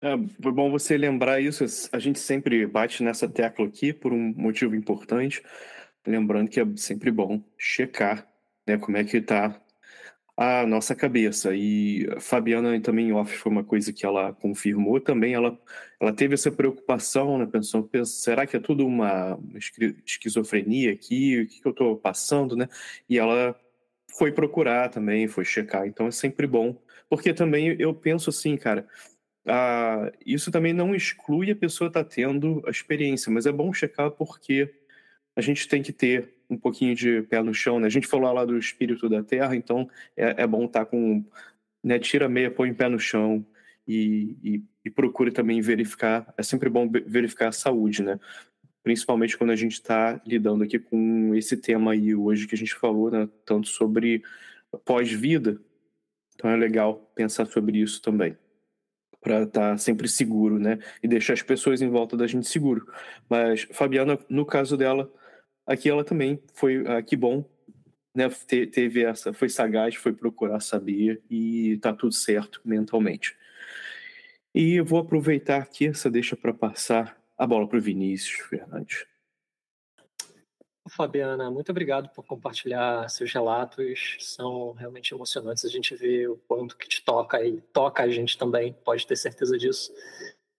É, 0.00 0.16
foi 0.40 0.52
bom 0.52 0.70
você 0.70 0.96
lembrar 0.96 1.40
isso. 1.40 1.64
A 1.92 1.98
gente 1.98 2.18
sempre 2.18 2.66
bate 2.66 3.02
nessa 3.02 3.28
tecla 3.28 3.66
aqui 3.66 3.92
por 3.92 4.12
um 4.12 4.32
motivo 4.36 4.74
importante. 4.76 5.42
Lembrando 6.06 6.48
que 6.48 6.60
é 6.60 6.66
sempre 6.76 7.10
bom 7.10 7.42
checar 7.58 8.26
né, 8.66 8.78
como 8.78 8.96
é 8.96 9.04
que 9.04 9.16
está 9.16 9.60
a 10.36 10.64
nossa 10.66 10.94
cabeça. 10.94 11.54
E 11.54 12.08
a 12.16 12.20
Fabiana 12.20 12.80
também 12.80 13.12
off 13.12 13.36
foi 13.36 13.50
uma 13.50 13.64
coisa 13.64 13.92
que 13.92 14.06
ela 14.06 14.32
confirmou 14.34 15.00
também. 15.00 15.34
Ela, 15.34 15.58
ela 16.00 16.12
teve 16.12 16.34
essa 16.34 16.52
preocupação, 16.52 17.38
né, 17.38 17.46
pensou, 17.46 17.88
será 18.04 18.46
que 18.46 18.56
é 18.56 18.60
tudo 18.60 18.86
uma 18.86 19.38
esquizofrenia 20.06 20.92
aqui? 20.92 21.40
O 21.40 21.48
que, 21.48 21.60
que 21.60 21.66
eu 21.66 21.72
estou 21.72 21.96
passando, 21.96 22.54
né? 22.56 22.68
E 23.08 23.18
ela 23.18 23.58
foi 24.16 24.30
procurar 24.32 24.90
também, 24.90 25.26
foi 25.26 25.44
checar. 25.44 25.86
Então 25.86 26.06
é 26.06 26.10
sempre 26.12 26.46
bom. 26.46 26.80
Porque 27.08 27.34
também 27.34 27.74
eu 27.80 27.94
penso 27.94 28.30
assim, 28.30 28.56
cara, 28.56 28.86
ah, 29.48 30.12
isso 30.24 30.50
também 30.50 30.72
não 30.72 30.94
exclui 30.94 31.50
a 31.50 31.56
pessoa 31.56 31.88
estar 31.88 32.04
tá 32.04 32.10
tendo 32.10 32.62
a 32.66 32.70
experiência, 32.70 33.32
mas 33.32 33.46
é 33.46 33.52
bom 33.52 33.72
checar 33.72 34.10
porque 34.10 34.74
a 35.34 35.40
gente 35.40 35.66
tem 35.68 35.82
que 35.82 35.92
ter 35.92 36.34
um 36.50 36.56
pouquinho 36.56 36.94
de 36.94 37.22
pé 37.22 37.42
no 37.42 37.54
chão, 37.54 37.80
né? 37.80 37.86
A 37.86 37.90
gente 37.90 38.06
falou 38.06 38.32
lá 38.32 38.44
do 38.44 38.58
espírito 38.58 39.08
da 39.08 39.22
terra, 39.22 39.56
então 39.56 39.88
é, 40.16 40.42
é 40.42 40.46
bom 40.46 40.64
estar 40.66 40.80
tá 40.80 40.86
com, 40.86 41.24
né? 41.82 41.98
Tira 41.98 42.28
meia, 42.28 42.50
põe 42.50 42.70
o 42.70 42.74
pé 42.74 42.88
no 42.88 42.98
chão 42.98 43.44
e, 43.86 44.36
e, 44.42 44.64
e 44.84 44.90
procure 44.90 45.30
também 45.30 45.60
verificar. 45.60 46.32
É 46.36 46.42
sempre 46.42 46.68
bom 46.68 46.90
verificar 47.06 47.48
a 47.48 47.52
saúde, 47.52 48.02
né? 48.02 48.18
Principalmente 48.82 49.36
quando 49.36 49.50
a 49.50 49.56
gente 49.56 49.72
está 49.72 50.20
lidando 50.26 50.64
aqui 50.64 50.78
com 50.78 51.34
esse 51.34 51.56
tema 51.56 51.92
aí 51.92 52.14
hoje 52.14 52.46
que 52.46 52.54
a 52.54 52.58
gente 52.58 52.74
falou, 52.74 53.10
né? 53.10 53.28
Tanto 53.44 53.68
sobre 53.68 54.22
pós-vida. 54.84 55.60
Então 56.34 56.50
é 56.50 56.56
legal 56.56 57.10
pensar 57.14 57.46
sobre 57.46 57.78
isso 57.78 58.02
também 58.02 58.36
para 59.20 59.42
estar 59.42 59.72
tá 59.72 59.78
sempre 59.78 60.08
seguro, 60.08 60.58
né? 60.58 60.78
E 61.02 61.08
deixar 61.08 61.32
as 61.34 61.42
pessoas 61.42 61.82
em 61.82 61.88
volta 61.88 62.16
da 62.16 62.26
gente 62.26 62.48
seguro. 62.48 62.86
Mas 63.28 63.66
Fabiana, 63.72 64.18
no 64.28 64.46
caso 64.46 64.76
dela, 64.76 65.10
Aqui 65.68 65.90
ela 65.90 66.02
também 66.02 66.42
foi, 66.54 66.82
ah, 66.86 67.02
que 67.02 67.14
bom, 67.14 67.44
né? 68.14 68.26
Te, 68.30 68.66
teve 68.66 69.04
essa, 69.04 69.34
foi 69.34 69.50
sagaz, 69.50 69.96
foi 69.96 70.14
procurar 70.14 70.60
saber 70.60 71.22
e 71.30 71.76
tá 71.82 71.92
tudo 71.92 72.14
certo 72.14 72.62
mentalmente. 72.64 73.36
E 74.54 74.76
eu 74.76 74.86
vou 74.86 75.00
aproveitar 75.00 75.58
aqui 75.58 75.86
essa 75.86 76.10
deixa 76.10 76.34
para 76.34 76.54
passar 76.54 77.20
a 77.36 77.46
bola 77.46 77.68
para 77.68 77.76
o 77.76 77.82
Vinícius 77.82 78.40
Fernandes. 78.48 79.04
Fabiana, 80.88 81.50
muito 81.50 81.70
obrigado 81.70 82.08
por 82.10 82.24
compartilhar 82.24 83.08
seus 83.08 83.32
relatos. 83.32 84.16
São 84.20 84.72
realmente 84.72 85.14
emocionantes. 85.14 85.64
A 85.64 85.68
gente 85.68 85.94
vê 85.94 86.26
o 86.28 86.36
quanto 86.48 86.76
que 86.76 86.88
te 86.88 87.04
toca 87.04 87.42
e 87.44 87.60
toca 87.72 88.02
a 88.02 88.08
gente 88.08 88.36
também, 88.38 88.72
pode 88.84 89.06
ter 89.06 89.16
certeza 89.16 89.56
disso. 89.56 89.92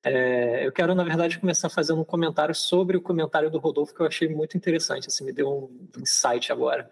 É, 0.04 0.66
eu 0.66 0.72
quero, 0.72 0.96
na 0.96 1.04
verdade, 1.04 1.40
começar 1.40 1.70
fazendo 1.70 2.02
um 2.02 2.06
comentário 2.06 2.56
sobre 2.56 2.96
o 2.96 3.02
comentário 3.02 3.50
do 3.52 3.60
Rodolfo, 3.60 3.94
que 3.94 4.02
eu 4.02 4.08
achei 4.08 4.30
muito 4.30 4.56
interessante, 4.56 5.08
assim, 5.08 5.26
me 5.26 5.34
deu 5.34 5.50
um 5.50 6.02
insight 6.02 6.52
agora. 6.52 6.90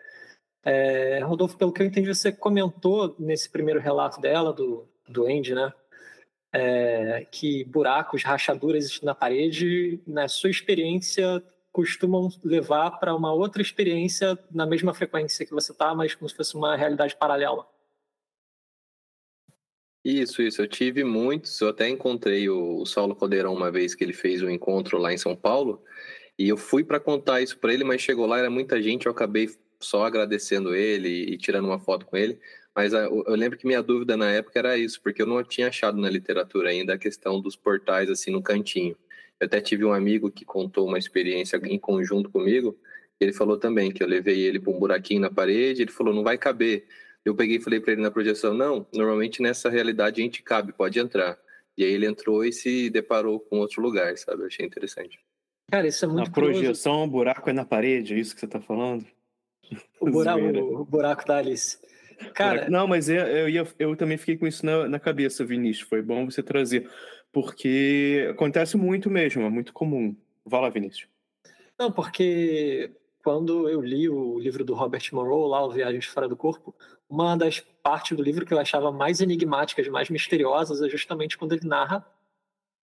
É, 0.63 1.19
Rodolfo, 1.19 1.57
pelo 1.57 1.71
que 1.71 1.81
eu 1.81 1.85
entendi, 1.85 2.13
você 2.13 2.31
comentou 2.31 3.15
nesse 3.17 3.49
primeiro 3.49 3.79
relato 3.79 4.19
dela, 4.19 4.51
do, 4.51 4.87
do 5.07 5.25
Andy, 5.25 5.55
né? 5.55 5.71
É, 6.51 7.25
que 7.31 7.63
buracos, 7.65 8.23
rachaduras 8.23 9.01
na 9.01 9.15
parede, 9.15 10.01
na 10.05 10.27
sua 10.27 10.49
experiência, 10.49 11.41
costumam 11.77 12.27
levar 12.43 12.89
para 12.97 13.15
uma 13.15 13.31
outra 13.31 13.61
experiência 13.61 14.35
na 14.49 14.65
mesma 14.65 14.95
frequência 14.95 15.45
que 15.45 15.53
você 15.53 15.71
está, 15.71 15.93
mas 15.93 16.15
como 16.15 16.27
se 16.27 16.35
fosse 16.35 16.55
uma 16.55 16.75
realidade 16.75 17.15
paralela. 17.15 17.67
Isso, 20.03 20.41
isso. 20.41 20.59
Eu 20.59 20.67
tive 20.67 21.03
muitos. 21.03 21.61
Eu 21.61 21.69
até 21.69 21.87
encontrei 21.87 22.49
o, 22.49 22.81
o 22.81 22.85
Saulo 22.87 23.15
Caldeirão 23.15 23.53
uma 23.53 23.69
vez 23.69 23.93
que 23.93 24.03
ele 24.03 24.13
fez 24.13 24.41
um 24.41 24.49
encontro 24.49 24.97
lá 24.97 25.13
em 25.13 25.19
São 25.19 25.35
Paulo. 25.35 25.83
E 26.39 26.49
eu 26.49 26.57
fui 26.57 26.83
para 26.83 26.99
contar 26.99 27.41
isso 27.41 27.59
para 27.59 27.71
ele, 27.71 27.83
mas 27.83 28.01
chegou 28.01 28.25
lá, 28.25 28.39
era 28.39 28.49
muita 28.49 28.81
gente. 28.81 29.05
Eu 29.05 29.11
acabei 29.11 29.47
só 29.79 30.03
agradecendo 30.03 30.73
ele 30.73 31.09
e 31.09 31.37
tirando 31.37 31.65
uma 31.65 31.77
foto 31.77 32.07
com 32.07 32.17
ele. 32.17 32.39
Mas 32.75 32.91
ah, 32.95 33.03
eu 33.03 33.35
lembro 33.35 33.55
que 33.55 33.67
minha 33.67 33.83
dúvida 33.83 34.17
na 34.17 34.31
época 34.31 34.57
era 34.57 34.75
isso, 34.75 34.99
porque 34.99 35.21
eu 35.21 35.27
não 35.27 35.43
tinha 35.43 35.67
achado 35.67 36.01
na 36.01 36.09
literatura 36.09 36.71
ainda 36.71 36.95
a 36.95 36.97
questão 36.97 37.39
dos 37.39 37.55
portais 37.55 38.09
assim 38.09 38.31
no 38.31 38.41
cantinho. 38.41 38.97
Eu 39.39 39.45
até 39.45 39.61
tive 39.61 39.85
um 39.85 39.93
amigo 39.93 40.31
que 40.31 40.45
contou 40.45 40.87
uma 40.87 40.97
experiência 40.97 41.59
em 41.63 41.79
conjunto 41.79 42.29
comigo. 42.29 42.77
Ele 43.19 43.33
falou 43.33 43.57
também 43.57 43.91
que 43.91 44.03
eu 44.03 44.07
levei 44.07 44.41
ele 44.41 44.59
para 44.59 44.71
um 44.71 44.79
buraquinho 44.79 45.21
na 45.21 45.29
parede. 45.29 45.81
Ele 45.81 45.91
falou: 45.91 46.13
não 46.13 46.23
vai 46.23 46.37
caber 46.37 46.85
eu 47.27 47.35
peguei 47.35 47.57
e 47.57 47.61
falei 47.61 47.79
para 47.79 47.91
ele 47.91 48.01
na 48.01 48.09
projeção: 48.09 48.53
não, 48.53 48.87
normalmente 48.93 49.41
nessa 49.41 49.69
realidade 49.69 50.21
a 50.21 50.23
gente 50.23 50.41
cabe, 50.41 50.71
pode 50.71 50.97
entrar. 50.97 51.37
E 51.77 51.83
aí 51.83 51.91
ele 51.91 52.07
entrou 52.07 52.43
e 52.43 52.51
se 52.51 52.89
deparou 52.89 53.39
com 53.39 53.59
outro 53.59 53.81
lugar, 53.81 54.17
sabe? 54.17 54.43
Eu 54.43 54.47
achei 54.47 54.65
interessante. 54.65 55.19
Cara, 55.69 55.87
isso 55.87 56.05
é 56.05 56.07
muito 56.07 56.27
Na 56.27 56.33
projeção, 56.33 56.93
curioso. 56.93 57.03
o 57.03 57.11
buraco 57.11 57.49
é 57.49 57.53
na 57.53 57.65
parede, 57.65 58.13
é 58.13 58.17
isso 58.17 58.33
que 58.33 58.39
você 58.39 58.47
tá 58.47 58.61
falando? 58.61 59.05
O 59.99 60.09
buraco, 60.09 60.41
o 60.41 60.85
buraco 60.85 61.27
da 61.27 61.37
Alice. 61.37 61.77
Cara, 62.33 62.69
não, 62.69 62.87
mas 62.87 63.09
eu, 63.09 63.49
eu, 63.49 63.67
eu 63.77 63.95
também 63.95 64.17
fiquei 64.17 64.37
com 64.37 64.47
isso 64.47 64.65
na, 64.65 64.87
na 64.87 64.99
cabeça, 64.99 65.45
Vinícius. 65.45 65.87
Foi 65.87 66.01
bom 66.01 66.25
você 66.25 66.41
trazer, 66.41 66.89
porque 67.31 68.27
acontece 68.31 68.77
muito 68.77 69.09
mesmo, 69.09 69.43
é 69.43 69.49
muito 69.49 69.73
comum. 69.73 70.15
Vá 70.45 70.59
lá, 70.59 70.69
Vinícius. 70.69 71.09
Não, 71.77 71.91
porque 71.91 72.91
quando 73.23 73.69
eu 73.69 73.81
li 73.81 74.09
o 74.09 74.39
livro 74.39 74.63
do 74.63 74.73
Robert 74.73 75.03
Monroe, 75.11 75.49
lá, 75.49 75.65
O 75.65 75.71
Viagens 75.71 76.05
Fora 76.05 76.27
do 76.27 76.37
Corpo, 76.37 76.73
uma 77.09 77.35
das 77.35 77.59
partes 77.59 78.15
do 78.15 78.23
livro 78.23 78.45
que 78.45 78.53
eu 78.53 78.59
achava 78.59 78.91
mais 78.91 79.21
enigmáticas, 79.21 79.87
mais 79.87 80.09
misteriosas, 80.09 80.81
é 80.81 80.89
justamente 80.89 81.37
quando 81.37 81.53
ele 81.53 81.67
narra, 81.67 82.05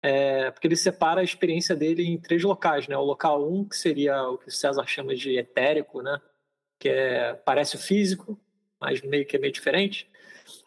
é, 0.03 0.51
porque 0.51 0.67
ele 0.67 0.77
separa 0.77 1.21
a 1.21 1.25
experiência 1.25 1.75
dele 1.75 2.05
em 2.05 2.19
três 2.19 2.43
locais, 2.43 2.87
né? 2.87 2.97
O 2.97 3.05
local 3.05 3.51
um, 3.51 3.65
que 3.65 3.77
seria 3.77 4.29
o 4.29 4.37
que 4.37 4.49
o 4.49 4.51
César 4.51 4.87
chama 4.87 5.15
de 5.15 5.39
etérico, 5.39 6.03
né? 6.03 6.21
Que 6.79 6.91
é, 6.91 7.35
parece 7.35 7.77
o 7.77 7.79
físico, 7.79 8.39
mas 8.79 9.01
meio 9.01 9.25
que 9.25 9.37
é 9.37 9.39
meio 9.39 9.53
diferente. 9.53 10.11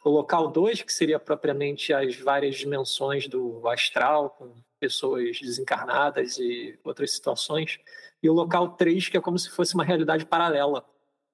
O 0.03 0.09
local 0.09 0.49
dois, 0.49 0.81
que 0.81 0.93
seria 0.93 1.19
propriamente 1.19 1.93
as 1.93 2.15
várias 2.15 2.55
dimensões 2.55 3.27
do 3.27 3.67
astral, 3.67 4.29
com 4.31 4.53
pessoas 4.79 5.39
desencarnadas 5.39 6.37
e 6.37 6.79
outras 6.83 7.11
situações 7.11 7.79
e 8.21 8.29
o 8.29 8.33
local 8.33 8.69
3, 8.69 9.09
que 9.09 9.17
é 9.17 9.21
como 9.21 9.37
se 9.37 9.49
fosse 9.49 9.75
uma 9.75 9.83
realidade 9.83 10.25
paralela. 10.25 10.85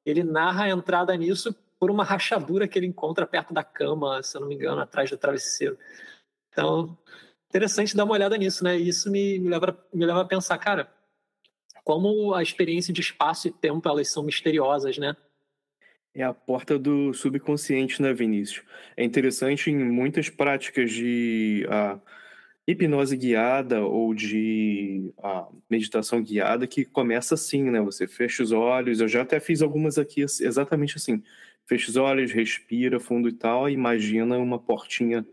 Ele 0.06 0.24
narra 0.24 0.66
a 0.66 0.70
entrada 0.70 1.16
nisso 1.16 1.56
por 1.80 1.90
uma 1.90 2.04
rachadura 2.04 2.68
que 2.68 2.78
ele 2.78 2.88
encontra 2.88 3.26
perto 3.26 3.54
da 3.54 3.64
cama, 3.64 4.22
se 4.24 4.38
eu 4.38 4.42
não 4.42 4.48
me 4.48 4.56
engano, 4.56 4.82
atrás 4.82 5.10
do 5.10 5.18
travesseiro. 5.18 5.78
Então, 6.50 6.98
interessante 7.50 7.96
dar 7.96 8.04
uma 8.04 8.14
olhada 8.14 8.38
nisso, 8.38 8.64
né? 8.64 8.78
E 8.78 8.88
isso 8.88 9.10
me, 9.10 9.40
me, 9.40 9.50
leva, 9.50 9.78
me 9.94 10.06
leva 10.06 10.22
a 10.22 10.26
pensar, 10.26 10.58
cara, 10.58 10.92
como 11.84 12.34
a 12.34 12.42
experiência 12.42 12.94
de 12.94 13.02
espaço 13.02 13.48
e 13.48 13.52
tempo 13.52 13.88
elas 13.88 14.10
são 14.10 14.24
misteriosas, 14.24 14.98
né? 14.98 15.16
É 16.16 16.24
a 16.24 16.34
porta 16.34 16.78
do 16.78 17.14
subconsciente, 17.14 18.02
né, 18.02 18.14
Vinícius? 18.14 18.64
É 18.96 19.04
interessante 19.04 19.72
em 19.72 19.78
muitas 19.78 20.30
práticas 20.30 20.92
de. 20.92 21.66
Uh 21.68 22.00
hipnose 22.68 23.16
guiada 23.18 23.82
ou 23.86 24.14
de 24.14 25.14
ah, 25.22 25.48
meditação 25.70 26.22
guiada 26.24 26.66
que 26.66 26.86
começa 26.86 27.36
assim, 27.36 27.70
né? 27.70 27.82
Você 27.82 28.08
fecha 28.08 28.42
os 28.44 28.52
olhos, 28.52 29.00
eu 29.02 29.08
já 29.08 29.22
até 29.22 29.40
fiz 29.40 29.62
algumas 29.62 29.98
aqui 29.98 30.22
exatamente 30.22 30.98
assim. 30.98 31.22
Fecha 31.66 31.90
os 31.90 31.98
olhos, 31.98 32.32
respira 32.32 33.00
fundo 33.00 33.28
e 33.30 33.34
tal, 33.34 33.70
imagina 33.70 34.38
uma 34.38 34.60
portinha 34.60 35.26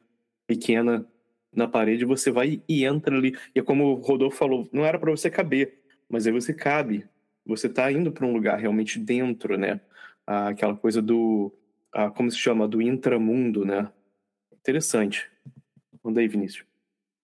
pequena 0.47 1.07
na 1.53 1.69
parede, 1.69 2.05
você 2.05 2.31
vai 2.31 2.63
e 2.69 2.85
entra 2.85 3.17
ali. 3.17 3.37
E 3.55 3.61
é 3.61 3.63
como 3.63 3.85
o 3.85 3.95
Rodolfo 3.95 4.37
falou, 4.37 4.69
não 4.73 4.85
era 4.85 4.99
para 4.99 5.11
você 5.11 5.31
caber, 5.31 5.83
mas 6.09 6.27
aí 6.27 6.33
você 6.33 6.53
cabe. 6.55 7.07
Você 7.47 7.67
está 7.69 7.91
indo 7.91 8.13
para 8.13 8.27
um 8.27 8.33
lugar 8.33 8.59
realmente 8.59 8.99
dentro, 8.99 9.57
né? 9.57 9.81
Aquela 10.27 10.77
coisa 10.77 11.03
do, 11.03 11.53
como 12.17 12.31
se 12.31 12.39
chama, 12.39 12.69
do 12.69 12.81
intramundo, 12.81 13.65
né? 13.65 13.91
Interessante. 14.53 15.31
Manda 16.03 16.21
aí, 16.21 16.29
Vinícius. 16.29 16.67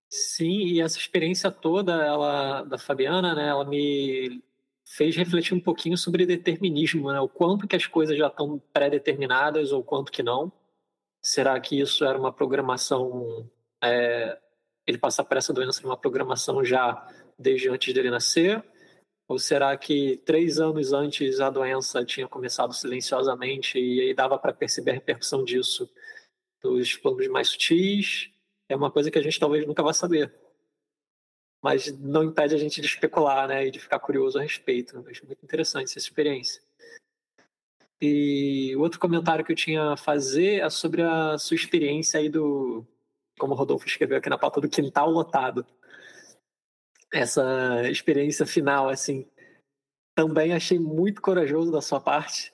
Sim, 0.08 0.66
e 0.66 0.80
essa 0.80 0.98
experiência 0.98 1.50
toda, 1.50 1.92
ela 1.94 2.62
da 2.62 2.78
Fabiana, 2.78 3.34
né, 3.34 3.48
ela 3.48 3.64
me 3.64 4.42
fez 4.86 5.16
refletir 5.16 5.54
um 5.54 5.60
pouquinho 5.60 5.98
sobre 5.98 6.24
determinismo, 6.24 7.10
né? 7.12 7.20
O 7.20 7.28
quanto 7.28 7.66
que 7.66 7.74
as 7.74 7.86
coisas 7.86 8.16
já 8.16 8.28
estão 8.28 8.62
pré-determinadas 8.72 9.72
ou 9.72 9.82
quanto 9.82 10.12
que 10.12 10.22
não. 10.22 10.52
Será 11.20 11.58
que 11.58 11.80
isso 11.80 12.04
era 12.04 12.16
uma 12.16 12.32
programação? 12.32 13.50
É, 13.82 14.38
ele 14.86 14.96
passar 14.96 15.24
por 15.24 15.36
essa 15.36 15.52
doença 15.52 15.84
uma 15.84 15.96
programação 15.96 16.64
já 16.64 17.04
desde 17.36 17.68
antes 17.68 17.92
dele 17.92 18.10
nascer? 18.10 18.64
Ou 19.28 19.38
será 19.38 19.76
que 19.76 20.18
três 20.18 20.60
anos 20.60 20.92
antes 20.92 21.40
a 21.40 21.50
doença 21.50 22.04
tinha 22.04 22.28
começado 22.28 22.72
silenciosamente 22.72 23.78
e 23.78 24.00
aí 24.00 24.14
dava 24.14 24.38
para 24.38 24.52
perceber 24.52 24.92
a 24.92 24.94
repercussão 24.94 25.44
disso 25.44 25.90
dos 26.62 26.94
planos 26.96 27.26
mais 27.28 27.48
sutis? 27.48 28.30
É 28.68 28.76
uma 28.76 28.90
coisa 28.90 29.10
que 29.10 29.18
a 29.18 29.22
gente 29.22 29.40
talvez 29.40 29.66
nunca 29.66 29.82
vá 29.82 29.92
saber. 29.92 30.32
Mas 31.60 31.90
não 31.98 32.22
impede 32.22 32.54
a 32.54 32.58
gente 32.58 32.80
de 32.80 32.86
especular 32.86 33.48
né, 33.48 33.66
e 33.66 33.70
de 33.70 33.80
ficar 33.80 33.98
curioso 33.98 34.38
a 34.38 34.42
respeito. 34.42 34.96
Eu 34.96 35.08
acho 35.08 35.26
muito 35.26 35.44
interessante 35.44 35.86
essa 35.88 35.98
experiência. 35.98 36.62
E 38.00 38.76
outro 38.76 39.00
comentário 39.00 39.44
que 39.44 39.50
eu 39.50 39.56
tinha 39.56 39.92
a 39.92 39.96
fazer 39.96 40.60
é 40.60 40.70
sobre 40.70 41.02
a 41.02 41.36
sua 41.38 41.56
experiência 41.56 42.20
aí 42.20 42.28
do, 42.28 42.86
como 43.38 43.54
o 43.54 43.56
Rodolfo 43.56 43.86
escreveu 43.86 44.18
aqui 44.18 44.28
na 44.28 44.38
pauta, 44.38 44.60
do 44.60 44.68
quintal 44.68 45.10
lotado 45.10 45.66
essa 47.20 47.88
experiência 47.88 48.44
final, 48.44 48.88
assim, 48.88 49.26
também 50.14 50.52
achei 50.52 50.78
muito 50.78 51.22
corajoso 51.22 51.72
da 51.72 51.80
sua 51.80 52.00
parte. 52.00 52.52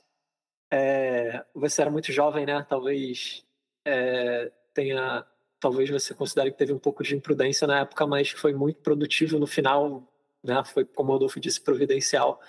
É, 0.72 1.44
você 1.54 1.82
era 1.82 1.90
muito 1.90 2.12
jovem, 2.12 2.46
né? 2.46 2.64
Talvez 2.68 3.44
é, 3.84 4.50
tenha, 4.72 5.26
talvez 5.60 5.90
você 5.90 6.14
considere 6.14 6.50
que 6.52 6.58
teve 6.58 6.72
um 6.72 6.78
pouco 6.78 7.02
de 7.02 7.14
imprudência 7.14 7.66
na 7.66 7.80
época, 7.80 8.06
mas 8.06 8.30
foi 8.30 8.52
muito 8.52 8.80
produtivo 8.80 9.38
no 9.38 9.46
final, 9.46 10.06
né? 10.42 10.62
Foi 10.64 10.84
como 10.84 11.10
o 11.10 11.12
Rodolfo 11.14 11.40
disse, 11.40 11.60
providencial. 11.60 12.40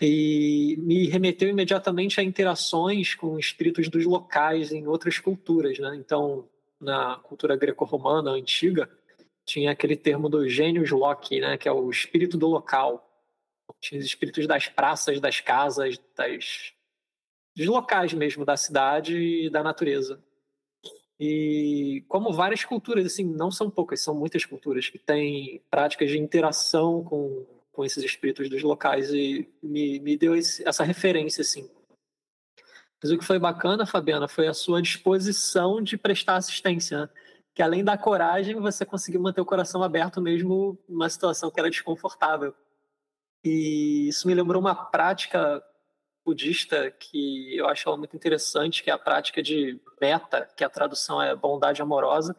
E 0.00 0.76
me 0.78 1.06
remeteu 1.08 1.48
imediatamente 1.48 2.20
a 2.20 2.24
interações 2.24 3.14
com 3.14 3.38
espíritos 3.38 3.88
dos 3.88 4.04
locais 4.04 4.72
em 4.72 4.86
outras 4.86 5.18
culturas, 5.18 5.78
né? 5.78 5.94
Então, 5.96 6.48
na 6.80 7.16
cultura 7.16 7.56
greco-romana 7.56 8.30
antiga, 8.30 8.88
tinha 9.44 9.72
aquele 9.72 9.96
termo 9.96 10.28
do 10.28 10.48
gênios 10.48 10.90
loci, 10.90 11.40
né, 11.40 11.56
que 11.56 11.68
é 11.68 11.72
o 11.72 11.90
espírito 11.90 12.36
do 12.36 12.46
local. 12.46 13.08
Tinha 13.80 13.98
os 13.98 14.06
espíritos 14.06 14.46
das 14.46 14.68
praças, 14.68 15.20
das 15.20 15.40
casas, 15.40 15.98
das, 16.16 16.72
dos 17.56 17.66
locais 17.66 18.12
mesmo 18.12 18.44
da 18.44 18.56
cidade 18.56 19.16
e 19.16 19.50
da 19.50 19.62
natureza. 19.62 20.22
E 21.18 22.04
como 22.08 22.32
várias 22.32 22.64
culturas, 22.64 23.06
assim, 23.06 23.24
não 23.24 23.50
são 23.50 23.70
poucas, 23.70 24.00
são 24.00 24.14
muitas 24.14 24.44
culturas 24.44 24.88
que 24.88 24.98
têm 24.98 25.62
práticas 25.70 26.10
de 26.10 26.18
interação 26.18 27.04
com, 27.04 27.46
com 27.70 27.84
esses 27.84 28.02
espíritos 28.02 28.48
dos 28.48 28.62
locais 28.62 29.12
e 29.12 29.48
me, 29.62 30.00
me 30.00 30.16
deu 30.16 30.34
esse, 30.34 30.66
essa 30.66 30.82
referência, 30.82 31.42
assim. 31.42 31.70
Mas 33.02 33.10
o 33.10 33.18
que 33.18 33.24
foi 33.24 33.38
bacana, 33.38 33.86
Fabiana, 33.86 34.28
foi 34.28 34.46
a 34.46 34.54
sua 34.54 34.80
disposição 34.80 35.82
de 35.82 35.96
prestar 35.96 36.36
assistência, 36.36 37.02
né? 37.02 37.08
Que 37.54 37.62
além 37.62 37.84
da 37.84 37.98
coragem, 37.98 38.56
você 38.56 38.84
conseguiu 38.84 39.20
manter 39.20 39.40
o 39.40 39.46
coração 39.46 39.82
aberto 39.82 40.20
mesmo 40.20 40.78
numa 40.88 41.08
situação 41.08 41.50
que 41.50 41.60
era 41.60 41.70
desconfortável. 41.70 42.54
E 43.44 44.08
isso 44.08 44.26
me 44.26 44.34
lembrou 44.34 44.60
uma 44.60 44.74
prática 44.74 45.62
budista 46.24 46.90
que 46.90 47.56
eu 47.56 47.66
acho 47.66 47.88
ela 47.88 47.98
muito 47.98 48.16
interessante, 48.16 48.82
que 48.82 48.90
é 48.90 48.92
a 48.92 48.98
prática 48.98 49.42
de 49.42 49.80
meta, 50.00 50.48
que 50.56 50.64
a 50.64 50.70
tradução 50.70 51.20
é 51.20 51.34
bondade 51.34 51.82
amorosa. 51.82 52.36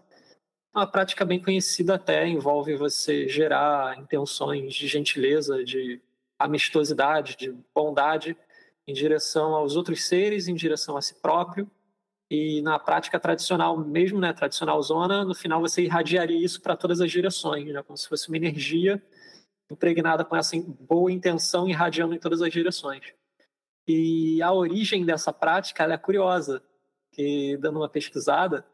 É 0.73 0.79
uma 0.79 0.87
prática 0.87 1.23
bem 1.25 1.39
conhecida 1.39 1.95
até, 1.95 2.27
envolve 2.27 2.75
você 2.75 3.27
gerar 3.27 3.99
intenções 3.99 4.73
de 4.73 4.87
gentileza, 4.87 5.63
de 5.63 6.01
amistosidade, 6.39 7.35
de 7.35 7.51
bondade 7.75 8.35
em 8.87 8.93
direção 8.93 9.53
aos 9.53 9.75
outros 9.75 10.07
seres, 10.07 10.47
em 10.47 10.55
direção 10.55 10.97
a 10.97 11.01
si 11.01 11.15
próprio 11.15 11.69
e 12.33 12.63
na 12.63 12.79
prática 12.79 13.19
tradicional, 13.19 13.77
mesmo 13.77 14.19
né, 14.19 14.33
tradicional 14.33 14.81
zona, 14.81 15.23
no 15.23 15.35
final 15.35 15.61
você 15.61 15.83
irradiaria 15.83 16.43
isso 16.43 16.59
para 16.59 16.75
todas 16.75 16.99
as 16.99 17.11
direções, 17.11 17.71
né, 17.71 17.83
como 17.83 17.95
se 17.95 18.09
fosse 18.09 18.27
uma 18.27 18.37
energia 18.37 18.99
impregnada 19.69 20.25
com 20.25 20.35
essa 20.35 20.57
boa 20.79 21.11
intenção 21.11 21.69
irradiando 21.69 22.15
em 22.15 22.17
todas 22.17 22.41
as 22.41 22.51
direções. 22.51 23.03
E 23.87 24.41
a 24.41 24.51
origem 24.51 25.05
dessa 25.05 25.31
prática 25.31 25.83
é 25.83 25.95
curiosa, 25.95 26.63
que 27.11 27.55
dando 27.57 27.77
uma 27.77 27.87
pesquisada, 27.87 28.65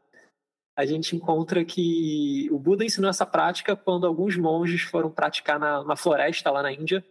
a 0.73 0.85
gente 0.85 1.13
encontra 1.13 1.65
que 1.65 2.47
o 2.53 2.57
Buda 2.57 2.85
ensinou 2.85 3.09
essa 3.09 3.25
prática 3.25 3.75
quando 3.75 4.07
alguns 4.07 4.37
monges 4.37 4.83
foram 4.83 5.11
praticar 5.11 5.59
na, 5.59 5.83
na 5.83 5.97
floresta 5.97 6.49
lá 6.49 6.63
na 6.63 6.71
Índia, 6.71 7.05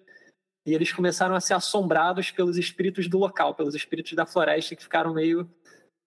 e 0.65 0.73
eles 0.73 0.95
começaram 0.95 1.35
a 1.35 1.41
ser 1.41 1.53
assombrados 1.53 2.31
pelos 2.31 2.57
espíritos 2.57 3.07
do 3.07 3.19
local, 3.19 3.55
pelos 3.55 3.75
espíritos 3.75 4.15
da 4.15 4.25
floresta 4.25 4.75
que 4.75 4.83
ficaram 4.83 5.13
meio 5.13 5.47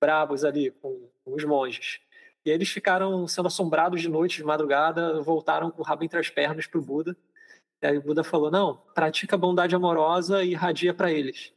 bravos 0.01 0.43
ali 0.43 0.71
com, 0.71 1.07
os 1.23 1.45
monges. 1.45 1.99
E 2.43 2.49
eles 2.49 2.69
ficaram 2.69 3.27
sendo 3.27 3.47
assombrados 3.47 4.01
de 4.01 4.09
noite, 4.09 4.37
de 4.37 4.43
madrugada, 4.43 5.21
voltaram 5.21 5.69
com 5.69 5.81
o 5.81 5.85
rabo 5.85 6.03
entre 6.03 6.19
as 6.19 6.29
pernas 6.29 6.65
para 6.65 6.79
o 6.79 6.83
Buda. 6.83 7.15
E 7.81 7.85
aí 7.85 7.97
o 7.97 8.01
Buda 8.01 8.23
falou: 8.23 8.49
não, 8.49 8.77
pratica 8.95 9.37
bondade 9.37 9.75
amorosa 9.75 10.43
e 10.43 10.51
irradia 10.51 10.93
para 10.93 11.11
eles. 11.11 11.53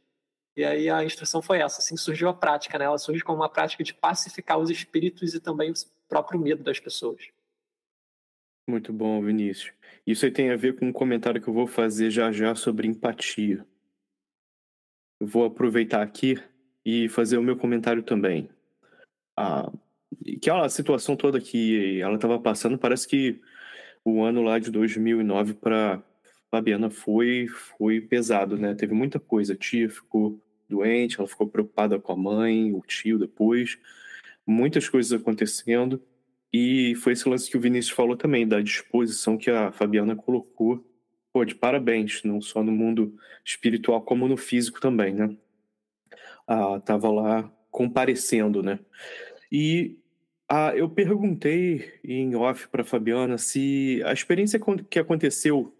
E 0.55 0.63
aí 0.63 0.89
a 0.89 1.03
instrução 1.03 1.41
foi 1.41 1.59
essa, 1.59 1.79
assim 1.79 1.97
surgiu 1.97 2.29
a 2.29 2.33
prática, 2.33 2.77
né? 2.77 2.85
Ela 2.85 2.97
surge 2.97 3.23
como 3.23 3.39
uma 3.39 3.49
prática 3.49 3.83
de 3.83 3.93
pacificar 3.93 4.57
os 4.57 4.69
espíritos 4.69 5.33
e 5.33 5.39
também 5.39 5.71
o 5.71 5.73
próprio 6.07 6.39
medo 6.39 6.63
das 6.63 6.79
pessoas. 6.79 7.29
Muito 8.69 8.93
bom, 8.93 9.21
Vinícius. 9.21 9.73
Isso 10.07 10.25
aí 10.25 10.31
tem 10.31 10.51
a 10.51 10.55
ver 10.55 10.77
com 10.77 10.87
um 10.87 10.93
comentário 10.93 11.41
que 11.41 11.47
eu 11.47 11.53
vou 11.53 11.67
fazer 11.67 12.09
já 12.09 12.31
já 12.31 12.55
sobre 12.55 12.87
empatia. 12.87 13.65
Eu 15.19 15.27
vou 15.27 15.45
aproveitar 15.45 16.01
aqui 16.01 16.35
e 16.85 17.09
fazer 17.09 17.37
o 17.37 17.43
meu 17.43 17.57
comentário 17.57 18.03
também. 18.03 18.49
Ah, 19.35 19.71
aquela 20.37 20.69
situação 20.69 21.15
toda 21.15 21.41
que 21.41 21.99
ela 22.01 22.15
estava 22.15 22.39
passando, 22.39 22.77
parece 22.77 23.07
que 23.07 23.41
o 24.03 24.23
ano 24.23 24.41
lá 24.43 24.59
de 24.59 24.71
2009 24.71 25.55
para 25.55 26.01
Fabiana 26.51 26.89
foi 26.89 27.47
foi 27.47 27.99
pesado, 28.01 28.57
né? 28.57 28.75
Teve 28.75 28.93
muita 28.93 29.19
coisa. 29.19 29.53
A 29.53 29.57
tia 29.57 29.89
ficou 29.89 30.39
doente, 30.69 31.19
ela 31.19 31.27
ficou 31.27 31.47
preocupada 31.47 31.99
com 31.99 32.13
a 32.13 32.15
mãe, 32.15 32.73
o 32.73 32.81
tio 32.81 33.19
depois, 33.19 33.77
muitas 34.45 34.87
coisas 34.89 35.13
acontecendo. 35.19 36.01
E 36.53 36.95
foi 36.95 37.13
esse 37.13 37.27
lance 37.27 37.49
que 37.49 37.57
o 37.57 37.59
Vinícius 37.59 37.95
falou 37.95 38.15
também, 38.15 38.47
da 38.47 38.61
disposição 38.61 39.37
que 39.37 39.49
a 39.51 39.71
Fabiana 39.71 40.15
colocou. 40.15 40.85
Pô, 41.33 41.43
de 41.43 41.53
parabéns, 41.55 42.23
não 42.23 42.39
só 42.41 42.63
no 42.63 42.71
mundo 42.71 43.17
espiritual, 43.43 44.01
como 44.01 44.27
no 44.27 44.37
físico 44.37 44.79
também, 44.79 45.13
né? 45.13 45.35
Estava 46.47 47.09
lá 47.09 47.51
comparecendo, 47.71 48.61
né? 48.61 48.79
E 49.51 49.97
eu 50.75 50.89
perguntei 50.89 51.93
em 52.03 52.35
off 52.35 52.67
para 52.67 52.83
Fabiana 52.83 53.37
se 53.37 54.01
a 54.05 54.13
experiência 54.13 54.59
que 54.89 54.99
aconteceu 54.99 55.73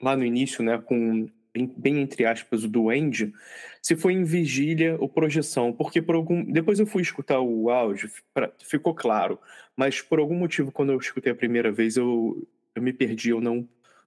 lá 0.00 0.16
no 0.16 0.24
início, 0.24 0.62
né, 0.62 0.78
com 0.78 1.28
bem 1.76 2.00
entre 2.00 2.26
aspas 2.26 2.64
o 2.64 2.68
duende, 2.68 3.32
se 3.80 3.96
foi 3.96 4.12
em 4.12 4.24
vigília 4.24 4.96
ou 5.00 5.08
projeção, 5.08 5.72
porque 5.72 6.02
por 6.02 6.14
algum 6.14 6.44
depois 6.44 6.78
eu 6.78 6.86
fui 6.86 7.00
escutar 7.00 7.40
o 7.40 7.70
áudio, 7.70 8.10
pra... 8.34 8.52
ficou 8.62 8.94
claro, 8.94 9.38
mas 9.74 10.02
por 10.02 10.18
algum 10.18 10.34
motivo 10.34 10.70
quando 10.70 10.92
eu 10.92 10.98
escutei 10.98 11.32
a 11.32 11.36
primeira 11.36 11.72
vez 11.72 11.96
eu, 11.96 12.46
eu 12.74 12.82
me 12.82 12.92
perdi, 12.92 13.30
eu 13.30 13.40
não 13.40 13.66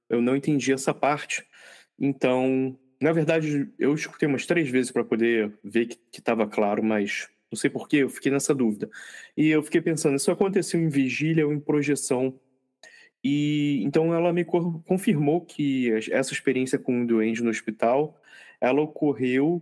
eu 0.09 0.21
não 0.21 0.35
entendi 0.35 0.73
essa 0.73 0.93
parte. 0.93 1.45
Então, 1.99 2.77
na 3.01 3.11
verdade, 3.11 3.69
eu 3.79 3.93
escutei 3.93 4.27
umas 4.27 4.45
três 4.45 4.69
vezes 4.69 4.91
para 4.91 5.03
poder 5.03 5.53
ver 5.63 5.87
que 5.87 6.19
estava 6.19 6.47
claro, 6.47 6.83
mas 6.83 7.29
não 7.51 7.57
sei 7.57 7.69
porquê, 7.69 7.97
eu 7.97 8.09
fiquei 8.09 8.31
nessa 8.31 8.53
dúvida. 8.53 8.89
E 9.35 9.47
eu 9.49 9.63
fiquei 9.63 9.81
pensando, 9.81 10.17
isso 10.17 10.31
aconteceu 10.31 10.79
em 10.79 10.89
vigília 10.89 11.47
ou 11.47 11.53
em 11.53 11.59
projeção? 11.59 12.39
E 13.23 13.81
então 13.83 14.13
ela 14.13 14.31
me 14.31 14.45
confirmou 14.45 15.41
que 15.41 15.91
essa 16.11 16.33
experiência 16.33 16.79
com 16.79 17.03
o 17.03 17.07
doente 17.07 17.41
no 17.43 17.49
hospital, 17.49 18.19
ela 18.61 18.81
ocorreu 18.81 19.61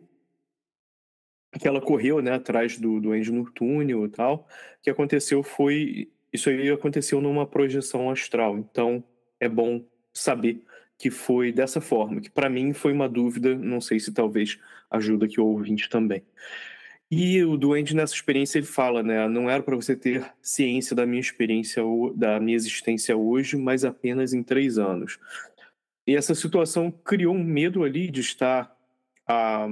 que 1.60 1.68
ela 1.68 1.82
correu, 1.82 2.22
né, 2.22 2.34
atrás 2.34 2.78
do 2.78 3.00
doente 3.00 3.32
no 3.32 3.50
túnel 3.52 4.06
e 4.06 4.10
tal. 4.10 4.48
O 4.80 4.84
que 4.84 4.90
aconteceu 4.90 5.42
foi 5.42 6.12
isso 6.32 6.50
aí 6.50 6.70
aconteceu 6.70 7.22
numa 7.22 7.48
projeção 7.48 8.10
astral. 8.10 8.58
Então 8.58 9.04
é 9.40 9.48
bom 9.48 9.84
saber 10.14 10.64
que 10.98 11.12
foi 11.12 11.52
dessa 11.52 11.80
forma, 11.80 12.20
que 12.20 12.30
para 12.30 12.50
mim 12.50 12.74
foi 12.74 12.92
uma 12.92 13.08
dúvida, 13.08 13.56
não 13.56 13.80
sei 13.80 14.00
se 14.00 14.12
talvez 14.12 14.60
ajuda 14.90 15.26
aqui 15.26 15.40
o 15.40 15.46
ouvinte 15.46 15.90
também. 15.90 16.24
E 17.10 17.42
o 17.44 17.56
doente 17.56 17.96
nessa 17.96 18.14
experiência 18.14 18.58
ele 18.58 18.68
fala, 18.68 19.02
né, 19.02 19.28
não 19.30 19.50
era 19.50 19.64
para 19.64 19.76
você 19.76 19.96
ter 19.96 20.26
ciência 20.42 20.96
da 20.96 21.06
minha 21.06 21.22
experiência 21.22 21.82
da 22.16 22.40
minha 22.40 22.56
existência 22.56 23.16
hoje, 23.16 23.56
mas 23.56 23.86
apenas 23.86 24.34
em 24.34 24.44
três 24.44 24.78
anos. 24.78 25.18
E 26.06 26.16
essa 26.16 26.36
situação 26.36 26.92
criou 26.92 27.36
um 27.36 27.44
medo 27.44 27.84
ali 27.84 28.10
de 28.10 28.22
estar 28.22 28.76
a, 29.26 29.70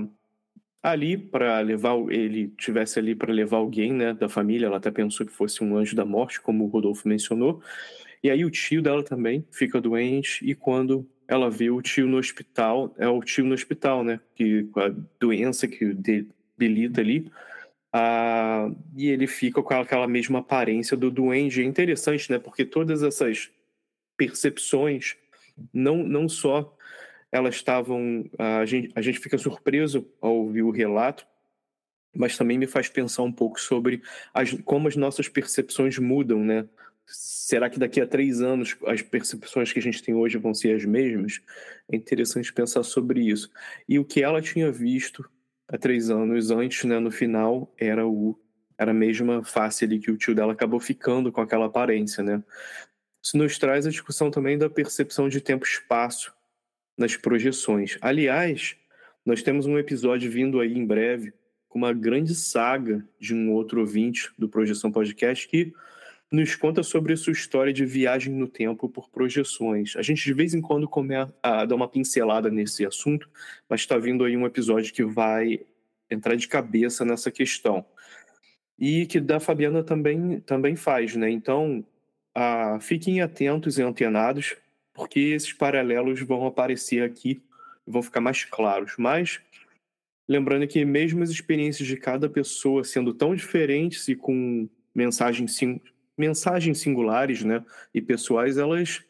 ali 0.81 1.17
para 1.17 1.59
levar 1.59 1.95
ele 2.09 2.49
tivesse 2.57 2.99
ali 2.99 3.15
para 3.15 3.33
levar 3.33 3.57
alguém, 3.57 3.91
né, 3.91 4.13
da 4.13 4.29
família. 4.29 4.67
Ela 4.67 4.77
até 4.77 4.91
pensou 4.91 5.25
que 5.25 5.31
fosse 5.31 5.63
um 5.63 5.75
anjo 5.75 5.95
da 5.95 6.05
morte, 6.05 6.39
como 6.39 6.63
o 6.63 6.67
Rodolfo 6.67 7.07
mencionou. 7.07 7.61
E 8.23 8.29
aí 8.29 8.45
o 8.45 8.51
tio 8.51 8.81
dela 8.81 9.03
também 9.03 9.45
fica 9.51 9.81
doente 9.81 10.43
e 10.45 10.55
quando 10.55 11.07
ela 11.27 11.49
vê 11.49 11.69
o 11.69 11.81
tio 11.81 12.07
no 12.07 12.17
hospital, 12.17 12.93
é 12.97 13.07
o 13.07 13.21
tio 13.21 13.45
no 13.45 13.53
hospital, 13.53 14.03
né, 14.03 14.19
que 14.35 14.63
com 14.65 14.79
a 14.79 14.93
doença 15.19 15.67
que 15.67 15.93
debilita 15.93 17.01
ali, 17.01 17.31
ah, 17.91 18.69
e 18.95 19.07
ele 19.07 19.25
fica 19.25 19.61
com 19.63 19.73
aquela 19.73 20.07
mesma 20.07 20.39
aparência 20.39 20.97
do 20.97 21.09
duende. 21.09 21.61
É 21.61 21.65
interessante, 21.65 22.31
né, 22.31 22.37
porque 22.37 22.65
todas 22.65 23.03
essas 23.03 23.49
percepções 24.17 25.15
não 25.73 25.97
não 25.97 26.27
só 26.27 26.75
elas 27.31 27.55
estavam. 27.55 28.29
A 28.37 28.65
gente, 28.65 28.91
a 28.95 29.01
gente 29.01 29.19
fica 29.19 29.37
surpreso 29.37 30.07
ao 30.21 30.35
ouvir 30.35 30.63
o 30.63 30.71
relato, 30.71 31.25
mas 32.15 32.37
também 32.37 32.57
me 32.57 32.67
faz 32.67 32.87
pensar 32.87 33.23
um 33.23 33.31
pouco 33.31 33.59
sobre 33.59 34.01
as, 34.33 34.53
como 34.63 34.87
as 34.87 34.95
nossas 34.95 35.27
percepções 35.27 35.99
mudam, 35.99 36.39
né? 36.39 36.67
Será 37.07 37.69
que 37.69 37.79
daqui 37.79 38.01
a 38.01 38.07
três 38.07 38.41
anos 38.41 38.75
as 38.87 39.01
percepções 39.01 39.71
que 39.71 39.79
a 39.79 39.81
gente 39.81 40.01
tem 40.01 40.15
hoje 40.15 40.37
vão 40.37 40.53
ser 40.53 40.75
as 40.75 40.85
mesmas? 40.85 41.41
É 41.91 41.95
interessante 41.95 42.51
pensar 42.51 42.83
sobre 42.83 43.21
isso. 43.21 43.51
E 43.87 43.99
o 43.99 44.05
que 44.05 44.23
ela 44.23 44.41
tinha 44.41 44.71
visto 44.71 45.27
há 45.67 45.77
três 45.77 46.09
anos 46.09 46.49
antes, 46.49 46.83
né, 46.85 46.99
no 46.99 47.11
final, 47.11 47.73
era 47.77 48.05
o 48.07 48.39
era 48.77 48.91
a 48.91 48.93
mesma 48.93 49.41
face 49.41 49.85
ali 49.85 49.99
que 49.99 50.11
o 50.11 50.17
tio 50.17 50.35
dela 50.35 50.51
acabou 50.51 50.81
ficando 50.81 51.31
com 51.31 51.39
aquela 51.39 51.67
aparência, 51.67 52.21
né? 52.21 52.43
Isso 53.23 53.37
nos 53.37 53.57
traz 53.57 53.87
a 53.87 53.89
discussão 53.89 54.29
também 54.29 54.57
da 54.57 54.69
percepção 54.69 55.29
de 55.29 55.39
tempo 55.39 55.65
e 55.65 55.69
espaço 55.69 56.33
nas 56.97 57.15
projeções. 57.15 57.97
Aliás, 58.01 58.75
nós 59.25 59.41
temos 59.41 59.65
um 59.65 59.79
episódio 59.79 60.29
vindo 60.29 60.59
aí 60.59 60.77
em 60.77 60.85
breve 60.85 61.33
com 61.67 61.79
uma 61.79 61.93
grande 61.93 62.35
saga 62.35 63.07
de 63.19 63.33
um 63.33 63.51
outro 63.51 63.79
ouvinte 63.79 64.29
do 64.37 64.47
Projeção 64.47 64.91
Podcast 64.91 65.47
que 65.47 65.73
nos 66.31 66.55
conta 66.55 66.83
sobre 66.83 67.15
sua 67.15 67.33
história 67.33 67.71
de 67.71 67.85
viagem 67.85 68.33
no 68.33 68.47
tempo 68.47 68.89
por 68.89 69.09
projeções. 69.09 69.95
A 69.95 70.01
gente 70.01 70.23
de 70.23 70.33
vez 70.33 70.53
em 70.53 70.61
quando 70.61 70.87
começa 70.87 71.33
a 71.41 71.65
dar 71.65 71.75
uma 71.75 71.87
pincelada 71.87 72.49
nesse 72.49 72.85
assunto, 72.85 73.29
mas 73.69 73.81
está 73.81 73.97
vindo 73.97 74.23
aí 74.23 74.35
um 74.35 74.45
episódio 74.45 74.93
que 74.93 75.03
vai 75.03 75.59
entrar 76.09 76.35
de 76.35 76.47
cabeça 76.47 77.05
nessa 77.05 77.31
questão. 77.31 77.85
E 78.77 79.05
que 79.05 79.19
da 79.19 79.39
Fabiana 79.39 79.83
também, 79.83 80.39
também 80.41 80.75
faz, 80.75 81.15
né? 81.15 81.29
Então, 81.29 81.85
ah, 82.33 82.77
fiquem 82.81 83.21
atentos 83.21 83.77
e 83.77 83.81
antenados 83.81 84.57
porque 84.95 85.19
esses 85.19 85.51
paralelos 85.51 86.21
vão 86.21 86.47
aparecer 86.47 87.03
aqui 87.03 87.43
e 87.85 87.91
vão 87.91 88.01
ficar 88.01 88.21
mais 88.21 88.45
claros. 88.45 88.93
Mas 88.97 89.41
lembrando 90.27 90.65
que 90.65 90.83
mesmo 90.85 91.21
as 91.21 91.29
experiências 91.29 91.87
de 91.87 91.97
cada 91.97 92.29
pessoa 92.29 92.83
sendo 92.83 93.13
tão 93.13 93.35
diferentes 93.35 94.07
e 94.07 94.15
com 94.15 94.67
mensagens, 94.95 95.59
mensagens 96.17 96.79
singulares, 96.79 97.43
né, 97.43 97.63
e 97.93 98.01
pessoais, 98.01 98.57
elas 98.57 99.03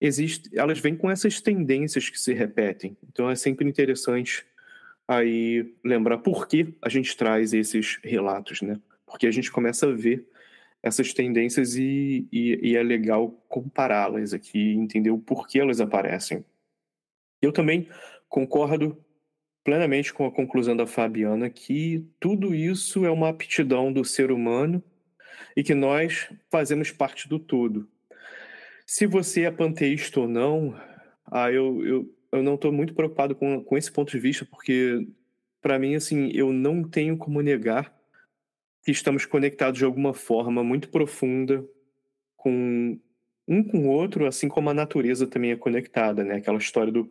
existem, 0.00 0.52
elas 0.58 0.78
vêm 0.78 0.96
com 0.96 1.10
essas 1.10 1.40
tendências 1.40 2.08
que 2.08 2.20
se 2.20 2.32
repetem. 2.32 2.96
Então 3.08 3.30
é 3.30 3.36
sempre 3.36 3.68
interessante 3.68 4.44
aí 5.08 5.74
lembrar 5.84 6.18
por 6.18 6.46
que 6.46 6.74
a 6.82 6.88
gente 6.88 7.16
traz 7.16 7.52
esses 7.52 7.98
relatos, 8.02 8.60
né? 8.60 8.80
Porque 9.06 9.26
a 9.26 9.30
gente 9.30 9.50
começa 9.50 9.88
a 9.88 9.92
ver 9.92 10.26
essas 10.82 11.12
tendências 11.12 11.76
e, 11.76 12.28
e, 12.30 12.70
e 12.70 12.76
é 12.76 12.82
legal 12.82 13.30
compará-las 13.48 14.32
aqui, 14.32 14.72
entender 14.72 15.10
o 15.10 15.18
porquê 15.18 15.60
elas 15.60 15.80
aparecem. 15.80 16.44
Eu 17.40 17.52
também 17.52 17.88
concordo 18.28 18.96
plenamente 19.64 20.12
com 20.12 20.26
a 20.26 20.30
conclusão 20.30 20.76
da 20.76 20.86
Fabiana 20.86 21.50
que 21.50 22.06
tudo 22.20 22.54
isso 22.54 23.04
é 23.04 23.10
uma 23.10 23.28
aptidão 23.28 23.92
do 23.92 24.04
ser 24.04 24.30
humano 24.30 24.82
e 25.56 25.62
que 25.62 25.74
nós 25.74 26.28
fazemos 26.50 26.90
parte 26.90 27.28
do 27.28 27.38
todo. 27.38 27.88
Se 28.86 29.06
você 29.06 29.42
é 29.42 29.50
panteísta 29.50 30.20
ou 30.20 30.28
não, 30.28 30.78
ah, 31.26 31.50
eu, 31.50 31.84
eu, 31.84 32.16
eu 32.32 32.42
não 32.42 32.54
estou 32.54 32.72
muito 32.72 32.94
preocupado 32.94 33.34
com, 33.34 33.62
com 33.62 33.76
esse 33.76 33.90
ponto 33.90 34.10
de 34.10 34.18
vista, 34.18 34.44
porque, 34.44 35.06
para 35.60 35.78
mim, 35.78 35.94
assim, 35.94 36.30
eu 36.32 36.52
não 36.52 36.82
tenho 36.84 37.16
como 37.16 37.40
negar 37.40 37.94
que 38.84 38.92
estamos 38.92 39.26
conectados 39.26 39.78
de 39.78 39.84
alguma 39.84 40.14
forma 40.14 40.62
muito 40.62 40.88
profunda 40.88 41.68
com 42.36 42.96
um 43.48 43.62
com 43.62 43.78
o 43.86 43.88
outro, 43.88 44.26
assim 44.26 44.48
como 44.48 44.70
a 44.70 44.74
natureza 44.74 45.26
também 45.26 45.52
é 45.52 45.56
conectada, 45.56 46.24
né? 46.24 46.36
Aquela 46.36 46.58
história 46.58 46.92
do. 46.92 47.10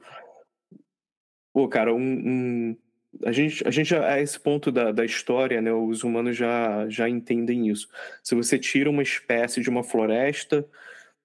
Pô, 1.54 1.68
cara, 1.68 1.94
um, 1.94 2.00
um... 2.00 2.78
A 3.24 3.32
gente, 3.32 3.68
a 3.68 3.72
gente 3.72 3.90
já, 3.90 4.14
a 4.14 4.22
esse 4.22 4.40
ponto 4.40 4.72
da, 4.72 4.92
da 4.92 5.06
história, 5.06 5.62
né, 5.62 5.72
os 5.74 6.04
humanos 6.04 6.36
já, 6.36 6.88
já 6.90 7.08
entendem 7.08 7.70
isso. 7.70 7.88
Se 8.24 8.36
você 8.36 8.60
tira 8.60 8.90
uma 8.90 9.04
espécie 9.04 9.62
de 9.62 9.70
uma 9.70 9.84
floresta, 9.84 10.68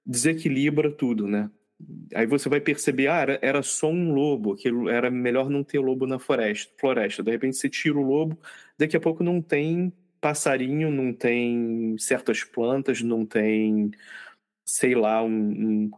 desequilibra 0.04 0.90
tudo, 0.90 1.26
né? 1.26 1.50
Aí 2.14 2.26
você 2.26 2.48
vai 2.48 2.60
perceber, 2.60 3.08
ah, 3.08 3.20
era, 3.20 3.38
era 3.42 3.62
só 3.62 3.88
um 3.90 4.12
lobo, 4.12 4.54
que 4.54 4.68
era 4.90 5.10
melhor 5.10 5.48
não 5.48 5.64
ter 5.64 5.78
lobo 5.78 6.06
na 6.06 6.18
floresta, 6.18 6.72
floresta. 6.78 7.22
De 7.22 7.30
repente 7.30 7.56
você 7.56 7.68
tira 7.70 7.98
o 7.98 8.02
lobo, 8.02 8.38
daqui 8.78 8.96
a 8.96 9.00
pouco 9.00 9.24
não 9.24 9.40
tem 9.40 9.92
passarinho, 10.20 10.90
não 10.90 11.12
tem 11.12 11.96
certas 11.98 12.44
plantas, 12.44 13.00
não 13.02 13.24
tem, 13.24 13.90
sei 14.64 14.94
lá, 14.94 15.22
um, 15.22 15.30
um, 15.30 15.90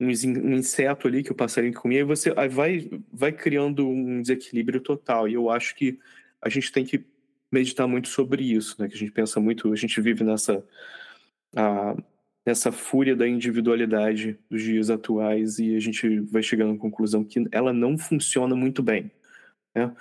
um 0.00 0.54
inseto 0.54 1.06
ali 1.06 1.22
que 1.22 1.32
o 1.32 1.34
passarinho 1.34 1.74
comia, 1.74 2.00
e 2.00 2.04
você 2.04 2.32
vai, 2.48 2.90
vai 3.12 3.32
criando 3.32 3.88
um 3.88 4.20
desequilíbrio 4.20 4.80
total. 4.80 5.28
E 5.28 5.34
eu 5.34 5.50
acho 5.50 5.74
que 5.74 5.98
a 6.42 6.48
gente 6.48 6.72
tem 6.72 6.84
que 6.84 7.04
meditar 7.50 7.86
muito 7.86 8.08
sobre 8.08 8.42
isso, 8.42 8.76
né? 8.80 8.88
Que 8.88 8.94
a 8.94 8.98
gente 8.98 9.12
pensa 9.12 9.40
muito, 9.40 9.72
a 9.72 9.76
gente 9.76 10.00
vive 10.00 10.24
nessa 10.24 10.64
a, 11.56 11.96
nessa 12.44 12.70
fúria 12.70 13.16
da 13.16 13.26
individualidade 13.26 14.38
dos 14.50 14.62
dias 14.62 14.90
atuais 14.90 15.58
e 15.58 15.74
a 15.74 15.80
gente 15.80 16.20
vai 16.20 16.42
chegando 16.42 16.74
à 16.74 16.78
conclusão 16.78 17.24
que 17.24 17.46
ela 17.50 17.72
não 17.72 17.96
funciona 17.96 18.54
muito 18.54 18.82
bem, 18.82 19.10
né? 19.74 19.94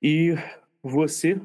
E 0.00 0.34
você 0.82 1.40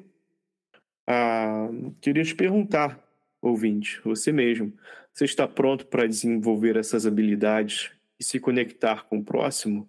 ah, 1.08 1.68
queria 2.00 2.24
te 2.24 2.36
perguntar, 2.36 3.04
ouvinte, 3.42 4.00
você 4.04 4.32
mesmo, 4.32 4.72
você 5.14 5.26
está 5.26 5.48
pronto 5.48 5.86
para 5.86 6.08
desenvolver 6.08 6.76
essas 6.76 7.06
habilidades 7.06 7.92
e 8.20 8.24
se 8.24 8.40
conectar 8.40 9.06
com 9.06 9.20
o 9.20 9.24
próximo? 9.24 9.88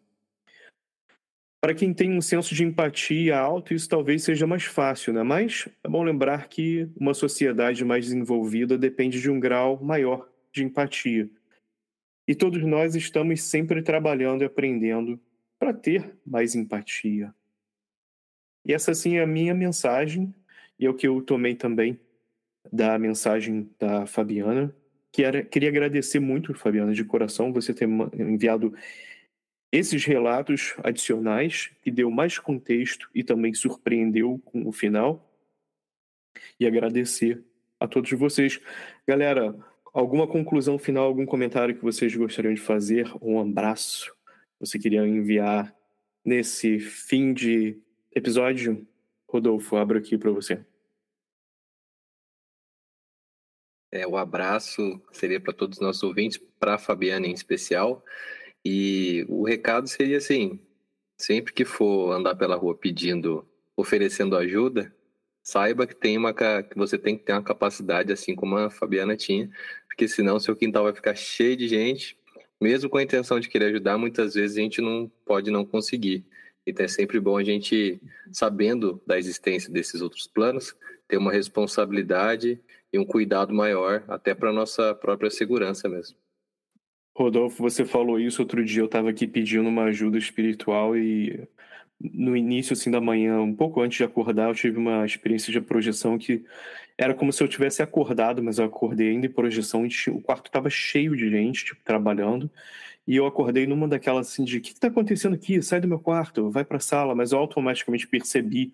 Para 1.62 1.72
quem 1.72 1.94
tem 1.94 2.12
um 2.12 2.20
senso 2.20 2.54
de 2.54 2.62
empatia 2.62 3.38
alto, 3.38 3.72
isso 3.72 3.88
talvez 3.88 4.22
seja 4.22 4.46
mais 4.46 4.64
fácil, 4.64 5.14
né? 5.14 5.22
Mas 5.22 5.66
é 5.82 5.88
bom 5.88 6.02
lembrar 6.02 6.46
que 6.48 6.86
uma 6.94 7.14
sociedade 7.14 7.82
mais 7.86 8.04
desenvolvida 8.04 8.76
depende 8.76 9.18
de 9.18 9.30
um 9.30 9.40
grau 9.40 9.82
maior 9.82 10.28
de 10.52 10.62
empatia. 10.62 11.26
E 12.28 12.34
todos 12.34 12.62
nós 12.62 12.94
estamos 12.94 13.42
sempre 13.42 13.82
trabalhando 13.82 14.42
e 14.42 14.44
aprendendo 14.44 15.18
para 15.58 15.72
ter 15.72 16.14
mais 16.26 16.54
empatia. 16.54 17.34
E 18.66 18.74
essa 18.74 18.92
sim 18.92 19.16
é 19.16 19.22
a 19.22 19.26
minha 19.26 19.54
mensagem 19.54 20.34
e 20.78 20.84
é 20.84 20.90
o 20.90 20.94
que 20.94 21.08
eu 21.08 21.22
tomei 21.22 21.54
também 21.54 21.98
da 22.70 22.98
mensagem 22.98 23.70
da 23.78 24.04
Fabiana, 24.04 24.74
queria 25.14 25.68
agradecer 25.68 26.18
muito, 26.18 26.54
Fabiana, 26.54 26.92
de 26.92 27.04
coração, 27.04 27.52
você 27.52 27.72
ter 27.72 27.88
enviado 27.88 28.74
esses 29.70 30.04
relatos 30.04 30.74
adicionais, 30.82 31.70
que 31.82 31.90
deu 31.90 32.10
mais 32.10 32.38
contexto 32.38 33.08
e 33.14 33.24
também 33.24 33.54
surpreendeu 33.54 34.40
com 34.44 34.66
o 34.66 34.72
final. 34.72 35.30
E 36.58 36.66
agradecer 36.66 37.42
a 37.78 37.86
todos 37.86 38.10
vocês. 38.12 38.60
Galera, 39.06 39.56
alguma 39.92 40.26
conclusão 40.26 40.78
final, 40.78 41.04
algum 41.04 41.26
comentário 41.26 41.74
que 41.74 41.82
vocês 41.82 42.14
gostariam 42.14 42.54
de 42.54 42.60
fazer? 42.60 43.10
Um 43.20 43.40
abraço 43.40 44.14
você 44.64 44.78
queria 44.78 45.06
enviar 45.06 45.74
nesse 46.24 46.78
fim 46.78 47.34
de 47.34 47.78
episódio? 48.14 48.86
Rodolfo, 49.28 49.76
abro 49.76 49.98
aqui 49.98 50.16
para 50.16 50.30
você. 50.30 50.64
É, 53.94 54.04
o 54.08 54.16
abraço 54.16 55.00
seria 55.12 55.38
para 55.38 55.52
todos 55.52 55.78
os 55.78 55.80
nossos 55.80 56.02
ouvintes, 56.02 56.36
para 56.58 56.74
a 56.74 56.78
Fabiana 56.78 57.28
em 57.28 57.32
especial. 57.32 58.04
E 58.64 59.24
o 59.28 59.44
recado 59.44 59.86
seria 59.86 60.16
assim: 60.16 60.58
sempre 61.16 61.52
que 61.52 61.64
for 61.64 62.10
andar 62.10 62.34
pela 62.34 62.56
rua 62.56 62.76
pedindo, 62.76 63.46
oferecendo 63.76 64.36
ajuda, 64.36 64.92
saiba 65.44 65.86
que 65.86 65.94
tem 65.94 66.18
uma 66.18 66.34
que 66.34 66.76
você 66.76 66.98
tem 66.98 67.16
que 67.16 67.22
ter 67.22 67.34
uma 67.34 67.42
capacidade 67.42 68.12
assim 68.12 68.34
como 68.34 68.56
a 68.56 68.68
Fabiana 68.68 69.16
tinha, 69.16 69.48
porque 69.86 70.08
senão 70.08 70.40
seu 70.40 70.56
quintal 70.56 70.82
vai 70.82 70.92
ficar 70.92 71.14
cheio 71.14 71.56
de 71.56 71.68
gente, 71.68 72.18
mesmo 72.60 72.90
com 72.90 72.98
a 72.98 73.02
intenção 73.02 73.38
de 73.38 73.48
querer 73.48 73.66
ajudar, 73.66 73.96
muitas 73.96 74.34
vezes 74.34 74.56
a 74.58 74.60
gente 74.60 74.80
não 74.80 75.08
pode 75.24 75.52
não 75.52 75.64
conseguir. 75.64 76.26
Então 76.66 76.84
é 76.84 76.88
sempre 76.88 77.20
bom 77.20 77.36
a 77.36 77.44
gente, 77.44 78.00
sabendo 78.32 79.00
da 79.06 79.16
existência 79.16 79.70
desses 79.70 80.02
outros 80.02 80.26
planos, 80.26 80.74
ter 81.06 81.16
uma 81.16 81.30
responsabilidade 81.30 82.60
e 82.94 82.98
um 82.98 83.04
cuidado 83.04 83.52
maior, 83.52 84.04
até 84.06 84.32
para 84.34 84.52
nossa 84.52 84.94
própria 84.94 85.28
segurança 85.28 85.88
mesmo. 85.88 86.16
Rodolfo, 87.16 87.60
você 87.60 87.84
falou 87.84 88.20
isso 88.20 88.40
outro 88.40 88.64
dia, 88.64 88.82
eu 88.82 88.86
estava 88.86 89.10
aqui 89.10 89.26
pedindo 89.26 89.68
uma 89.68 89.84
ajuda 89.84 90.16
espiritual 90.16 90.96
e 90.96 91.44
no 92.00 92.36
início 92.36 92.72
assim 92.72 92.92
da 92.92 93.00
manhã, 93.00 93.40
um 93.40 93.54
pouco 93.54 93.80
antes 93.80 93.98
de 93.98 94.04
acordar, 94.04 94.48
eu 94.48 94.54
tive 94.54 94.78
uma 94.78 95.04
experiência 95.04 95.52
de 95.52 95.60
projeção 95.60 96.16
que 96.16 96.44
era 96.96 97.12
como 97.14 97.32
se 97.32 97.42
eu 97.42 97.48
tivesse 97.48 97.82
acordado, 97.82 98.40
mas 98.42 98.58
eu 98.58 98.64
acordei 98.64 99.10
ainda 99.10 99.26
em 99.26 99.30
projeção 99.30 99.84
e 99.84 99.90
o 100.10 100.20
quarto 100.20 100.46
estava 100.46 100.70
cheio 100.70 101.16
de 101.16 101.28
gente, 101.28 101.64
tipo, 101.64 101.80
trabalhando. 101.82 102.48
E 103.06 103.16
eu 103.16 103.26
acordei 103.26 103.66
numa 103.66 103.88
daquelas 103.88 104.28
assim 104.28 104.44
de: 104.44 104.58
o 104.58 104.60
que 104.60 104.72
está 104.72 104.86
acontecendo 104.86 105.34
aqui? 105.34 105.60
Sai 105.60 105.80
do 105.80 105.88
meu 105.88 105.98
quarto, 105.98 106.48
vai 106.50 106.64
para 106.64 106.76
a 106.78 106.80
sala. 106.80 107.14
Mas 107.14 107.32
eu 107.32 107.38
automaticamente 107.38 108.06
percebi 108.06 108.72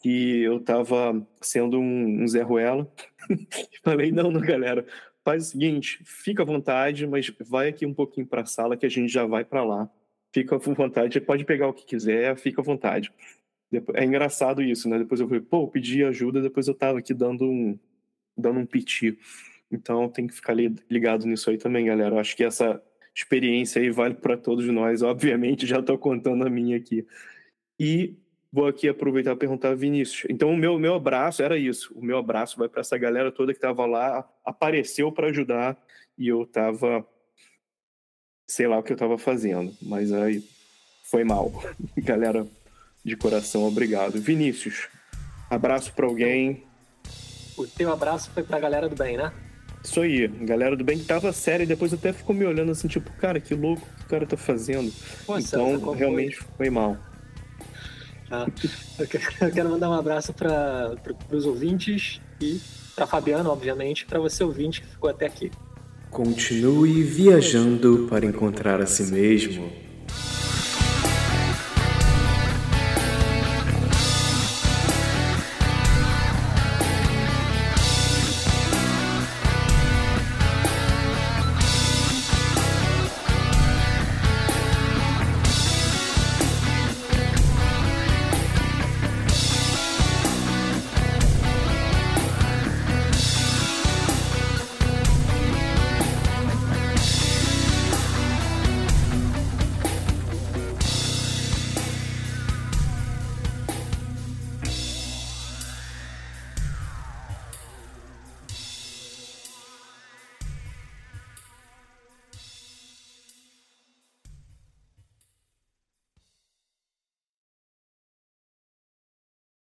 que 0.00 0.40
eu 0.40 0.56
estava 0.56 1.26
sendo 1.40 1.78
um, 1.78 2.22
um 2.22 2.28
Zé 2.28 2.42
Ruela. 2.42 2.90
Falei: 3.84 4.10
não, 4.10 4.30
não, 4.30 4.40
galera, 4.40 4.84
faz 5.24 5.48
o 5.48 5.50
seguinte, 5.50 6.00
fica 6.04 6.42
à 6.42 6.46
vontade, 6.46 7.06
mas 7.06 7.30
vai 7.40 7.68
aqui 7.68 7.86
um 7.86 7.94
pouquinho 7.94 8.26
para 8.26 8.42
a 8.42 8.46
sala 8.46 8.76
que 8.76 8.86
a 8.86 8.88
gente 8.88 9.12
já 9.12 9.26
vai 9.26 9.44
para 9.44 9.62
lá. 9.62 9.90
Fica 10.32 10.56
à 10.56 10.58
vontade, 10.58 11.20
pode 11.20 11.44
pegar 11.44 11.68
o 11.68 11.74
que 11.74 11.84
quiser, 11.84 12.36
fica 12.36 12.60
à 12.60 12.64
vontade. 12.64 13.12
É 13.94 14.04
engraçado 14.04 14.62
isso, 14.62 14.88
né? 14.88 14.98
Depois 14.98 15.20
eu 15.20 15.28
falei, 15.28 15.42
pô, 15.42 15.68
pedi 15.68 16.04
ajuda, 16.04 16.40
depois 16.42 16.66
eu 16.66 16.74
tava 16.74 16.98
aqui 16.98 17.14
dando 17.14 17.44
um, 17.44 17.78
dando 18.36 18.58
um 18.60 18.66
piti. 18.66 19.18
Então 19.70 20.08
tem 20.08 20.26
que 20.26 20.34
ficar 20.34 20.54
ligado 20.54 21.26
nisso 21.26 21.50
aí 21.50 21.58
também, 21.58 21.86
galera. 21.86 22.16
Eu 22.16 22.18
acho 22.18 22.36
que 22.36 22.42
essa 22.42 22.82
experiência 23.14 23.80
aí 23.80 23.90
vale 23.90 24.14
para 24.14 24.36
todos 24.36 24.66
nós, 24.66 25.02
obviamente, 25.02 25.66
já 25.68 25.78
estou 25.78 25.98
contando 25.98 26.44
a 26.46 26.50
minha 26.50 26.76
aqui. 26.76 27.06
E 27.78 28.16
vou 28.52 28.66
aqui 28.66 28.88
aproveitar 28.88 29.32
e 29.32 29.36
perguntar 29.36 29.74
Vinícius. 29.74 30.26
Então, 30.30 30.50
o 30.52 30.56
meu, 30.56 30.78
meu 30.78 30.94
abraço 30.94 31.42
era 31.42 31.56
isso. 31.56 31.92
O 31.94 32.04
meu 32.04 32.18
abraço 32.18 32.58
vai 32.58 32.68
para 32.68 32.80
essa 32.80 32.98
galera 32.98 33.30
toda 33.30 33.52
que 33.52 33.58
estava 33.58 33.86
lá, 33.86 34.28
apareceu 34.44 35.12
para 35.12 35.28
ajudar 35.28 35.76
e 36.18 36.28
eu 36.28 36.42
estava. 36.42 37.06
Sei 38.48 38.66
lá 38.66 38.78
o 38.78 38.82
que 38.82 38.92
eu 38.92 38.96
estava 38.96 39.16
fazendo, 39.16 39.72
mas 39.80 40.12
aí 40.12 40.42
foi 41.04 41.22
mal. 41.22 41.52
galera, 41.98 42.46
de 43.04 43.16
coração, 43.16 43.64
obrigado. 43.64 44.20
Vinícius, 44.20 44.88
abraço 45.48 45.92
para 45.94 46.06
alguém. 46.06 46.64
O 47.56 47.66
teu 47.66 47.92
abraço 47.92 48.30
foi 48.32 48.42
para 48.42 48.56
a 48.56 48.60
galera 48.60 48.88
do 48.88 48.96
bem, 48.96 49.16
né? 49.16 49.32
Isso 49.82 50.00
aí, 50.00 50.28
galera 50.28 50.76
do 50.76 50.84
bem 50.84 50.98
que 50.98 51.04
tava 51.04 51.32
séria 51.32 51.64
e 51.64 51.66
depois 51.66 51.94
até 51.94 52.12
ficou 52.12 52.34
me 52.34 52.44
olhando 52.44 52.70
assim, 52.70 52.86
tipo, 52.86 53.10
cara, 53.12 53.40
que 53.40 53.54
louco 53.54 53.86
que 53.96 54.04
o 54.04 54.08
cara 54.08 54.26
tá 54.26 54.36
fazendo. 54.36 54.92
Então, 55.38 55.80
tá 55.80 55.94
realmente 55.94 56.36
foi 56.56 56.68
mal. 56.68 56.98
Ah, 58.30 58.46
eu 58.98 59.50
quero 59.50 59.70
mandar 59.70 59.90
um 59.90 59.94
abraço 59.94 60.32
para 60.32 60.94
os 61.32 61.46
ouvintes 61.46 62.20
e 62.40 62.60
para 62.94 63.06
Fabiano, 63.06 63.50
obviamente, 63.50 64.06
para 64.06 64.20
você 64.20 64.44
ouvinte 64.44 64.80
que 64.80 64.86
ficou 64.86 65.10
até 65.10 65.26
aqui. 65.26 65.50
Continue 66.10 67.02
viajando 67.02 68.06
para 68.08 68.26
encontrar 68.26 68.80
a 68.80 68.86
si 68.86 69.04
mesmo. 69.04 69.70